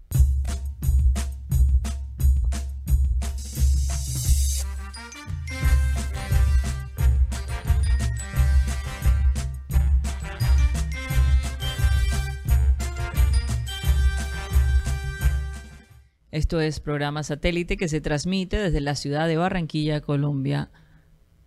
Esto 16.33 16.61
es 16.61 16.81
programa 16.81 17.23
satélite 17.23 17.77
que 17.77 17.87
se 17.87 18.01
transmite 18.01 18.57
desde 18.57 18.81
la 18.81 18.97
ciudad 18.97 19.29
de 19.29 19.37
Barranquilla, 19.37 20.01
Colombia, 20.01 20.73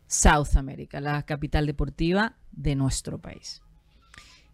South 0.08 0.56
America, 0.56 0.99
la 0.99 1.24
capital 1.24 1.66
deportiva 1.66 2.36
de 2.51 2.76
nuestro 2.76 3.20
país. 3.20 3.62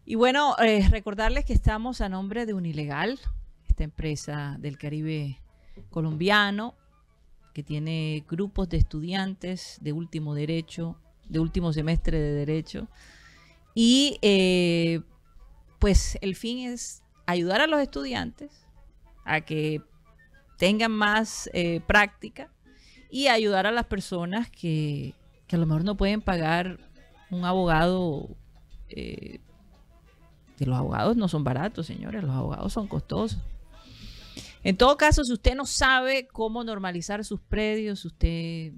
Y 0.06 0.16
bueno, 0.16 0.56
eh, 0.58 0.88
recordarles 0.90 1.46
que 1.46 1.54
estamos 1.54 2.02
a 2.02 2.10
nombre 2.10 2.46
de 2.46 2.54
Unilegal, 2.54 3.20
esta 3.68 3.84
empresa 3.84 4.58
del 4.60 4.78
Caribe 4.78 5.40
colombiano 5.90 6.76
que 7.54 7.64
tiene 7.64 8.26
grupos 8.30 8.70
de 8.70 8.78
estudiantes 8.78 9.78
de 9.82 9.94
último 9.94 10.34
derecho, 10.34 10.98
de 11.28 11.40
último 11.40 11.74
semestre 11.74 12.20
de 12.20 12.32
derecho. 12.32 12.88
Y 13.74 14.18
eh, 14.22 15.02
pues 15.80 16.18
el 16.22 16.36
fin 16.36 16.70
es 16.70 17.04
ayudar 17.26 17.62
a 17.62 17.68
los 17.68 17.82
estudiantes 17.82 18.66
a 19.26 19.42
que 19.42 19.82
tengan 20.58 20.92
más 20.92 21.50
eh, 21.54 21.82
práctica 21.86 22.52
y 23.10 23.28
ayudar 23.28 23.68
a 23.68 23.72
las 23.72 23.86
personas 23.86 24.50
que, 24.50 25.14
que 25.52 25.58
a 25.58 25.60
lo 25.60 25.66
mejor 25.66 25.84
no 25.84 25.98
pueden 25.98 26.22
pagar 26.22 26.80
un 27.30 27.44
abogado. 27.44 28.30
eh, 28.88 29.42
que 30.58 30.66
los 30.66 30.78
abogados 30.78 31.18
no 31.18 31.28
son 31.28 31.44
baratos, 31.44 31.88
señores, 31.88 32.24
los 32.24 32.32
abogados 32.32 32.72
son 32.72 32.88
costosos. 32.88 33.40
En 34.64 34.78
todo 34.78 34.96
caso, 34.96 35.26
si 35.26 35.34
usted 35.34 35.56
no 35.56 35.66
sabe 35.66 36.28
cómo 36.28 36.64
normalizar 36.64 37.26
sus 37.26 37.42
predios, 37.42 38.02
si 38.02 38.08
usted 38.08 38.74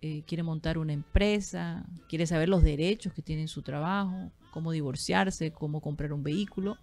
eh, 0.00 0.22
quiere 0.26 0.42
montar 0.42 0.78
una 0.78 0.92
empresa, 0.92 1.84
quiere 2.08 2.26
saber 2.26 2.48
los 2.48 2.62
derechos 2.62 3.12
que 3.12 3.20
tiene 3.20 3.42
en 3.42 3.48
su 3.48 3.62
trabajo, 3.62 4.30
cómo 4.50 4.70
divorciarse, 4.70 5.50
cómo 5.50 5.80
comprar 5.80 6.12
un 6.12 6.22
vehículo, 6.22 6.78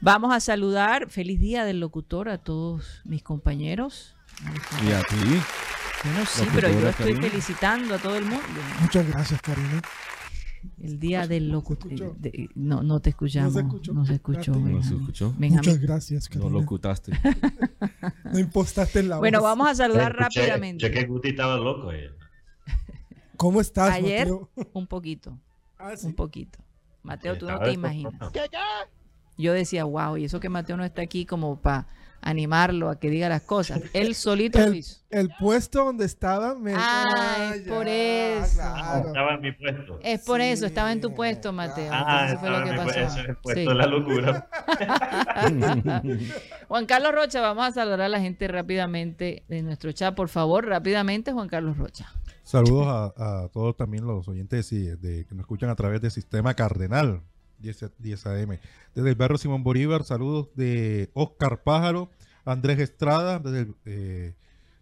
Vamos 0.00 0.34
a 0.34 0.40
saludar, 0.40 1.08
feliz 1.08 1.40
día 1.40 1.64
del 1.64 1.80
locutor 1.80 2.28
a 2.28 2.38
todos 2.38 3.00
mis 3.04 3.22
compañeros. 3.22 4.14
Y 4.86 4.92
a 4.92 5.02
ti. 5.02 5.16
Bueno, 6.04 6.26
sí, 6.26 6.46
pero 6.54 6.68
yo 6.68 6.88
estoy 6.88 7.14
Karina. 7.14 7.28
felicitando 7.28 7.94
a 7.94 7.98
todo 7.98 8.16
el 8.16 8.24
mundo. 8.24 8.44
Muchas 8.80 9.08
gracias, 9.08 9.40
Karina. 9.40 9.80
El 10.80 10.98
día 10.98 11.26
del 11.26 11.48
locutor. 11.50 11.92
escuchó. 11.92 12.16
No, 12.54 12.82
no 12.82 13.00
te 13.00 13.10
escuchamos. 13.10 13.54
No 13.54 13.60
se 13.60 13.66
escuchó. 13.66 13.92
No 13.94 14.04
se 14.06 14.14
escuchó. 14.14 14.52
No 14.52 14.68
¿No 14.68 14.82
se 14.82 14.94
escuchó? 14.94 15.34
Muchas 15.38 15.78
gracias, 15.78 16.28
No 16.30 16.40
Karina. 16.42 16.50
lo 16.58 16.64
ocutaste. 16.64 17.12
No 18.32 18.38
impostaste 18.38 19.00
en 19.00 19.08
la 19.08 19.18
Bueno, 19.18 19.40
voz. 19.40 19.48
vamos 19.50 19.68
a 19.68 19.74
saludar 19.74 20.14
rápidamente. 20.16 20.84
escuché 20.86 21.00
que 21.04 21.06
Guti 21.10 21.28
estaba 21.30 21.56
loco. 21.56 21.90
eh. 21.92 22.10
¿Cómo 23.36 23.60
estás, 23.60 23.94
Ayer, 23.94 24.28
Mateo? 24.28 24.50
un 24.72 24.86
poquito, 24.86 25.38
Ah, 25.78 25.96
sí. 25.96 26.06
un 26.06 26.14
poquito. 26.14 26.58
Mateo, 27.02 27.36
tú 27.36 27.46
no 27.46 27.58
te 27.60 27.72
imaginas. 27.72 28.14
Yo 29.36 29.52
decía, 29.52 29.84
wow, 29.84 30.16
y 30.16 30.24
eso 30.24 30.38
que 30.40 30.48
Mateo 30.48 30.76
no 30.76 30.84
está 30.84 31.02
aquí 31.02 31.26
como 31.26 31.60
para 31.60 31.88
animarlo 32.24 32.90
a 32.90 32.98
que 32.98 33.10
diga 33.10 33.28
las 33.28 33.42
cosas. 33.42 33.80
Él 33.92 34.14
solito 34.14 34.58
lo 34.58 34.66
El, 34.66 34.76
hizo. 34.76 35.00
el 35.10 35.28
puesto 35.38 35.84
donde 35.84 36.04
estaba 36.06 36.54
me... 36.54 36.72
Ah, 36.76 37.52
es 37.54 37.62
por 37.68 37.86
eso. 37.86 38.54
claro. 38.56 39.06
Estaba 39.08 39.34
en 39.34 39.40
mi 39.40 39.52
puesto. 39.52 39.98
Es 40.02 40.20
por 40.22 40.40
Sí, 40.40 40.46
eso, 40.48 40.66
estaba 40.66 40.90
en 40.92 41.00
tu 41.00 41.14
puesto, 41.14 41.52
Mateo. 41.52 41.90
Ah, 41.92 42.26
eso 42.30 42.38
fue 42.40 42.50
lo 42.50 42.64
que 42.64 42.70
mi 42.72 42.76
pasó. 42.76 42.84
puesto, 42.84 43.00
ese 43.02 43.20
es 43.20 43.28
el 43.28 43.36
puesto 43.36 43.60
Sí. 43.60 43.66
de 43.68 43.74
la 43.74 43.86
locura. 43.86 44.48
Juan 46.68 46.86
Carlos 46.86 47.12
Rocha, 47.14 47.40
vamos 47.40 47.66
a 47.66 47.72
saludar 47.72 48.00
a 48.02 48.08
la 48.08 48.20
gente 48.20 48.48
rápidamente 48.48 49.44
de 49.48 49.62
nuestro 49.62 49.92
chat. 49.92 50.14
Por 50.14 50.28
favor, 50.28 50.66
rápidamente, 50.66 51.32
Juan 51.32 51.48
Carlos 51.48 51.76
Rocha. 51.76 52.10
Saludos 52.42 52.86
a, 53.16 53.44
a 53.44 53.48
todos 53.48 53.76
también 53.76 54.06
los 54.06 54.28
oyentes 54.28 54.70
y 54.72 54.84
de- 54.96 55.24
que 55.26 55.34
nos 55.34 55.42
escuchan 55.44 55.70
a 55.70 55.74
través 55.76 56.00
del 56.02 56.10
sistema 56.10 56.54
Cardenal 56.54 57.22
10, 57.64 57.90
10 57.98 58.26
AM. 58.26 58.58
Desde 58.94 59.08
el 59.08 59.14
barrio 59.16 59.38
Simón 59.38 59.64
Bolívar, 59.64 60.04
saludos 60.04 60.48
de 60.54 61.10
Oscar 61.14 61.62
Pájaro, 61.64 62.10
Andrés 62.44 62.78
Estrada, 62.78 63.38
desde 63.38 63.60
el, 63.60 63.74
eh, 63.86 64.34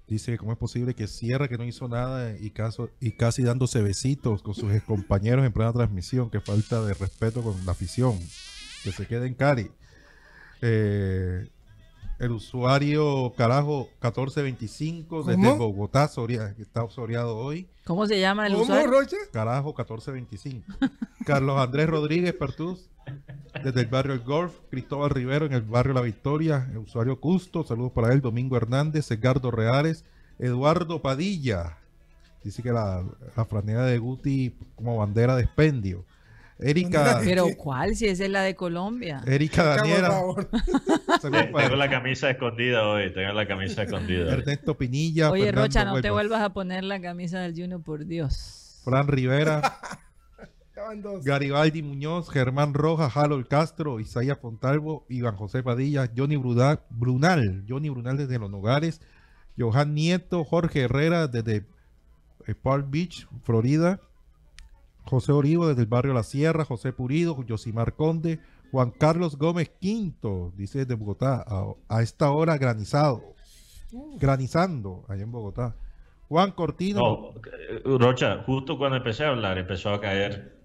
dice 0.09 0.37
cómo 0.37 0.53
es 0.53 0.59
posible 0.59 0.95
que 0.95 1.07
cierre, 1.07 1.49
que 1.49 1.57
no 1.57 1.65
hizo 1.65 1.89
nada 1.89 2.37
y, 2.39 2.51
caso, 2.51 2.91
y 3.01 3.13
casi 3.13 3.43
dándose 3.43 3.81
besitos 3.83 4.43
con 4.43 4.55
sus 4.55 4.71
compañeros 4.83 5.47
en 5.47 5.53
plena 5.53 5.73
transmisión. 5.73 6.29
Que 6.29 6.41
falta 6.41 6.83
de 6.85 6.93
respeto 6.95 7.43
con 7.43 7.55
la 7.65 7.73
afición. 7.73 8.19
Que 8.83 8.93
se 8.93 9.07
quede 9.07 9.27
en 9.29 9.35
Cari. 9.35 9.71
Eh, 10.61 11.49
el 12.19 12.31
usuario 12.31 13.33
carajo 13.37 13.89
1425 14.03 15.23
desde 15.25 15.43
¿Cómo? 15.43 15.57
Bogotá, 15.57 16.07
Soria- 16.09 16.55
que 16.55 16.63
está 16.63 16.89
soreado 16.89 17.37
hoy. 17.37 17.69
¿Cómo 17.85 18.07
se 18.07 18.21
llama 18.21 18.47
el 18.47 18.53
¿Cómo, 18.53 18.65
usuario? 18.65 18.91
Rocha? 18.91 19.17
Carajo 19.33 19.69
1425. 19.69 20.73
Carlos 21.27 21.59
Andrés 21.59 21.89
Rodríguez 21.89 22.33
Pertús, 22.33 22.89
desde 23.63 23.81
el 23.81 23.87
barrio 23.87 24.15
El 24.15 24.21
Golf. 24.21 24.55
Cristóbal 24.71 25.11
Rivero 25.11 25.47
en 25.47 25.53
el 25.53 25.63
barrio 25.63 25.93
La 25.93 26.01
Victoria. 26.01 26.69
El 26.71 26.79
usuario 26.79 27.19
Custo, 27.21 27.65
saludos 27.65 27.93
para 27.93 28.13
él. 28.13 28.21
Domingo 28.21 28.57
Hernández, 28.57 29.11
Edgardo 29.11 29.51
Reales, 29.51 30.05
Eduardo 30.39 31.03
Padilla. 31.03 31.79
Dice 32.45 32.63
que 32.63 32.73
la, 32.73 33.05
la 33.37 33.45
franela 33.45 33.85
de 33.85 33.99
Guti 33.99 34.55
como 34.77 34.97
bandera 34.97 35.37
de 35.37 35.43
expendio. 35.43 36.05
Erika, 36.65 37.21
Pero. 37.25 37.47
¿cuál? 37.57 37.95
Si 37.97 38.07
esa 38.07 38.25
es 38.25 38.31
la 38.31 38.43
de 38.43 38.55
Colombia. 38.55 39.23
Erika 39.27 39.63
Por 39.63 39.77
Daniela, 39.77 40.09
favor. 40.11 40.49
saludos 41.21 41.45
Tengo 41.53 41.77
la 41.77 41.91
camisa 41.91 42.31
escondida 42.31 42.87
hoy. 42.89 43.13
Tengo 43.13 43.33
la 43.33 43.47
camisa 43.47 43.83
escondida. 43.83 44.33
Ernesto 44.33 44.77
Pinilla. 44.77 45.31
Oye, 45.31 45.45
Fernando 45.47 45.67
Rocha, 45.67 45.85
no 45.85 46.01
te 46.01 46.11
vuelvas 46.11 46.41
a 46.43 46.51
poner 46.53 46.85
la 46.85 47.01
camisa 47.01 47.41
del 47.41 47.53
Junior, 47.55 47.83
por 47.83 48.07
Dios. 48.07 48.81
Fran 48.85 49.09
Rivera. 49.09 49.79
Garibaldi 51.25 51.83
Muñoz, 51.83 52.31
Germán 52.31 52.75
Rojas, 52.75 53.17
Harold 53.17 53.47
Castro, 53.47 54.01
Isaías 54.01 54.39
Fontalvo, 54.41 55.07
Iván 55.09 55.37
José 55.37 55.63
Padilla, 55.63 56.11
Johnny 56.17 56.37
Bruda- 56.37 56.81
Brunal, 56.91 57.65
Johnny 57.69 57.89
Brunal 57.91 58.17
desde 58.17 58.39
Los 58.39 58.51
Nogares, 58.51 59.01
Johan 59.57 59.95
Nieto, 59.95 60.45
Jorge 60.45 60.83
Herrera 60.83 61.29
desde 61.29 61.67
eh, 62.47 62.55
Palm 62.55 62.91
Beach, 62.91 63.29
Florida, 63.45 64.01
José 65.05 65.33
Orivo 65.33 65.67
desde 65.69 65.83
el 65.83 65.89
barrio 65.89 66.15
La 66.15 66.23
Sierra, 66.23 66.65
José 66.65 66.93
Purido, 66.93 67.43
Yosimar 67.45 67.95
Conde, 67.95 68.41
Juan 68.71 68.91
Carlos 68.91 69.37
Gómez 69.37 69.71
Quinto, 69.81 70.53
dice 70.57 70.81
desde 70.81 70.95
Bogotá, 70.95 71.45
a, 71.47 71.67
a 71.89 72.03
esta 72.03 72.31
hora 72.31 72.57
granizado, 72.59 73.23
granizando 74.19 75.05
allá 75.09 75.23
en 75.23 75.33
Bogotá. 75.33 75.77
Juan 76.29 76.53
Cortino, 76.53 77.01
No, 77.01 77.35
eh, 77.61 77.83
Rocha, 77.85 78.43
justo 78.47 78.79
cuando 78.79 78.97
empecé 78.97 79.25
a 79.25 79.29
hablar, 79.29 79.59
empezó 79.59 79.91
a 79.91 80.01
caer 80.01 80.59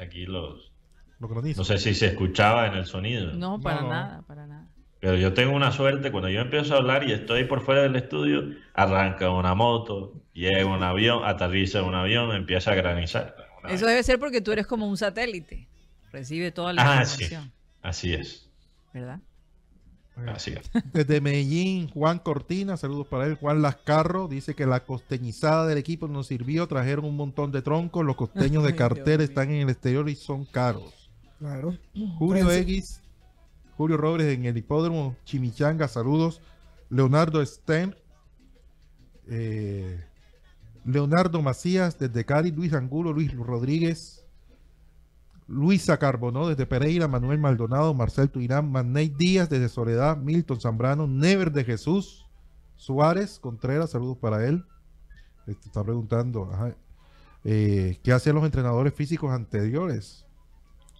aquí 0.00 0.24
los. 0.24 0.72
lo 1.18 1.28
graniza. 1.28 1.60
No 1.60 1.64
sé 1.64 1.78
si 1.78 1.94
se 1.94 2.06
escuchaba 2.06 2.66
en 2.66 2.74
el 2.74 2.86
sonido. 2.86 3.32
No, 3.34 3.60
para 3.60 3.82
no. 3.82 3.88
nada, 3.90 4.22
para 4.26 4.46
nada. 4.46 4.68
Pero 4.98 5.16
yo 5.16 5.32
tengo 5.32 5.54
una 5.54 5.72
suerte, 5.72 6.10
cuando 6.10 6.28
yo 6.28 6.40
empiezo 6.40 6.74
a 6.74 6.78
hablar 6.78 7.08
y 7.08 7.12
estoy 7.12 7.44
por 7.44 7.62
fuera 7.62 7.82
del 7.82 7.96
estudio, 7.96 8.44
arranca 8.74 9.30
una 9.30 9.54
moto, 9.54 10.12
llega 10.32 10.66
un 10.66 10.82
avión, 10.82 11.24
aterriza 11.24 11.82
un 11.82 11.94
avión, 11.94 12.34
empieza 12.34 12.72
a 12.72 12.74
granizar. 12.74 13.34
Eso 13.68 13.86
debe 13.86 14.02
ser 14.02 14.18
porque 14.18 14.40
tú 14.40 14.52
eres 14.52 14.66
como 14.66 14.88
un 14.88 14.96
satélite. 14.96 15.68
Recibe 16.12 16.50
toda 16.52 16.72
la 16.72 17.00
Ah, 17.00 17.04
sí. 17.04 17.22
información, 17.24 17.52
Así 17.82 18.14
es, 18.14 18.48
¿verdad? 18.92 19.20
así 20.26 20.52
es. 20.52 20.70
Desde 20.92 21.20
Medellín, 21.20 21.88
Juan 21.88 22.18
Cortina, 22.18 22.76
saludos 22.76 23.06
para 23.06 23.26
él. 23.26 23.36
Juan 23.36 23.62
Lascarro 23.62 24.28
dice 24.28 24.54
que 24.54 24.66
la 24.66 24.84
costeñizada 24.84 25.66
del 25.66 25.78
equipo 25.78 26.08
no 26.08 26.22
sirvió, 26.22 26.66
trajeron 26.68 27.06
un 27.06 27.16
montón 27.16 27.52
de 27.52 27.62
troncos, 27.62 28.04
los 28.04 28.16
costeños 28.16 28.62
de 28.64 28.72
mío. 28.74 29.20
están 29.20 29.50
en 29.50 29.62
el 29.62 29.70
exterior 29.70 30.08
y 30.10 30.16
son 30.16 30.44
caros. 30.44 31.10
Claro. 31.38 31.74
Julio 32.18 32.50
X, 32.52 33.00
Julio 33.78 33.96
Robles 33.96 34.26
en 34.34 34.44
el 34.44 34.56
hipódromo 34.58 35.16
Chimichanga, 35.24 35.88
saludos. 35.88 36.42
Leonardo 36.90 37.40
Sten, 37.46 37.96
eh, 39.28 40.04
Leonardo 40.84 41.42
Macías 41.42 41.98
desde 41.98 42.24
Cali, 42.24 42.50
Luis 42.50 42.72
Angulo, 42.72 43.12
Luis 43.12 43.34
Rodríguez, 43.34 44.24
Luisa 45.46 45.98
Carbonó 45.98 46.48
desde 46.48 46.64
Pereira, 46.64 47.08
Manuel 47.08 47.38
Maldonado, 47.38 47.92
Marcel 47.92 48.30
Tuirán, 48.30 48.70
Maney 48.70 49.08
Díaz 49.08 49.48
desde 49.50 49.68
Soledad, 49.68 50.16
Milton 50.16 50.60
Zambrano, 50.60 51.06
Never 51.06 51.50
de 51.50 51.64
Jesús, 51.64 52.26
Suárez 52.76 53.38
Contreras, 53.40 53.90
saludos 53.90 54.16
para 54.18 54.46
él. 54.46 54.64
Este, 55.46 55.66
está 55.66 55.82
preguntando, 55.82 56.48
ajá, 56.52 56.74
eh, 57.44 57.98
¿qué 58.02 58.12
hacían 58.12 58.36
los 58.36 58.44
entrenadores 58.44 58.94
físicos 58.94 59.32
anteriores? 59.32 60.24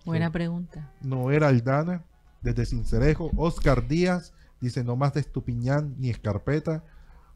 Buena 0.05 0.33
pregunta. 0.33 0.93
Noera 1.01 1.49
Aldana, 1.49 2.03
desde 2.41 2.67
Cincerejo, 2.67 3.31
Oscar 3.37 3.87
Díaz, 3.87 4.33
dice 4.61 4.83
no 4.83 4.97
más 4.97 5.15
de 5.15 5.21
Estupiñán 5.21 5.95
ni 5.99 6.11
Escarpeta, 6.11 6.83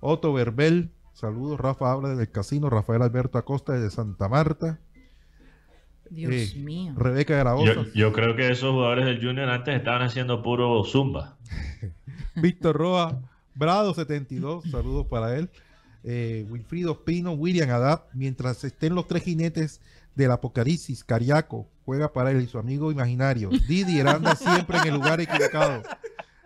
Otto 0.00 0.32
Verbel, 0.32 0.90
saludos, 1.14 1.58
Rafa 1.58 1.90
habla 1.90 2.10
desde 2.10 2.24
el 2.24 2.30
casino, 2.30 2.68
Rafael 2.68 3.00
Alberto 3.02 3.38
Acosta 3.38 3.72
desde 3.72 3.90
Santa 3.90 4.28
Marta, 4.28 4.78
Dios 6.10 6.32
Eh, 6.32 6.52
mío. 6.58 6.92
Rebeca 6.96 7.34
Garabosa, 7.36 7.72
Yo, 7.74 7.84
yo 7.94 8.12
creo 8.12 8.36
que 8.36 8.50
esos 8.50 8.72
jugadores 8.72 9.06
del 9.06 9.24
Junior 9.24 9.48
antes 9.48 9.74
estaban 9.74 10.02
haciendo 10.02 10.42
puro 10.42 10.84
zumba. 10.84 11.36
Víctor 12.36 12.76
Roa, 12.76 13.20
Brado 13.54 13.94
72, 13.94 14.64
saludos 14.70 15.06
para 15.06 15.36
él, 15.36 15.48
eh, 16.02 16.46
Wilfrido 16.50 17.04
Pino, 17.04 17.32
William 17.32 17.70
Adap, 17.70 18.08
mientras 18.12 18.62
estén 18.64 18.94
los 18.94 19.06
tres 19.08 19.22
jinetes 19.22 19.80
del 20.14 20.30
Apocalipsis, 20.32 21.02
Cariaco, 21.04 21.66
juega 21.84 22.12
para 22.12 22.30
él 22.30 22.42
y 22.42 22.46
su 22.46 22.58
amigo 22.58 22.92
imaginario, 22.92 23.48
Didier 23.68 24.06
anda 24.08 24.34
siempre 24.36 24.78
en 24.78 24.88
el 24.88 24.94
lugar 24.94 25.20
equivocado, 25.20 25.82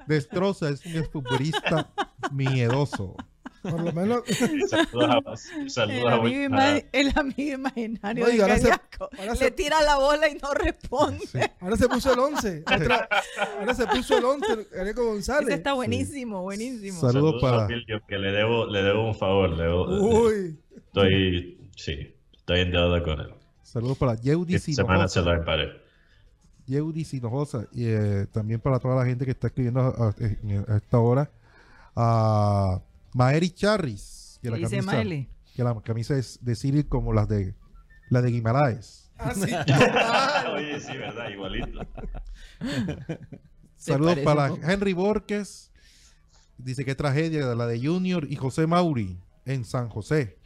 Destroza 0.07 0.71
es 0.71 0.87
un 0.87 0.93
exfutbolista 0.97 1.91
miedoso. 2.33 3.15
Por 3.63 3.81
lo 3.81 3.93
menos. 3.93 4.23
Saludos 4.27 4.73
a, 5.27 5.59
El 5.61 5.71
saludos 5.71 6.05
a 6.07 6.15
amigo, 6.15 6.41
ima- 6.45 6.85
el 6.93 7.13
amigo 7.17 7.55
imaginario 7.55 8.25
No, 8.27 8.31
y 8.33 8.37
de 8.37 8.43
ahora 8.43 8.59
se- 8.59 9.45
Le 9.45 9.51
tira 9.51 9.83
la 9.83 9.97
bola 9.97 10.29
y 10.29 10.35
no 10.37 10.53
responde. 10.55 11.51
Ahora 11.61 11.77
se 11.77 11.89
puso 11.89 12.13
el 12.13 12.19
11. 12.19 12.61
Otra- 12.63 13.09
ahora 13.59 13.75
se 13.75 13.87
puso 13.87 14.19
el 14.19 14.25
11, 14.25 14.47
Areco 14.79 15.01
Ese 15.03 15.11
González. 15.11 15.55
está 15.57 15.73
buenísimo, 15.73 16.43
buenísimo. 16.43 17.01
Saludos 17.01 17.41
saludos 17.41 17.43
para- 17.43 17.65
a 17.65 17.69
que 18.07 18.19
le 18.19 18.33
debo, 18.33 18.67
le 18.67 18.83
debo 18.83 19.07
un 19.09 19.15
favor. 19.15 19.51
le 19.51 19.65
debo- 19.65 20.27
Uy. 20.27 20.59
Estoy, 20.77 21.71
sí, 21.77 22.15
estoy 22.37 22.61
en 22.61 22.71
deuda 22.73 23.03
con 23.03 23.21
él. 23.21 23.35
Saludos 23.63 23.99
para 23.99 24.15
Yeudi 24.15 24.55
Esta 24.55 24.73
semana 24.73 25.09
se 25.09 25.15
Sinojosa. 25.21 25.33
lo 25.35 25.39
reparé. 25.41 25.83
Yeudi 26.67 27.05
Sinojosa. 27.05 27.67
Y 27.73 27.85
eh, 27.87 28.27
también 28.33 28.61
para 28.61 28.79
toda 28.79 28.95
la 28.97 29.05
gente 29.05 29.25
que 29.25 29.31
está 29.33 29.49
escribiendo 29.49 29.81
a, 29.81 29.89
a- 29.89 30.73
a 30.73 30.77
esta 30.77 30.99
hora. 30.99 31.31
A 31.95 32.81
Maeri 33.15 33.51
Charris. 33.51 34.39
Que 34.43 34.49
¿Qué 34.49 34.51
la, 34.53 34.57
dice 34.59 34.77
camisa, 34.79 34.97
Miley? 34.99 35.29
que 35.55 35.65
la 35.65 35.81
camisa 35.83 36.17
es 36.17 36.39
de 36.43 36.55
Cyril 36.55 36.87
como 36.87 37.13
las 37.13 37.29
de 37.29 37.55
la 38.11 38.23
de 38.23 38.31
Guimaraes. 38.31 39.11
Ah, 39.19 39.35
sí. 39.35 39.51
Oye, 40.55 40.81
sí, 40.81 40.97
verdad, 40.97 41.29
igualito. 41.31 41.81
Saludos 43.77 44.19
para 44.21 44.53
un. 44.53 44.65
Henry 44.65 44.93
Borges. 44.93 45.71
Dice 46.59 46.85
que 46.85 46.95
tragedia 46.97 47.55
la 47.55 47.67
de 47.67 47.81
Junior 47.81 48.27
y 48.29 48.35
José 48.37 48.67
Mauri 48.67 49.17
en 49.45 49.65
San 49.65 49.89
José. 49.89 50.39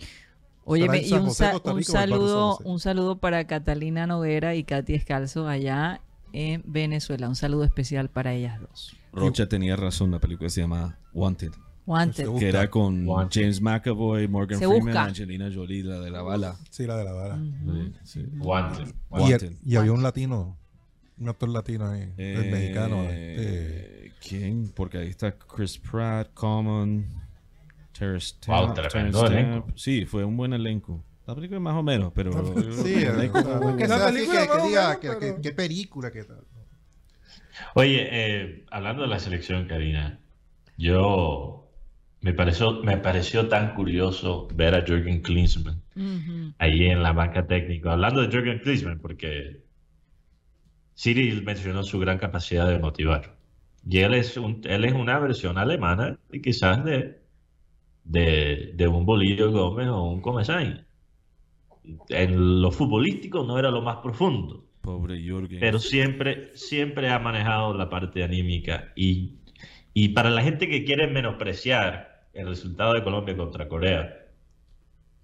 Oye, 0.64 0.84
y 1.00 1.08
San 1.08 1.20
un, 1.22 1.26
José, 1.28 1.44
sa- 1.62 1.72
un 1.72 1.82
saludo, 1.84 2.58
un 2.64 2.80
saludo 2.80 3.18
para 3.18 3.46
Catalina 3.46 4.06
Noguera 4.06 4.54
y 4.54 4.62
Katy 4.64 4.94
Escalzo 4.94 5.48
allá 5.48 6.02
en 6.34 6.62
Venezuela. 6.66 7.28
Un 7.28 7.34
saludo 7.36 7.64
especial 7.64 8.10
para 8.10 8.34
ellas 8.34 8.60
dos. 8.60 8.94
Rocha 9.12 9.48
tenía 9.48 9.74
razón, 9.76 10.10
la 10.10 10.18
película 10.20 10.50
se 10.50 10.60
llama 10.60 10.98
Wanted, 11.14 11.52
Wanted. 11.86 12.26
Se 12.26 12.38
que 12.38 12.48
era 12.48 12.70
con 12.70 13.06
Wanted. 13.06 13.40
James 13.40 13.60
McAvoy, 13.60 14.28
Morgan 14.28 14.58
Se 14.58 14.66
Freeman, 14.66 14.86
busca. 14.86 15.04
Angelina 15.04 15.50
Jolie, 15.52 15.82
la 15.82 16.00
de 16.00 16.10
la 16.10 16.22
bala. 16.22 16.56
Sí, 16.70 16.86
la 16.86 16.96
de 16.96 17.04
la 17.04 17.12
vara. 17.12 17.38
Sí, 17.38 17.92
sí. 18.04 18.26
Wanted. 18.38 18.86
Y, 18.88 18.92
Wanted. 19.10 19.52
y 19.64 19.76
había 19.76 19.92
un 19.92 20.02
latino, 20.02 20.56
un 21.18 21.28
actor 21.28 21.48
latino 21.48 21.88
ahí, 21.90 22.02
el 22.16 22.44
Eh, 22.44 22.50
mexicano. 22.52 23.02
este, 23.02 24.12
¿Quién? 24.26 24.72
Porque 24.74 24.98
ahí 24.98 25.08
está 25.08 25.36
Chris 25.36 25.76
Pratt, 25.78 26.32
Common, 26.34 27.04
Terrence 27.98 28.36
Wow, 28.46 28.74
Stamp. 28.76 29.70
Sí, 29.76 30.06
fue 30.06 30.24
un 30.24 30.36
buen 30.36 30.52
elenco. 30.52 31.04
La 31.26 31.34
película 31.34 31.58
más 31.60 31.74
o 31.74 31.82
menos, 31.82 32.12
pero... 32.14 32.32
sí, 32.72 32.94
que 32.94 33.06
La 33.06 33.12
sea 33.12 33.12
así, 33.12 33.18
película 33.18 33.72
que- 33.76 33.78
que 33.78 33.88
más 33.88 34.62
o 34.62 34.66
diga 34.66 34.82
menos, 34.88 34.96
que- 35.00 35.08
pero- 35.08 35.20
que- 35.36 35.40
qué 35.42 35.52
película, 35.52 36.10
qué 36.12 36.24
tal. 36.24 36.44
Oye, 37.74 38.08
eh, 38.10 38.64
hablando 38.70 39.02
de 39.02 39.08
la 39.08 39.18
selección, 39.18 39.66
Karina, 39.68 40.20
yo 40.78 41.61
me 42.22 42.32
pareció, 42.32 42.82
me 42.82 42.96
pareció 42.96 43.48
tan 43.48 43.74
curioso 43.74 44.48
ver 44.54 44.74
a 44.74 44.84
Jürgen 44.86 45.22
Klinsmann 45.22 45.82
ahí 46.58 46.86
en 46.86 47.02
la 47.02 47.12
banca 47.12 47.46
técnica. 47.46 47.92
Hablando 47.92 48.22
de 48.22 48.28
Jürgen 48.28 48.60
Klinsmann, 48.60 49.00
porque 49.00 49.62
Cyril 50.96 51.42
mencionó 51.42 51.82
su 51.82 51.98
gran 51.98 52.18
capacidad 52.18 52.68
de 52.68 52.78
motivar. 52.78 53.36
Y 53.88 53.98
él 53.98 54.14
es, 54.14 54.36
un, 54.36 54.60
él 54.64 54.84
es 54.84 54.92
una 54.92 55.18
versión 55.18 55.58
alemana 55.58 56.16
y 56.30 56.40
quizás 56.40 56.84
de, 56.84 57.20
de, 58.04 58.72
de 58.74 58.86
un 58.88 59.04
Bolillo 59.04 59.50
Gómez 59.50 59.88
o 59.88 60.04
un 60.04 60.20
Comesaña. 60.20 60.86
En 62.08 62.62
lo 62.62 62.70
futbolístico 62.70 63.42
no 63.42 63.58
era 63.58 63.72
lo 63.72 63.82
más 63.82 63.96
profundo, 63.96 64.64
Pobre 64.80 65.20
Jürgen. 65.20 65.58
pero 65.58 65.80
siempre, 65.80 66.52
siempre 66.54 67.10
ha 67.10 67.18
manejado 67.18 67.74
la 67.74 67.90
parte 67.90 68.22
anímica. 68.22 68.92
Y, 68.94 69.38
y 69.92 70.10
para 70.10 70.30
la 70.30 70.42
gente 70.42 70.68
que 70.68 70.84
quiere 70.84 71.08
menospreciar 71.08 72.11
el 72.34 72.48
resultado 72.48 72.94
de 72.94 73.02
Colombia 73.04 73.36
contra 73.36 73.68
Corea, 73.68 74.28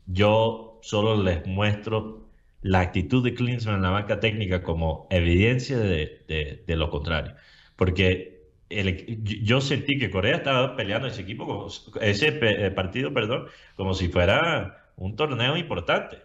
yo 0.06 0.78
solo 0.82 1.22
les 1.22 1.46
muestro 1.46 2.28
la 2.61 2.80
actitud 2.80 3.22
de 3.24 3.34
Klinsmann 3.34 3.76
en 3.76 3.82
la 3.82 3.90
banca 3.90 4.20
técnica 4.20 4.62
como 4.62 5.06
evidencia 5.11 5.78
de, 5.78 6.24
de- 6.28 6.64
de 6.66 6.76
lo 6.76 6.90
contrario. 6.90 7.34
Porque 7.76 8.48
el- 8.68 9.22
yo 9.44 9.61
sentí 9.61 9.98
que 9.98 10.11
Corea 10.11 10.36
estaba 10.36 10.76
peleando 10.76 11.09
ese 11.09 11.22
equipo, 11.22 11.46
como, 11.46 11.68
ese 12.00 12.32
pe- 12.32 12.66
eh, 12.66 12.70
partido, 12.70 13.12
perdón, 13.14 13.46
como 13.76 13.94
si 13.94 14.09
fuera 14.09 14.92
un 14.96 15.16
torneo 15.16 15.56
importante. 15.56 16.18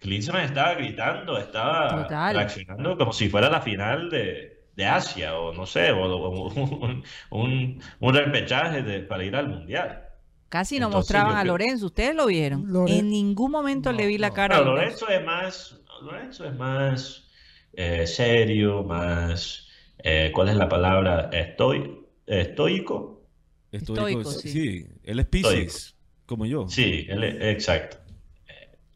Klinsmann 0.00 0.44
estaba 0.44 0.74
gritando, 0.74 1.38
estaba 1.38 2.04
Total. 2.04 2.34
reaccionando 2.36 2.96
como 2.98 3.12
si 3.12 3.28
fuera 3.28 3.50
la 3.50 3.60
final 3.62 4.10
de, 4.10 4.66
de 4.76 4.86
Asia, 4.86 5.38
o 5.38 5.52
no 5.54 5.66
sé, 5.66 5.92
o, 5.92 6.02
o 6.04 6.48
un, 6.50 7.04
un, 7.30 7.82
un 8.00 8.14
repechaje 8.14 8.82
para 9.02 9.24
ir 9.24 9.36
al 9.36 9.48
Mundial. 9.48 10.09
Casi 10.50 10.78
no 10.80 10.86
Entonces, 10.88 11.14
mostraban 11.14 11.36
a 11.38 11.44
Lorenzo. 11.44 11.86
¿Ustedes 11.86 12.14
lo 12.14 12.26
vieron? 12.26 12.66
En 12.88 13.08
ningún 13.08 13.50
momento 13.52 13.92
le 13.92 14.06
vi 14.06 14.18
la 14.18 14.32
cara 14.32 14.60
Lorenzo. 14.60 15.08
Es 15.08 15.24
más, 15.24 15.80
Lorenzo 16.02 16.44
es 16.44 16.54
más 16.56 17.24
eh, 17.72 18.06
serio, 18.06 18.82
más, 18.82 19.68
eh, 19.98 20.30
¿cuál 20.34 20.48
es 20.48 20.56
la 20.56 20.68
palabra? 20.68 21.30
Estoy, 21.32 22.00
estoico. 22.26 23.22
Estoico, 23.70 24.20
Estoico, 24.20 24.30
sí. 24.32 24.48
sí. 24.50 24.86
él 25.04 25.20
es 25.20 25.26
Pisces, 25.26 25.94
como 26.26 26.44
yo. 26.46 26.68
Sí, 26.68 27.06
él 27.08 27.22
es- 27.24 27.36
exacto. 27.56 27.98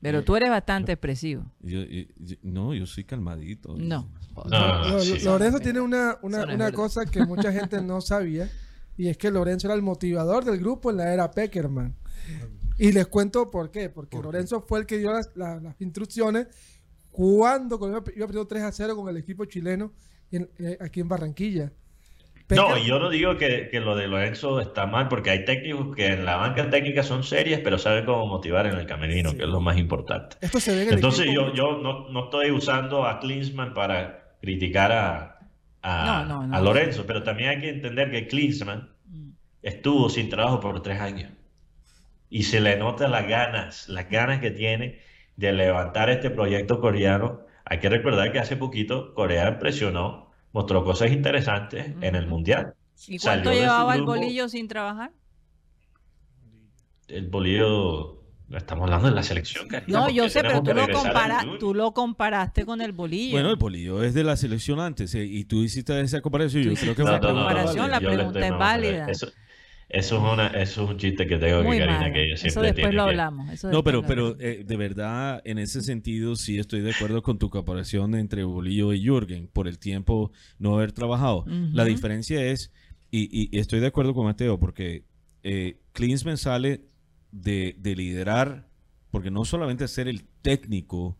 Pero 0.01 0.23
tú 0.23 0.37
eres 0.37 0.51
bastante 0.51 0.93
expresivo. 0.93 1.45
Yo- 1.61 1.83
yo- 1.85 2.03
yo- 2.19 2.37
no, 2.43 2.75
yo 2.75 2.85
soy 2.85 3.05
calmadito. 3.05 3.75
No. 3.79 4.07
No, 4.35 4.45
no, 4.51 4.85
no, 4.85 4.91
Lo- 4.97 5.01
sí. 5.01 5.21
Lorenzo 5.25 5.61
tiene 5.61 5.81
una, 5.81 6.19
una, 6.21 6.45
una 6.53 6.73
cosa 6.73 7.07
que 7.07 7.25
mucha 7.25 7.51
gente 7.53 7.81
no 7.81 8.01
sabía 8.03 8.51
y 8.97 9.09
es 9.09 9.17
que 9.19 9.31
Lorenzo 9.31 9.67
era 9.69 9.75
el 9.75 9.83
motivador 9.83 10.45
del 10.45 10.59
grupo 10.59 10.91
en 10.91 10.99
la 10.99 11.13
era 11.13 11.31
Peckerman. 11.31 11.95
Y 12.79 12.93
les 12.93 13.07
cuento 13.07 13.51
por 13.51 13.71
qué. 13.71 13.89
Porque 13.91 14.19
Lorenzo 14.19 14.65
fue 14.67 14.81
el 14.81 14.87
que 14.87 14.99
dio 14.99 15.13
las, 15.13 15.31
las- 15.37 15.63
las 15.63 15.81
instrucciones 15.81 16.49
cuando 17.11 17.79
Colombia 17.79 18.13
iba 18.17 18.27
perdiendo 18.27 18.47
3 18.49 18.63
a 18.65 18.73
0 18.73 18.97
con 18.97 19.09
el 19.09 19.17
equipo 19.17 19.45
chileno 19.45 19.93
en- 20.33 20.51
eh, 20.59 20.77
aquí 20.81 21.01
en 21.01 21.09
Barranquilla. 21.09 21.73
No, 22.51 22.69
Pecker- 22.69 22.83
y 22.83 22.87
yo 22.89 22.99
no 22.99 23.09
digo 23.09 23.37
que, 23.39 23.69
que 23.71 23.81
lo 23.81 23.97
de 23.97 24.07
Lorenzo 24.07 24.61
está 24.61 24.87
mal, 24.87 25.09
porque 25.09 25.31
hay 25.31 25.45
técnicos 25.47 25.95
que 25.97 26.09
en 26.09 26.25
la 26.27 26.37
banca 26.37 26.69
técnica 26.69 27.03
son 27.03 27.23
serias, 27.25 27.61
pero 27.65 27.79
saben 27.79 28.05
cómo 28.05 28.27
motivar 28.27 28.67
en 28.67 28.75
el 28.75 28.87
camerino, 28.87 29.31
que 29.35 29.45
es 29.45 29.49
lo 29.49 29.61
más 29.61 29.79
importante. 29.79 30.37
Esto 30.43 30.61
se 30.61 30.73
ve 30.75 30.83
en 30.83 30.89
el 30.89 30.95
Entonces 30.97 31.27
equipo. 31.27 31.47
yo, 31.47 31.55
yo 31.55 31.79
no, 31.83 32.09
no 32.11 32.25
estoy 32.25 32.51
usando 32.51 33.07
a 33.07 33.19
Klinsmann 33.21 33.73
para 33.73 34.35
criticar 34.43 34.93
a, 34.93 35.34
a, 35.85 36.25
No, 36.25 36.25
no, 36.27 36.47
no. 36.49 36.57
a 36.57 36.61
Lorenzo, 36.61 37.07
pero 37.07 37.23
también 37.23 37.51
hay 37.51 37.61
que 37.61 37.71
entender 37.71 38.11
que 38.11 38.27
Klinsmann 38.29 38.91
Mm. 39.07 39.31
estuvo 39.63 40.09
sin 40.09 40.29
trabajo 40.31 40.61
por 40.61 40.83
tres 40.83 41.01
años 41.01 41.31
y 42.31 42.43
se 42.45 42.61
le 42.61 42.77
notan 42.77 43.13
las 43.13 43.29
ganas, 43.29 43.89
las 43.89 44.09
ganas 44.11 44.41
que 44.41 44.51
tiene 44.51 45.01
de 45.37 45.53
levantar 45.53 46.11
este 46.11 46.31
proyecto 46.31 46.81
coreano. 46.81 47.41
Hay 47.65 47.81
que 47.81 47.89
recordar 47.91 48.33
que 48.33 48.39
hace 48.41 48.57
poquito 48.57 49.15
Corea 49.15 49.59
presionó, 49.59 50.31
mostró 50.53 50.85
cosas 50.85 51.11
interesantes 51.13 51.93
en 52.01 52.15
el. 52.15 52.27
Mundial. 52.27 52.75
¿Y 53.09 53.19
cuánto 53.19 53.53
llevaba 53.53 53.95
el 53.97 54.03
bolillo 54.05 54.49
sin 54.49 54.69
trabajar? 54.69 55.13
El 57.09 57.29
bolillo, 57.29 58.24
estamos 58.53 58.85
hablando 58.85 59.09
de 59.09 59.15
la 59.15 59.23
selección, 59.23 59.67
Karina, 59.69 60.01
No, 60.01 60.11
yo 60.11 60.29
sé, 60.29 60.43
pero 60.43 60.63
tú 60.63 60.73
lo, 60.75 60.87
compara- 60.89 61.59
tú 61.59 61.75
lo 61.75 61.93
comparaste 61.93 62.65
con 62.65 62.81
el 62.81 62.93
bolillo. 62.93 63.33
Bueno, 63.33 63.51
el 63.51 63.57
bolillo 63.57 64.03
es 64.03 64.15
de 64.15 64.25
la 64.25 64.37
selección 64.37 64.81
antes 64.81 65.15
eh, 65.15 65.25
y 65.25 65.45
tú 65.45 65.63
hiciste 65.63 65.99
esa 66.01 66.21
comparación. 66.21 66.63
Yo 66.65 66.75
creo 66.75 66.95
que 66.95 67.03
una 67.03 67.21
pregunta 67.21 67.49
comparación, 67.49 67.91
la 67.91 68.01
yo 68.01 68.11
pregunta 68.13 68.47
es 68.47 68.51
válida. 68.51 69.11
Eso, 69.11 69.27
eso, 69.89 70.17
es 70.17 70.33
una, 70.33 70.47
eso 70.49 70.85
es 70.85 70.91
un 70.91 70.97
chiste 70.99 71.27
que 71.27 71.37
tengo 71.39 71.63
Muy 71.63 71.79
que 71.79 71.87
Karina, 71.87 72.01
mal. 72.01 72.13
que 72.13 72.33
Eso 72.33 72.37
siempre 72.37 72.63
después 72.63 72.77
tiene 72.91 72.97
lo 72.97 73.03
hablamos. 73.03 73.53
eso 73.53 73.69
No, 73.69 73.83
después 73.83 74.07
pero, 74.07 74.35
pero 74.35 74.41
eh, 74.41 74.65
de 74.65 74.77
verdad, 74.77 75.41
en 75.45 75.59
ese 75.59 75.83
sentido, 75.83 76.37
sí 76.37 76.59
estoy 76.59 76.81
de 76.81 76.91
acuerdo 76.91 77.23
con 77.23 77.39
tu 77.39 77.51
comparación 77.51 78.15
entre 78.15 78.45
Bolillo 78.45 78.93
y 78.93 79.03
Jürgen 79.05 79.49
por 79.49 79.69
el 79.69 79.79
tiempo 79.79 80.33
no 80.59 80.75
haber 80.75 80.93
trabajado. 80.93 81.45
La 81.73 81.85
diferencia 81.85 82.45
es, 82.45 82.73
y, 83.11 83.23
y- 83.31 83.49
y 83.57 83.59
estoy 83.61 83.81
de 83.81 83.87
acuerdo 83.87 84.15
con 84.15 84.25
Mateo, 84.25 84.59
porque 84.59 85.05
eh, 85.43 85.79
Klinsmann 85.93 86.39
sale 86.39 86.83
de, 87.35 87.77
de 87.81 87.97
liderar, 87.97 88.69
porque 89.11 89.31
no 89.31 89.45
solamente 89.45 89.89
ser 89.89 90.07
el 90.07 90.25
técnico 90.43 91.19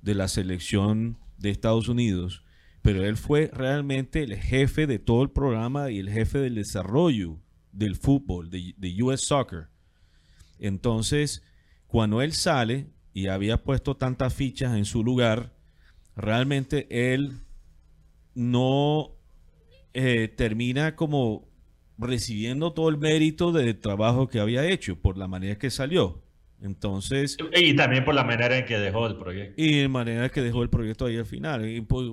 de 0.00 0.14
la 0.14 0.26
selección 0.26 1.18
de 1.36 1.50
Estados 1.50 1.88
Unidos, 1.88 2.44
pero 2.82 3.04
él 3.04 3.18
fue 3.18 3.50
realmente 3.52 4.22
el 4.22 4.36
jefe 4.36 4.86
de 4.86 4.98
todo 4.98 5.22
el 5.22 5.30
programa 5.30 5.90
y 5.90 5.98
el 5.98 6.10
jefe 6.10 6.38
del 6.38 6.54
desarrollo 6.54 7.38
del 7.72 7.96
fútbol, 7.96 8.50
de, 8.50 8.74
de 8.78 9.02
US 9.02 9.20
Soccer. 9.20 9.68
Entonces, 10.58 11.42
cuando 11.86 12.22
él 12.22 12.32
sale 12.32 12.88
y 13.12 13.26
había 13.26 13.62
puesto 13.62 13.96
tantas 13.96 14.32
fichas 14.32 14.76
en 14.76 14.86
su 14.86 15.04
lugar, 15.04 15.52
realmente 16.16 17.12
él 17.12 17.40
no 18.34 19.12
eh, 19.92 20.28
termina 20.28 20.96
como 20.96 21.49
recibiendo 22.00 22.72
todo 22.72 22.88
el 22.88 22.98
mérito 22.98 23.52
del 23.52 23.78
trabajo 23.78 24.28
que 24.28 24.40
había 24.40 24.64
hecho 24.66 24.96
por 24.96 25.16
la 25.18 25.28
manera 25.28 25.58
que 25.58 25.70
salió. 25.70 26.22
Entonces, 26.62 27.38
Y 27.56 27.74
también 27.74 28.04
por 28.04 28.14
la 28.14 28.22
manera 28.22 28.58
en 28.58 28.66
que 28.66 28.78
dejó 28.78 29.06
el 29.06 29.16
proyecto. 29.16 29.54
y 29.56 29.78
de 29.80 29.88
manera 29.88 30.28
que 30.28 30.42
dejó 30.42 30.62
el 30.62 30.68
proyecto 30.68 31.06
ahí 31.06 31.16
al 31.16 31.24
final. 31.24 31.66
Y 31.66 31.80
por, 31.80 32.04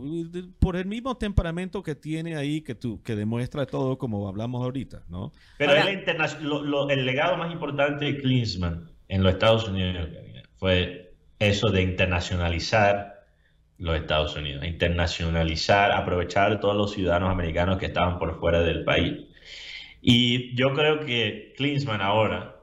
por 0.60 0.78
el 0.78 0.86
mismo 0.86 1.18
temperamento 1.18 1.84
que 1.84 1.96
tiene 1.96 2.38
ahí, 2.38 2.62
que, 2.62 2.74
tú, 2.74 3.02
que 3.04 3.16
demuestra 3.18 3.66
todo 3.66 3.98
como 3.98 4.26
hablamos 4.28 4.64
ahorita, 4.64 5.04
¿no? 5.10 5.34
Pero 5.58 5.72
Ahora- 5.72 5.92
lo- 6.42 6.64
lo- 6.64 6.90
el 6.90 7.06
legado 7.06 7.36
más 7.36 7.52
importante 7.52 8.06
de 8.06 8.18
Klinsmann 8.20 8.90
en 9.10 9.22
los 9.24 9.34
Estados 9.34 9.68
Unidos 9.68 10.08
fue 10.56 11.14
eso 11.40 11.70
de 11.70 11.82
internacionalizar 11.84 13.16
los 13.80 13.96
Estados 13.98 14.36
Unidos, 14.36 14.66
internacionalizar, 14.66 15.92
aprovechar 15.92 16.52
a 16.54 16.60
todos 16.60 16.76
los 16.76 16.94
ciudadanos 16.94 17.30
americanos 17.30 17.78
que 17.78 17.86
estaban 17.88 18.18
por 18.18 18.40
fuera 18.40 18.62
del 18.64 18.84
país. 18.84 19.27
Y 20.02 20.56
yo 20.56 20.74
creo 20.74 21.00
que 21.06 21.54
Klinsmann 21.58 22.02
ahora 22.02 22.56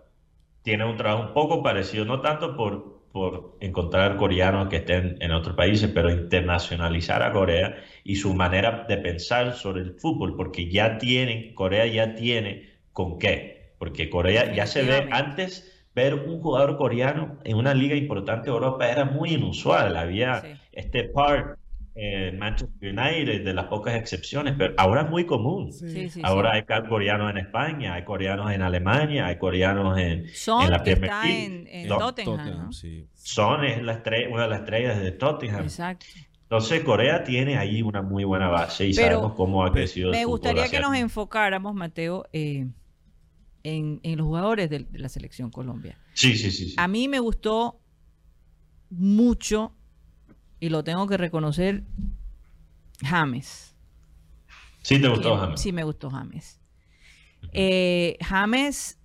tiene 0.62 0.84
un 0.84 0.96
trabajo 0.96 1.28
un 1.28 1.34
poco 1.34 1.62
parecido, 1.62 2.04
no 2.04 2.20
tanto 2.20 2.56
por, 2.56 3.02
por 3.12 3.56
encontrar 3.60 4.16
coreanos 4.16 4.68
que 4.68 4.76
estén 4.76 5.16
en 5.20 5.30
otros 5.32 5.56
países, 5.56 5.90
pero 5.94 6.10
internacionalizar 6.10 7.22
a 7.22 7.32
Corea 7.32 7.76
y 8.04 8.16
su 8.16 8.34
manera 8.34 8.86
de 8.88 8.96
pensar 8.98 9.54
sobre 9.54 9.82
el 9.82 9.94
fútbol, 9.94 10.36
porque 10.36 10.70
ya 10.70 10.98
tienen, 10.98 11.54
Corea 11.54 11.86
ya 11.86 12.14
tiene 12.14 12.70
con 12.92 13.18
qué, 13.18 13.74
porque 13.78 14.08
Corea 14.10 14.52
ya 14.54 14.66
se 14.66 14.82
ve 14.82 15.08
antes. 15.10 15.70
Ver 15.94 16.14
un 16.14 16.40
jugador 16.40 16.76
coreano 16.76 17.38
en 17.44 17.56
una 17.56 17.72
liga 17.72 17.94
importante 17.94 18.46
de 18.50 18.52
Europa 18.56 18.90
era 18.90 19.04
muy 19.04 19.34
inusual. 19.34 19.96
Había 19.96 20.40
Sí. 20.40 20.48
este 20.72 21.04
Park, 21.04 21.56
en 21.96 22.38
Manchester 22.38 22.90
United, 22.90 23.44
de 23.44 23.54
las 23.54 23.66
pocas 23.66 23.94
excepciones, 23.94 24.54
pero 24.58 24.74
ahora 24.78 25.02
es 25.02 25.10
muy 25.10 25.26
común. 25.26 25.72
Sí. 25.72 25.88
Sí, 25.88 26.08
sí, 26.10 26.20
ahora 26.24 26.52
sí. 26.52 26.64
hay 26.68 26.88
coreanos 26.88 27.30
en 27.30 27.38
España, 27.38 27.94
hay 27.94 28.04
coreanos 28.04 28.50
en 28.52 28.62
Alemania, 28.62 29.26
hay 29.26 29.38
coreanos 29.38 29.96
en, 29.98 30.28
Son 30.34 30.64
en 30.64 30.70
la 30.72 30.82
que 30.82 30.96
Premier 30.96 31.04
está 31.12 31.24
League. 31.24 31.44
en, 31.44 31.66
en 31.68 31.88
No, 31.88 31.98
Tottenham, 31.98 32.58
¿no? 32.66 32.72
sí. 32.72 33.06
Son 33.14 33.64
es 33.64 33.80
la 33.82 34.02
una 34.30 34.42
de 34.42 34.48
las 34.48 34.60
estrellas 34.60 35.00
de 35.00 35.12
Tottenham. 35.12 35.62
Exacto. 35.62 36.06
Entonces 36.42 36.82
Corea 36.82 37.24
tiene 37.24 37.56
ahí 37.56 37.80
una 37.82 38.02
muy 38.02 38.22
buena 38.24 38.48
base 38.48 38.86
y 38.86 38.94
Pero 38.94 39.16
sabemos 39.16 39.32
cómo 39.34 39.64
ha 39.64 39.72
crecido 39.72 40.10
el 40.10 40.16
Me 40.16 40.24
gustaría 40.24 40.68
que 40.68 40.78
nos 40.80 40.94
enfocáramos, 40.94 41.74
Mateo, 41.74 42.26
eh, 42.32 42.66
en, 43.62 44.00
en 44.02 44.18
los 44.18 44.26
jugadores 44.26 44.68
del- 44.68 44.90
de, 44.92 44.98
la 44.98 45.08
selección 45.08 45.50
Colombia. 45.50 45.96
Sí, 46.12 46.36
sí, 46.36 46.50
sí. 46.50 46.68
sí. 46.70 46.74
A 46.76 46.86
mí 46.86 47.08
me 47.08 47.18
gustó 47.18 47.80
mucho, 48.90 49.72
y 50.64 50.68
lo 50.70 50.82
tengo 50.84 51.06
que 51.06 51.16
reconocer, 51.16 51.82
James. 53.02 53.74
Sí, 54.82 55.00
te 55.00 55.08
gustó, 55.08 55.36
James. 55.36 55.60
Sí, 55.60 55.72
me 55.72 55.84
gustó 55.84 56.10
James. 56.10 56.58
Eh, 57.52 58.16
James 58.24 58.98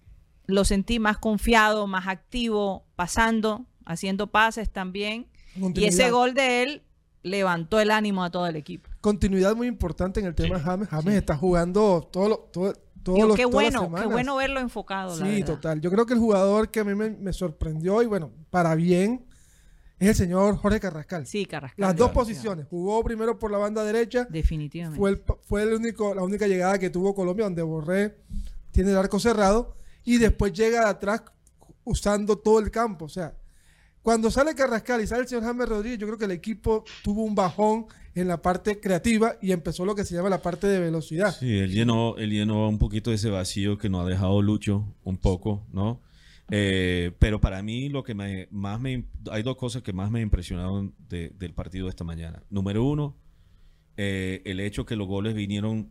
lo 0.45 0.65
sentí 0.65 0.99
más 0.99 1.17
confiado, 1.17 1.87
más 1.87 2.07
activo, 2.07 2.85
pasando, 2.95 3.65
haciendo 3.85 4.27
pases 4.27 4.69
también. 4.69 5.27
Y 5.75 5.85
ese 5.85 6.11
gol 6.11 6.33
de 6.33 6.63
él 6.63 6.81
levantó 7.23 7.79
el 7.79 7.91
ánimo 7.91 8.23
a 8.23 8.29
todo 8.29 8.47
el 8.47 8.55
equipo. 8.55 8.89
Continuidad 9.01 9.55
muy 9.55 9.67
importante 9.67 10.19
en 10.19 10.25
el 10.27 10.35
tema 10.35 10.57
Sí. 10.57 10.63
James. 10.65 10.87
James 10.89 11.15
está 11.15 11.35
jugando 11.37 12.07
todo 12.11 12.29
lo, 12.29 12.37
todo, 12.51 12.73
todos 13.03 13.15
Digo, 13.15 13.27
los- 13.29 13.37
qué 13.37 13.45
bueno, 13.45 13.93
qué 13.95 14.05
bueno 14.07 14.35
verlo 14.37 14.59
enfocado. 14.59 15.15
Sí, 15.15 15.43
total. 15.43 15.81
Yo 15.81 15.91
creo 15.91 16.05
que 16.05 16.13
el 16.13 16.19
jugador 16.19 16.69
que 16.71 16.79
a 16.79 16.83
mí 16.83 16.95
me, 16.95 17.09
me 17.11 17.33
sorprendió 17.33 18.01
y 18.01 18.05
bueno, 18.05 18.31
para 18.49 18.75
bien, 18.75 19.25
es 19.99 20.07
el 20.09 20.15
señor 20.15 20.55
Jorge 20.57 20.79
Carrascal. 20.79 21.25
Sí, 21.27 21.45
Carrascal. 21.45 21.87
Las 21.87 21.95
dos 21.95 22.11
posiciones. 22.11 22.65
Jugó 22.69 23.03
primero 23.03 23.37
por 23.37 23.51
la 23.51 23.57
banda 23.57 23.83
derecha. 23.83 24.25
Definitivamente. 24.29 24.97
Fue, 24.97 25.09
el, 25.11 25.19
pa- 25.19 25.37
fue 25.41 25.63
el 25.63 25.73
único, 25.73 26.13
la 26.15 26.23
única 26.23 26.47
llegada 26.47 26.77
que 26.79 26.89
tuvo 26.89 27.13
Colombia 27.13 27.45
donde 27.45 27.61
Borré 27.61 28.17
tiene 28.71 28.91
el 28.91 28.97
arco 28.97 29.19
cerrado 29.19 29.75
y 30.05 30.17
después 30.17 30.53
llega 30.53 30.81
de 30.85 30.89
atrás 30.89 31.23
usando 31.83 32.37
todo 32.37 32.59
el 32.59 32.71
campo. 32.71 33.05
O 33.05 33.09
sea, 33.09 33.33
cuando 34.01 34.31
sale 34.31 34.55
Carrascal 34.55 35.01
y 35.01 35.07
sale 35.07 35.23
el 35.23 35.27
señor 35.27 35.43
James 35.43 35.67
Rodríguez, 35.67 35.99
yo 35.99 36.07
creo 36.07 36.17
que 36.17 36.25
el 36.25 36.31
equipo 36.31 36.83
tuvo 37.03 37.23
un 37.23 37.35
bajón 37.35 37.87
en 38.15 38.27
la 38.27 38.41
parte 38.41 38.79
creativa 38.79 39.35
y 39.41 39.51
empezó 39.51 39.85
lo 39.85 39.95
que 39.95 40.03
se 40.05 40.15
llama 40.15 40.29
la 40.29 40.41
parte 40.41 40.67
de 40.67 40.79
velocidad. 40.79 41.35
Sí, 41.37 41.57
él 41.59 41.71
llenó, 41.71 42.17
él 42.17 42.31
llenó 42.31 42.67
un 42.67 42.77
poquito 42.79 43.09
de 43.11 43.17
ese 43.17 43.29
vacío 43.29 43.77
que 43.77 43.89
nos 43.89 44.05
ha 44.05 44.09
dejado 44.09 44.41
Lucho, 44.41 44.85
un 45.03 45.17
poco, 45.17 45.63
¿no? 45.73 45.99
Eh, 46.51 47.11
pero 47.19 47.39
para 47.39 47.61
mí 47.61 47.89
lo 47.89 48.03
que 48.03 48.13
me, 48.15 48.47
más 48.51 48.79
me... 48.79 49.05
Hay 49.31 49.43
dos 49.43 49.55
cosas 49.55 49.81
que 49.83 49.93
más 49.93 50.09
me 50.11 50.21
impresionaron 50.21 50.93
de- 51.09 51.29
del 51.29 51.53
partido 51.53 51.85
de 51.85 51.91
esta 51.91 52.03
mañana. 52.03 52.41
Número 52.49 52.83
uno, 52.83 53.15
eh, 53.97 54.41
el 54.45 54.59
hecho 54.59 54.85
que 54.85 54.95
los 54.95 55.07
goles 55.07 55.35
vinieron 55.35 55.89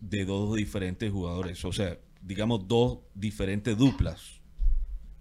de 0.00 0.24
dos 0.24 0.54
diferentes 0.56 1.10
jugadores. 1.12 1.64
O 1.64 1.72
sea, 1.72 1.98
digamos 2.22 2.66
dos 2.66 2.98
diferentes 3.14 3.76
duplas. 3.78 4.40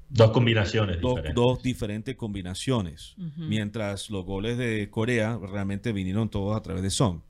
Dos 0.09 0.31
combinaciones 0.31 1.01
Dos, 1.01 1.15
diferentes. 1.15 1.35
dos 1.35 1.63
diferentes 1.63 2.15
combinaciones. 2.15 3.15
Mientras 3.37 4.09
los 4.09 4.23
goles 4.23 4.57
de 4.57 4.89
Corea 4.91 5.37
realmente 5.41 5.91
vinieron 5.93 6.29
todos 6.29 6.55
a 6.55 6.61
través 6.61 6.83
de 6.83 6.89
Son. 6.91 7.23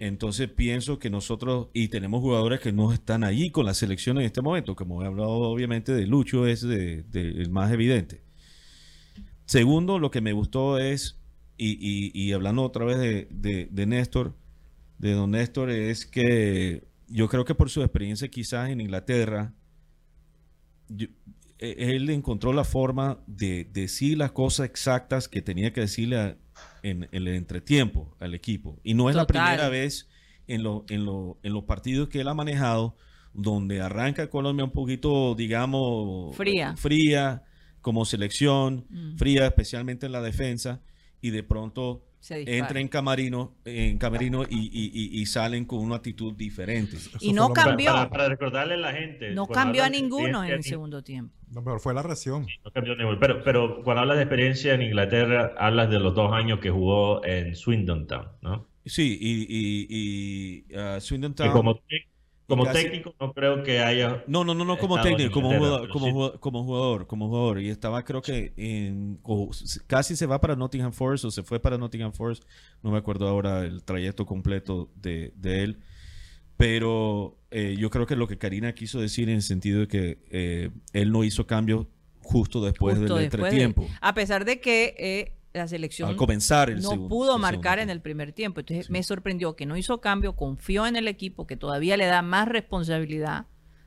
Entonces 0.00 0.48
pienso 0.50 0.98
que 0.98 1.10
nosotros, 1.10 1.68
y 1.72 1.88
tenemos 1.88 2.20
jugadores 2.20 2.60
que 2.60 2.72
no 2.72 2.92
están 2.92 3.24
allí 3.24 3.50
con 3.50 3.64
la 3.66 3.74
selección 3.74 4.18
en 4.18 4.24
este 4.24 4.42
momento, 4.42 4.74
como 4.76 5.02
he 5.02 5.06
hablado 5.06 5.30
obviamente 5.30 5.92
de 5.92 6.06
Lucho, 6.06 6.46
es 6.46 6.62
de- 6.62 7.04
el 7.12 7.50
más 7.50 7.72
evidente. 7.72 8.22
Segundo, 9.46 9.98
lo 9.98 10.10
que 10.10 10.20
me 10.20 10.32
gustó 10.32 10.78
es, 10.78 11.18
y, 11.56 12.32
hablando 12.32 12.62
otra 12.62 12.84
vez 12.84 12.98
de, 12.98 13.68
de- 13.70 13.86
Néstor, 13.86 14.36
de 14.98 15.12
don 15.12 15.30
Néstor, 15.32 15.70
es 15.70 16.06
que 16.06 16.84
yo 17.08 17.28
creo 17.28 17.44
que 17.44 17.54
por 17.54 17.70
su 17.70 17.82
experiencia 17.82 18.28
quizás 18.28 18.68
en 18.70 18.80
Inglaterra, 18.80 19.54
e- 21.58 21.94
él 21.96 22.08
encontró 22.10 22.52
la 22.52 22.64
forma 22.64 23.18
de 23.26 23.64
decir 23.72 24.18
las 24.18 24.32
cosas 24.32 24.66
exactas 24.66 25.28
que 25.28 25.42
tenía 25.42 25.72
que 25.72 25.80
decirle 25.82 26.16
a- 26.18 26.36
en, 26.82 27.04
en 27.04 27.08
el 27.12 27.28
entretiempo 27.28 28.14
al 28.20 28.34
equipo. 28.34 28.78
Y 28.84 28.94
no 28.94 29.08
es 29.10 29.16
la 29.16 29.26
primera 29.26 29.68
vez 29.68 30.08
en, 30.46 30.62
lo- 30.62 30.84
en, 30.88 31.04
lo- 31.04 31.38
en 31.42 31.52
los 31.52 31.64
partidos 31.64 32.08
que 32.08 32.20
él 32.20 32.28
ha 32.28 32.34
manejado 32.34 32.96
donde 33.34 33.80
arranca 33.80 34.30
Colombia 34.30 34.64
un 34.64 34.72
poquito, 34.72 35.34
digamos, 35.34 36.34
Fría. 36.36 36.76
fría 36.76 37.42
como 37.80 38.04
selección, 38.04 38.86
Mm. 38.88 39.16
fría 39.16 39.46
especialmente 39.46 40.06
en 40.06 40.12
la 40.12 40.22
defensa, 40.22 40.80
y 41.20 41.30
de 41.30 41.42
pronto 41.42 42.04
entra 42.30 42.80
en 42.80 42.88
camarino, 42.88 43.54
en 43.64 43.96
camerino 43.98 44.42
y, 44.42 44.56
y- 44.58 44.90
y- 44.92 45.20
y 45.20 45.26
salen 45.26 45.64
con 45.64 45.78
una 45.80 45.96
actitud 45.96 46.34
diferente. 46.34 46.96
Y 47.20 47.32
no 47.32 47.52
cambió. 47.52 47.92
para- 47.92 48.10
para 48.10 48.28
recordarle 48.28 48.74
a 48.74 48.78
la 48.78 48.92
gente. 48.92 49.30
No 49.30 49.46
cambió 49.46 49.84
a 49.84 49.88
ninguno 49.90 50.42
en 50.44 50.50
el 50.52 50.62
segundo 50.64 51.02
tiempo. 51.02 51.34
No, 51.50 51.64
pero 51.64 51.78
fue 51.80 51.94
la 51.94 52.02
reacción. 52.02 52.46
No 52.64 52.70
cambió 52.70 52.94
ninguno. 52.96 53.18
Pero, 53.18 53.42
pero 53.42 53.82
cuando 53.82 54.02
hablas 54.02 54.16
de 54.18 54.24
experiencia 54.24 54.74
en 54.74 54.82
Inglaterra, 54.82 55.54
hablas 55.58 55.90
de 55.90 55.98
los 55.98 56.14
dos 56.14 56.32
años 56.32 56.60
que 56.60 56.70
jugó 56.70 57.24
en 57.24 57.54
Swindon 57.56 58.06
Town, 58.06 58.28
¿no? 58.42 58.66
Sí, 58.84 59.18
y, 59.20 59.46
y, 59.48 60.64
y, 60.70 60.74
ah, 60.76 60.98
Swindon 61.00 61.34
Town- 61.34 61.52
como, 61.52 61.80
como 62.46 62.64
casi- 62.64 62.84
técnico 62.84 63.14
no 63.20 63.32
creo 63.34 63.62
que 63.62 63.80
haya... 63.80 64.24
No, 64.26 64.44
no, 64.44 64.54
no, 64.54 64.64
no 64.64 64.78
como 64.78 65.00
técnico, 65.02 65.32
como 65.34 65.52
jugador, 65.54 65.88
como, 65.90 66.06
sí. 66.06 66.12
jugador, 66.12 66.40
como 66.40 66.64
jugador, 66.64 67.06
como 67.06 67.28
jugador. 67.28 67.60
Y 67.60 67.68
estaba 67.68 68.04
creo 68.04 68.22
que 68.22 68.52
en, 68.56 69.18
o 69.22 69.50
casi 69.86 70.16
se 70.16 70.26
va 70.26 70.40
para 70.40 70.56
Nottingham 70.56 70.92
Forest 70.92 71.24
o 71.26 71.30
se 71.30 71.42
fue 71.42 71.60
para 71.60 71.76
Nottingham 71.76 72.12
Forest. 72.12 72.44
No 72.82 72.90
me 72.90 72.98
acuerdo 72.98 73.28
ahora 73.28 73.64
el 73.64 73.84
trayecto 73.84 74.24
completo 74.24 74.90
de, 74.96 75.32
de 75.36 75.62
él. 75.64 75.78
Pero 76.58 77.38
eh, 77.52 77.76
yo 77.78 77.88
creo 77.88 78.04
que 78.04 78.16
lo 78.16 78.26
que 78.28 78.36
Karina 78.36 78.74
quiso 78.74 79.00
decir 79.00 79.28
en 79.30 79.36
el 79.36 79.42
sentido 79.42 79.80
de 79.80 79.88
que 79.88 80.18
eh, 80.30 80.70
él 80.92 81.12
no 81.12 81.22
hizo 81.24 81.46
cambios 81.46 81.86
justo 82.20 82.62
después 82.62 82.98
Justo 82.98 83.14
del 83.14 83.30
después 83.30 83.52
de- 83.54 83.62
entretiempo. 83.62 83.86
a 84.02 84.12
pesar 84.12 84.44
de 84.44 84.60
que 84.60 84.94
eh, 84.98 85.32
la 85.54 85.66
selección 85.68 86.10
Al 86.10 86.16
comenzar 86.16 86.68
el 86.68 86.82
no 86.82 86.90
segundo- 86.90 87.08
pudo 87.08 87.36
el 87.36 87.40
marcar 87.42 87.78
en 87.78 87.90
el 87.90 88.00
primer 88.02 88.32
tiempo. 88.32 88.60
Entonces 88.60 88.86
Sí. 88.86 88.92
me 88.92 89.02
sorprendió 89.04 89.54
que 89.56 89.66
no 89.66 89.76
hizo 89.76 90.00
cambio, 90.00 90.34
confió 90.34 90.86
en 90.86 90.96
el 90.96 91.06
equipo, 91.08 91.46
que 91.46 91.56
todavía 91.56 91.96
le 91.96 92.06
da 92.06 92.20
más 92.22 92.48
responsabilidad 92.48 93.46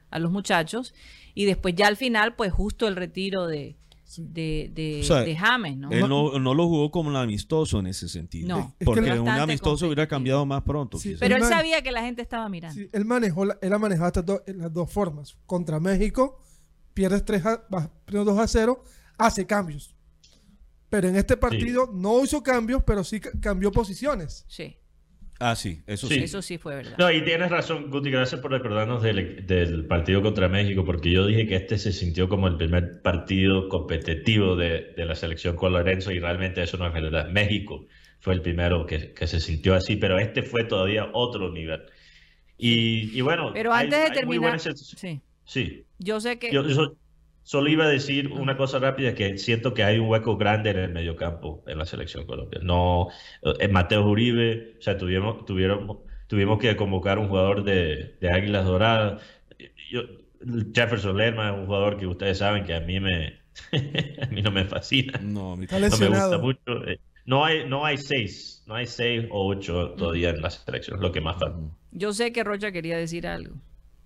a 0.09 0.19
los 0.19 0.31
muchachos. 0.31 0.93
Y 1.35 1.45
después 1.45 1.75
ya 1.75 1.87
al 1.87 1.97
final, 1.97 2.35
pues 2.35 2.51
justo 2.53 2.87
el 2.87 2.95
retiro 2.95 3.47
de, 3.47 3.75
de, 4.17 4.71
de, 4.73 5.01
O 5.01 5.03
sea, 5.03 5.21
de 5.21 5.35
James, 5.35 5.77
¿no? 5.77 5.89
Él 5.91 6.07
no, 6.07 6.39
no 6.39 6.53
lo 6.53 6.67
jugó 6.67 6.91
como 6.91 7.09
un 7.09 7.15
amistoso 7.15 7.79
en 7.79 7.87
ese 7.87 8.07
sentido. 8.09 8.47
No. 8.57 8.75
Porque 8.83 9.11
un 9.19 9.27
amistoso 9.29 9.85
hubiera 9.85 10.07
cambiado 10.07 10.45
más 10.45 10.61
pronto. 10.63 10.97
Sí. 10.97 11.15
Pero 11.19 11.35
él 11.35 11.41
man- 11.41 11.49
sabía 11.49 11.81
que 11.81 11.91
la 11.91 12.01
gente 12.01 12.21
estaba 12.21 12.47
mirando. 12.49 12.75
Sí, 12.79 12.89
él 12.91 13.05
manejó, 13.05 13.45
la- 13.45 13.57
él 13.61 13.71
ha 13.73 13.77
manejado 13.79 14.07
estas 14.07 14.25
dos- 14.25 14.41
las 14.47 14.73
dos 14.73 14.91
formas. 14.91 15.37
Contra 15.45 15.79
México, 15.79 16.41
pierdes 16.93 17.23
3 17.25 17.45
a, 17.45 17.65
vas 17.69 17.89
primero 18.05 18.25
2 18.25 18.39
a 18.39 18.47
0, 18.47 18.83
hace 19.17 19.45
cambios. 19.45 19.95
Pero 20.89 21.07
en 21.07 21.15
este 21.15 21.37
partido 21.37 21.89
no 21.93 22.21
hizo 22.23 22.43
cambios, 22.43 22.83
pero 22.85 23.03
sí 23.03 23.19
ca- 23.21 23.31
cambió 23.39 23.71
posiciones. 23.71 24.43
Sí, 24.49 24.75
Ah, 25.43 25.55
sí, 25.55 25.81
eso 25.87 26.07
Sí. 26.07 26.13
sí. 26.15 26.19
eso 26.23 26.41
sí 26.43 26.57
fue 26.59 26.75
verdad. 26.75 26.95
No, 26.99 27.11
y 27.11 27.23
tienes 27.23 27.49
razón, 27.49 27.89
Guti, 27.89 28.11
gracias 28.11 28.39
por 28.41 28.51
recordarnos 28.51 29.01
del, 29.01 29.45
del 29.47 29.85
partido 29.87 30.21
contra 30.21 30.47
México, 30.47 30.85
porque 30.85 31.11
yo 31.11 31.25
dije 31.25 31.47
que 31.47 31.55
este 31.55 31.77
se 31.79 31.91
sintió 31.91 32.29
como 32.29 32.47
el 32.47 32.57
primer 32.57 33.01
partido 33.01 33.67
competitivo 33.67 34.55
de, 34.55 34.93
de 34.95 35.05
la 35.05 35.15
selección 35.15 35.55
con 35.55 35.73
Lorenzo 35.73 36.11
y 36.11 36.19
realmente 36.19 36.61
eso 36.61 36.77
no 36.77 36.85
es 36.85 36.93
verdad. 36.93 37.29
México 37.29 37.87
fue 38.19 38.35
el 38.35 38.41
primero 38.41 38.85
que, 38.85 39.13
que 39.13 39.25
se 39.25 39.39
sintió 39.39 39.73
así, 39.73 39.95
pero 39.95 40.19
este 40.19 40.43
fue 40.43 40.63
todavía 40.65 41.09
otro 41.13 41.51
nivel. 41.51 41.81
Y, 42.57 43.17
y 43.17 43.21
bueno, 43.21 43.51
Pero 43.53 43.73
antes 43.73 43.97
de 43.97 44.19
hay 44.19 44.25
muy 44.25 44.37
terminar, 44.39 44.59
sí, 44.59 45.21
Sí, 45.43 45.85
yo 45.97 46.21
sé 46.21 46.37
que 46.37 46.51
yo, 46.51 46.63
yo 46.67 46.75
so- 46.75 46.97
solo 47.43 47.69
iba 47.69 47.85
a 47.85 47.89
decir 47.89 48.29
una 48.31 48.57
cosa 48.57 48.79
rápida, 48.79 49.13
que 49.15 49.37
siento 49.37 49.73
que 49.73 49.83
hay 49.83 49.99
un 49.99 50.07
hueco 50.09 50.37
grande 50.37 50.71
en 50.71 50.77
el 50.79 50.91
mediocampo 50.93 51.63
en 51.67 51.77
la 51.77 51.85
selección 51.85 52.25
colombiana. 52.25 52.65
No, 52.65 53.09
eh, 53.59 53.67
Mateo 53.67 54.05
Uribe, 54.07 54.75
o 54.79 54.81
sea, 54.81 54.97
tuvimos, 54.97 55.45
tuvieron, 55.45 55.99
tuvimos 56.27 56.59
que 56.59 56.75
convocar 56.75 57.19
un 57.19 57.27
jugador 57.29 57.63
de, 57.63 58.17
de 58.19 58.31
Águilas 58.31 58.65
Doradas. 58.65 59.21
Yo, 59.91 60.01
Jefferson 60.73 61.17
Lerma 61.17 61.49
es 61.51 61.57
un 61.59 61.65
jugador 61.65 61.97
que 61.97 62.07
ustedes 62.07 62.37
saben 62.39 62.63
que 62.63 62.73
a 62.75 62.79
mí 62.81 62.99
me 62.99 63.39
a 64.21 64.27
mí 64.27 64.41
no 64.41 64.51
me 64.51 64.65
fascina, 64.65 65.19
No, 65.19 65.55
mi- 65.55 65.67
no 65.67 65.97
me 65.97 66.07
gusta 66.07 66.37
mucho. 66.37 66.59
Eh, 66.87 66.99
No 67.25 67.45
hay, 67.45 67.67
no 67.67 67.85
hay 67.85 67.97
seis, 67.97 68.63
no 68.65 68.75
hay 68.75 68.87
seis 68.87 69.25
o 69.29 69.47
ocho 69.47 69.91
todavía 69.97 70.29
en 70.31 70.41
la 70.41 70.49
selección, 70.49 70.99
lo 71.01 71.11
que 71.11 71.21
más 71.21 71.37
falta. 71.39 71.59
yo 71.91 72.13
sé 72.13 72.31
que 72.31 72.43
Rocha 72.43 72.71
quería 72.71 72.97
decir 72.97 73.27
algo. 73.27 73.55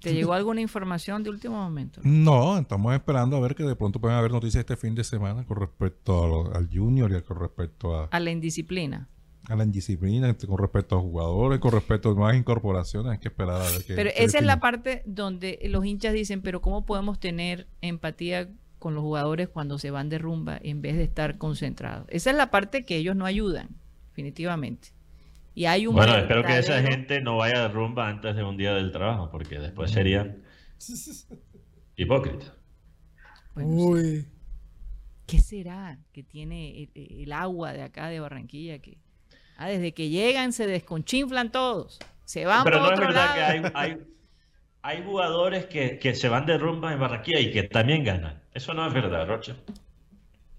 ¿Te 0.09 0.15
llegó 0.15 0.33
alguna 0.33 0.61
información 0.61 1.23
de 1.23 1.29
último 1.29 1.55
momento? 1.55 2.01
No, 2.03 2.57
estamos 2.57 2.93
esperando 2.93 3.37
a 3.37 3.39
ver 3.39 3.55
que 3.55 3.63
de 3.63 3.75
pronto 3.75 3.99
pueden 3.99 4.17
haber 4.17 4.31
noticias 4.31 4.61
este 4.61 4.75
fin 4.77 4.95
de 4.95 5.03
semana 5.03 5.45
con 5.45 5.57
respecto 5.57 6.53
al 6.53 6.69
Junior 6.71 7.11
y 7.11 7.21
con 7.21 7.39
respecto 7.39 7.95
a, 7.95 8.05
A 8.05 8.19
la 8.19 8.31
indisciplina. 8.31 9.07
a 9.47 9.55
la 9.55 9.63
indisciplina, 9.63 10.33
con 10.35 10.57
respecto 10.57 10.97
a 10.97 11.01
jugadores, 11.01 11.59
con 11.59 11.71
respecto 11.71 12.11
a 12.11 12.13
nuevas 12.15 12.35
incorporaciones. 12.35 13.11
Hay 13.11 13.19
que 13.19 13.27
esperar 13.27 13.61
a 13.61 13.69
ver 13.69 13.83
qué. 13.85 13.93
Pero 13.95 14.09
esa 14.15 14.37
es 14.39 14.43
la 14.45 14.59
parte 14.59 15.03
donde 15.05 15.59
los 15.69 15.85
hinchas 15.85 16.13
dicen, 16.13 16.41
pero 16.41 16.61
¿cómo 16.61 16.85
podemos 16.85 17.19
tener 17.19 17.67
empatía 17.81 18.49
con 18.79 18.93
los 18.95 19.03
jugadores 19.03 19.47
cuando 19.49 19.77
se 19.79 19.91
van 19.91 20.09
de 20.09 20.17
rumba 20.19 20.57
en 20.61 20.81
vez 20.81 20.95
de 20.95 21.03
estar 21.03 21.37
concentrados? 21.37 22.07
Esa 22.09 22.29
es 22.31 22.35
la 22.37 22.49
parte 22.51 22.85
que 22.85 22.97
ellos 22.97 23.15
no 23.15 23.25
ayudan. 23.25 23.69
definitivamente. 24.09 24.94
Y 25.55 25.65
hay 25.65 25.87
un 25.87 25.95
Bueno, 25.95 26.15
espero 26.17 26.43
que 26.43 26.57
esa 26.59 26.81
gente 26.81 27.21
no 27.21 27.37
vaya 27.37 27.61
de 27.61 27.67
rumba 27.69 28.09
antes 28.09 28.35
de 28.35 28.43
un 28.43 28.57
día 28.57 28.73
del 28.75 28.91
trabajo, 28.91 29.29
porque 29.31 29.57
después 29.57 29.89
sería 29.89 30.35
hipócrita. 31.95 32.53
Bueno, 33.53 33.71
sí. 33.79 33.85
Uy. 33.85 34.27
¿Qué 35.25 35.39
será 35.39 35.97
que 36.11 36.23
tiene 36.23 36.83
el, 36.93 37.21
el 37.21 37.31
agua 37.31 37.73
de 37.73 37.83
acá 37.83 38.09
de 38.09 38.19
Barranquilla? 38.19 38.79
Que 38.79 38.99
ah, 39.57 39.67
desde 39.69 39.93
que 39.93 40.09
llegan 40.09 40.51
se 40.53 40.67
desconchinflan 40.67 41.51
todos. 41.51 41.99
Se 42.25 42.45
van 42.45 42.63
Pero 42.63 42.79
por 42.79 42.81
no 42.81 42.91
es 42.91 42.99
otro 42.99 43.07
verdad 43.07 43.25
lado. 43.25 43.35
que 43.35 43.41
hay, 43.41 43.71
hay, 43.73 43.97
hay 44.81 45.03
jugadores 45.03 45.65
que, 45.67 45.99
que 45.99 46.13
se 46.15 46.29
van 46.29 46.45
de 46.45 46.57
rumba 46.57 46.93
en 46.93 46.99
Barranquilla 46.99 47.39
y 47.39 47.51
que 47.51 47.63
también 47.63 48.03
ganan. 48.03 48.43
Eso 48.53 48.73
no 48.73 48.85
es 48.87 48.93
verdad, 48.93 49.27
Rocha. 49.27 49.55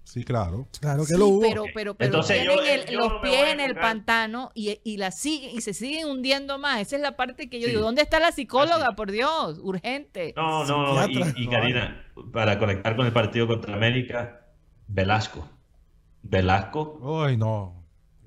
Sí, 0.07 0.23
claro. 0.23 0.69
Claro 0.79 1.01
que 1.01 1.13
Sí, 1.13 1.17
lo 1.19 1.27
hubo. 1.27 1.41
pero, 1.41 1.63
pero, 1.73 1.93
pero 1.95 2.05
Entonces, 2.05 2.39
tienen 2.41 2.55
yo, 2.57 2.63
el- 2.63 2.85
yo 2.85 2.99
los 2.99 3.13
no 3.15 3.21
pies 3.21 3.49
en 3.51 3.59
el 3.59 3.75
pantano 3.75 4.51
y, 4.55 4.79
y 4.85 4.95
la 4.95 5.11
siguen 5.11 5.53
y 5.53 5.59
se 5.59 5.73
siguen 5.73 6.07
hundiendo 6.07 6.57
más. 6.57 6.79
Esa 6.79 6.95
es 6.95 7.01
la 7.01 7.17
parte 7.17 7.49
que 7.49 7.59
yo 7.59 7.65
Sí. 7.65 7.71
digo. 7.71 7.81
¿Dónde 7.83 8.03
está 8.03 8.19
la 8.21 8.31
psicóloga? 8.31 8.85
Así. 8.87 8.95
Por 8.95 9.11
Dios, 9.11 9.59
urgente. 9.61 10.33
No, 10.37 10.63
no, 10.63 10.93
no. 10.95 11.09
Y, 11.09 11.33
y 11.35 11.47
Karina, 11.49 12.05
para 12.31 12.57
conectar 12.57 12.95
con 12.95 13.05
el 13.05 13.11
partido 13.11 13.47
contra 13.47 13.73
América, 13.75 14.45
Velasco. 14.87 15.45
Velasco 16.23 17.21
Ay, 17.25 17.35
no. 17.37 17.83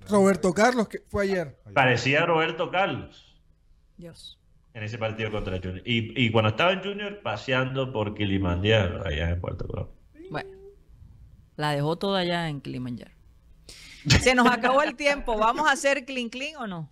Roberto 0.09 0.53
Carlos, 0.53 0.87
que 0.89 1.01
fue 1.09 1.25
ayer. 1.25 1.59
parecía 1.75 2.27
Roberto 2.27 2.71
Carlos 2.71 3.37
Dios. 3.97 4.39
en 4.75 4.83
ese 4.83 4.99
partido 4.99 5.31
contra 5.31 5.57
Junior. 5.59 5.83
Y, 5.87 6.13
y 6.27 6.31
cuando 6.31 6.51
estaba 6.51 6.73
en 6.73 6.83
Junior, 6.83 7.21
paseando 7.23 7.93
por 7.93 8.15
Kilimanjaro, 8.15 9.07
allá 9.07 9.31
en 9.31 9.41
Puerto 9.41 9.67
Colombia. 9.67 9.95
Bueno, 10.31 10.51
la 11.61 11.73
dejó 11.73 11.97
toda 11.97 12.21
allá 12.21 12.49
en 12.49 12.61
Kilimanjaro. 12.61 13.13
Se 14.21 14.35
nos 14.35 14.47
acabó 14.51 14.83
el 14.83 14.97
tiempo. 14.97 15.37
¿Vamos 15.37 15.69
a 15.69 15.73
hacer 15.73 16.05
clean 16.07 16.31
clean 16.31 16.57
o 16.57 16.67
no? 16.67 16.91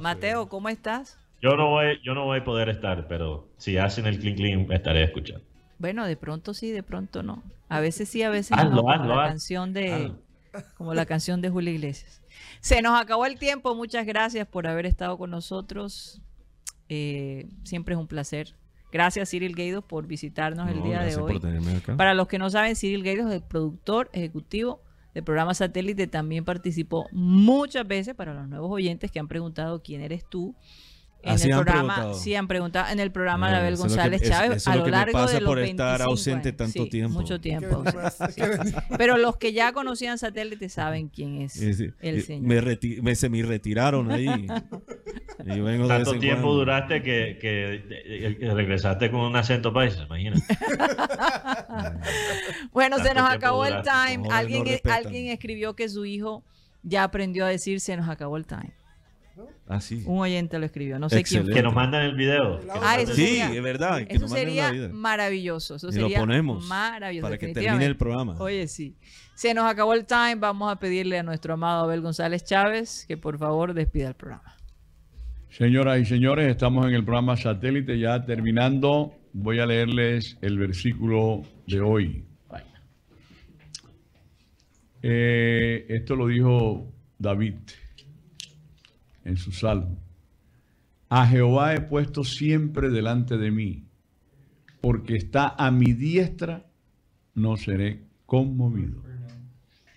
Mateo, 0.00 0.48
¿cómo 0.48 0.68
estás? 0.68 1.18
Yo 1.40 1.56
no 1.56 1.70
voy, 1.70 1.98
yo 2.04 2.14
no 2.14 2.24
voy 2.24 2.38
a 2.38 2.44
poder 2.44 2.68
estar, 2.68 3.08
pero 3.08 3.48
si 3.56 3.76
hacen 3.76 4.06
el 4.06 4.20
clean 4.20 4.36
clean, 4.36 4.72
estaré 4.72 5.02
escuchando. 5.02 5.44
Bueno, 5.78 6.06
de 6.06 6.16
pronto 6.16 6.54
sí, 6.54 6.70
de 6.70 6.84
pronto 6.84 7.24
no. 7.24 7.42
A 7.68 7.80
veces 7.80 8.08
sí, 8.08 8.22
a 8.22 8.30
veces 8.30 8.56
Hazlo, 8.56 8.70
no. 8.70 8.76
Como 8.82 8.92
hazlo, 8.92 9.06
la 9.08 9.14
hazlo. 9.14 9.28
canción 9.30 9.72
de, 9.72 10.12
como 10.76 10.94
la 10.94 11.06
canción 11.06 11.40
de 11.40 11.50
Julio 11.50 11.72
Iglesias. 11.72 12.22
Se 12.60 12.80
nos 12.82 13.00
acabó 13.00 13.26
el 13.26 13.38
tiempo. 13.38 13.74
Muchas 13.74 14.06
gracias 14.06 14.46
por 14.46 14.68
haber 14.68 14.86
estado 14.86 15.18
con 15.18 15.30
nosotros. 15.30 16.20
Eh, 16.88 17.48
siempre 17.64 17.94
es 17.94 18.00
un 18.00 18.06
placer. 18.06 18.54
Gracias, 18.92 19.30
Cyril 19.30 19.56
Gaidos, 19.56 19.82
por 19.82 20.06
visitarnos 20.06 20.68
el 20.68 20.82
día 20.82 20.98
de 20.98 21.04
gracias 21.04 21.16
hoy. 21.18 21.32
por 21.32 21.40
tenerme 21.40 21.76
acá. 21.76 21.96
Para 21.96 22.12
los 22.12 22.28
que 22.28 22.38
no 22.38 22.50
saben, 22.50 22.76
Cyril 22.76 23.02
Gaidos 23.02 23.28
es 23.28 23.36
el 23.36 23.42
productor 23.42 24.10
ejecutivo 24.12 24.82
del 25.14 25.24
programa 25.24 25.54
Satélite. 25.54 26.06
También 26.06 26.44
participó 26.44 27.06
muchas 27.10 27.88
veces 27.88 28.14
para 28.14 28.34
los 28.34 28.46
nuevos 28.48 28.70
oyentes 28.70 29.10
que 29.10 29.18
han 29.18 29.28
preguntado 29.28 29.82
quién 29.82 30.02
eres 30.02 30.24
tú. 30.28 30.54
En 31.24 31.34
Así 31.34 31.46
el 31.46 31.52
han 31.52 31.64
programa, 31.64 31.94
preguntado. 31.94 32.14
sí 32.20 32.34
han 32.34 32.48
preguntado 32.48 32.92
en 32.92 32.98
el 32.98 33.12
programa 33.12 33.48
de 33.48 33.54
Eh, 33.54 33.58
Abel 33.60 33.74
que- 33.74 33.78
González 33.80 34.22
es- 34.22 34.28
Chávez 34.28 34.56
es 34.56 34.66
a 34.66 34.74
lo 34.76 34.84
lo 34.84 34.90
largo 34.90 35.12
pasa 35.12 35.34
de 35.34 35.40
los 35.40 35.48
por 35.48 35.58
estar 35.60 35.98
25 35.98 36.10
ausente 36.10 36.48
años. 36.48 36.56
tanto 36.58 36.84
Sí, 36.84 36.90
tiempo. 36.90 37.20
Mucho 37.20 37.40
tiempo. 37.40 37.84
sí. 38.34 38.42
Pero 38.98 39.16
los 39.18 39.36
que 39.36 39.52
ya 39.52 39.72
conocían 39.72 40.18
Satélite 40.18 40.68
saben 40.68 41.08
quién 41.08 41.42
es 41.42 41.52
Sí, 41.52 41.74
sí. 41.74 41.90
el 42.00 42.18
Eh, 42.18 42.20
señor. 42.22 42.48
Me, 42.48 42.60
reti- 42.60 43.00
me 43.02 43.14
ahí. 44.10 44.26
Y 44.26 45.60
vengo 45.60 45.64
de 45.64 45.78
vez 45.78 45.88
Tanto 45.88 46.14
en 46.14 46.20
tiempo 46.20 46.42
cuando. 46.42 46.58
duraste 46.58 47.02
que, 47.02 47.38
que, 47.40 47.84
eh, 47.88 48.36
que 48.40 48.54
regresaste 48.54 49.10
con 49.10 49.20
un 49.20 49.36
acento 49.36 49.72
paisa, 49.72 50.02
imagínate. 50.02 50.42
Bueno, 52.72 52.96
se 52.98 53.14
nos 53.14 53.14
tiempo 53.14 53.28
acabó 53.28 53.64
el 53.66 53.82
time. 53.82 54.28
Alguien, 54.30 54.64
no 54.64 54.92
alguien 54.92 55.26
escribió 55.28 55.74
que 55.76 55.88
su 55.88 56.04
hijo 56.04 56.42
ya 56.82 57.04
aprendió 57.04 57.44
a 57.44 57.48
decir 57.48 57.80
se 57.80 57.96
nos 57.96 58.08
acabó 58.08 58.36
el 58.36 58.46
time. 58.46 58.72
Ah, 59.68 59.80
sí. 59.80 60.02
Un 60.06 60.18
oyente 60.20 60.58
lo 60.58 60.66
escribió. 60.66 60.98
No 60.98 61.08
sé 61.08 61.16
quién 61.16 61.20
Excelente. 61.20 61.52
fue. 61.52 61.58
Que 61.60 61.62
nos 61.62 61.74
mandan 61.74 62.02
el 62.02 62.14
video. 62.14 62.60
Ah, 62.82 63.00
eso 63.00 63.14
Sí, 63.14 63.26
sería- 63.26 63.54
es 63.54 63.62
verdad. 63.62 64.06
que 64.06 64.14
Eso 64.14 64.28
sería 64.28 64.72
maravilloso. 64.92 65.76
Eso 65.76 65.88
Y 65.90 65.94
lo 65.98 66.08
ponemos 66.10 66.66
maravilloso. 66.66 67.26
para 67.26 67.38
que 67.38 67.48
termine 67.48 67.86
el 67.86 67.96
programa. 67.96 68.36
Oye, 68.38 68.68
sí. 68.68 68.96
Se 69.34 69.54
nos 69.54 69.64
acabó 69.70 69.94
el 69.94 70.04
time. 70.04 70.34
Vamos 70.36 70.70
a 70.70 70.76
pedirle 70.76 71.18
a 71.18 71.22
nuestro 71.22 71.54
amado 71.54 71.84
Abel 71.84 72.00
González 72.02 72.44
Chávez 72.44 73.04
que 73.08 73.16
por 73.16 73.38
favor 73.38 73.72
despida 73.74 74.08
el 74.08 74.14
programa. 74.14 74.56
Señoras 75.50 76.00
y 76.00 76.04
señores, 76.06 76.48
estamos 76.48 76.86
en 76.86 76.94
el 76.94 77.04
programa 77.04 77.36
satélite 77.36 77.98
ya 77.98 78.24
terminando. 78.24 79.14
Voy 79.32 79.58
a 79.60 79.66
leerles 79.66 80.36
el 80.42 80.58
versículo 80.58 81.42
de 81.66 81.80
hoy. 81.80 82.24
Eh, 85.02 85.84
esto 85.88 86.14
lo 86.14 86.28
dijo 86.28 86.92
David 87.18 87.54
en 89.24 89.36
su 89.36 89.52
salmo. 89.52 89.98
A 91.08 91.26
Jehová 91.26 91.74
he 91.74 91.80
puesto 91.80 92.24
siempre 92.24 92.88
delante 92.88 93.36
de 93.36 93.50
mí, 93.50 93.84
porque 94.80 95.16
está 95.16 95.48
a 95.48 95.70
mi 95.70 95.92
diestra, 95.92 96.66
no 97.34 97.56
seré 97.56 98.04
conmovido. 98.26 99.02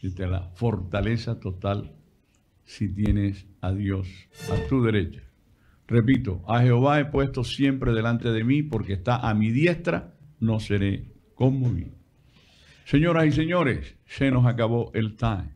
Dice 0.02 0.28
la 0.28 0.50
fortaleza 0.56 1.40
total 1.40 1.96
si 2.66 2.90
tienes 2.90 3.46
a 3.62 3.72
Dios 3.72 4.08
a 4.52 4.68
tu 4.68 4.84
derecha. 4.84 5.22
Repito, 5.88 6.44
a 6.48 6.62
Jehová 6.62 7.00
he 7.00 7.06
puesto 7.06 7.44
siempre 7.44 7.94
delante 7.94 8.32
de 8.32 8.44
mí, 8.44 8.64
porque 8.64 8.94
está 8.94 9.18
a 9.18 9.34
mi 9.34 9.52
diestra, 9.52 10.16
no 10.40 10.60
seré 10.60 11.14
conmovido. 11.36 11.96
Señoras 12.86 13.26
y 13.28 13.32
señores, 13.32 13.96
se 14.06 14.32
nos 14.32 14.46
acabó 14.46 14.92
el 14.94 15.16
time. 15.16 15.56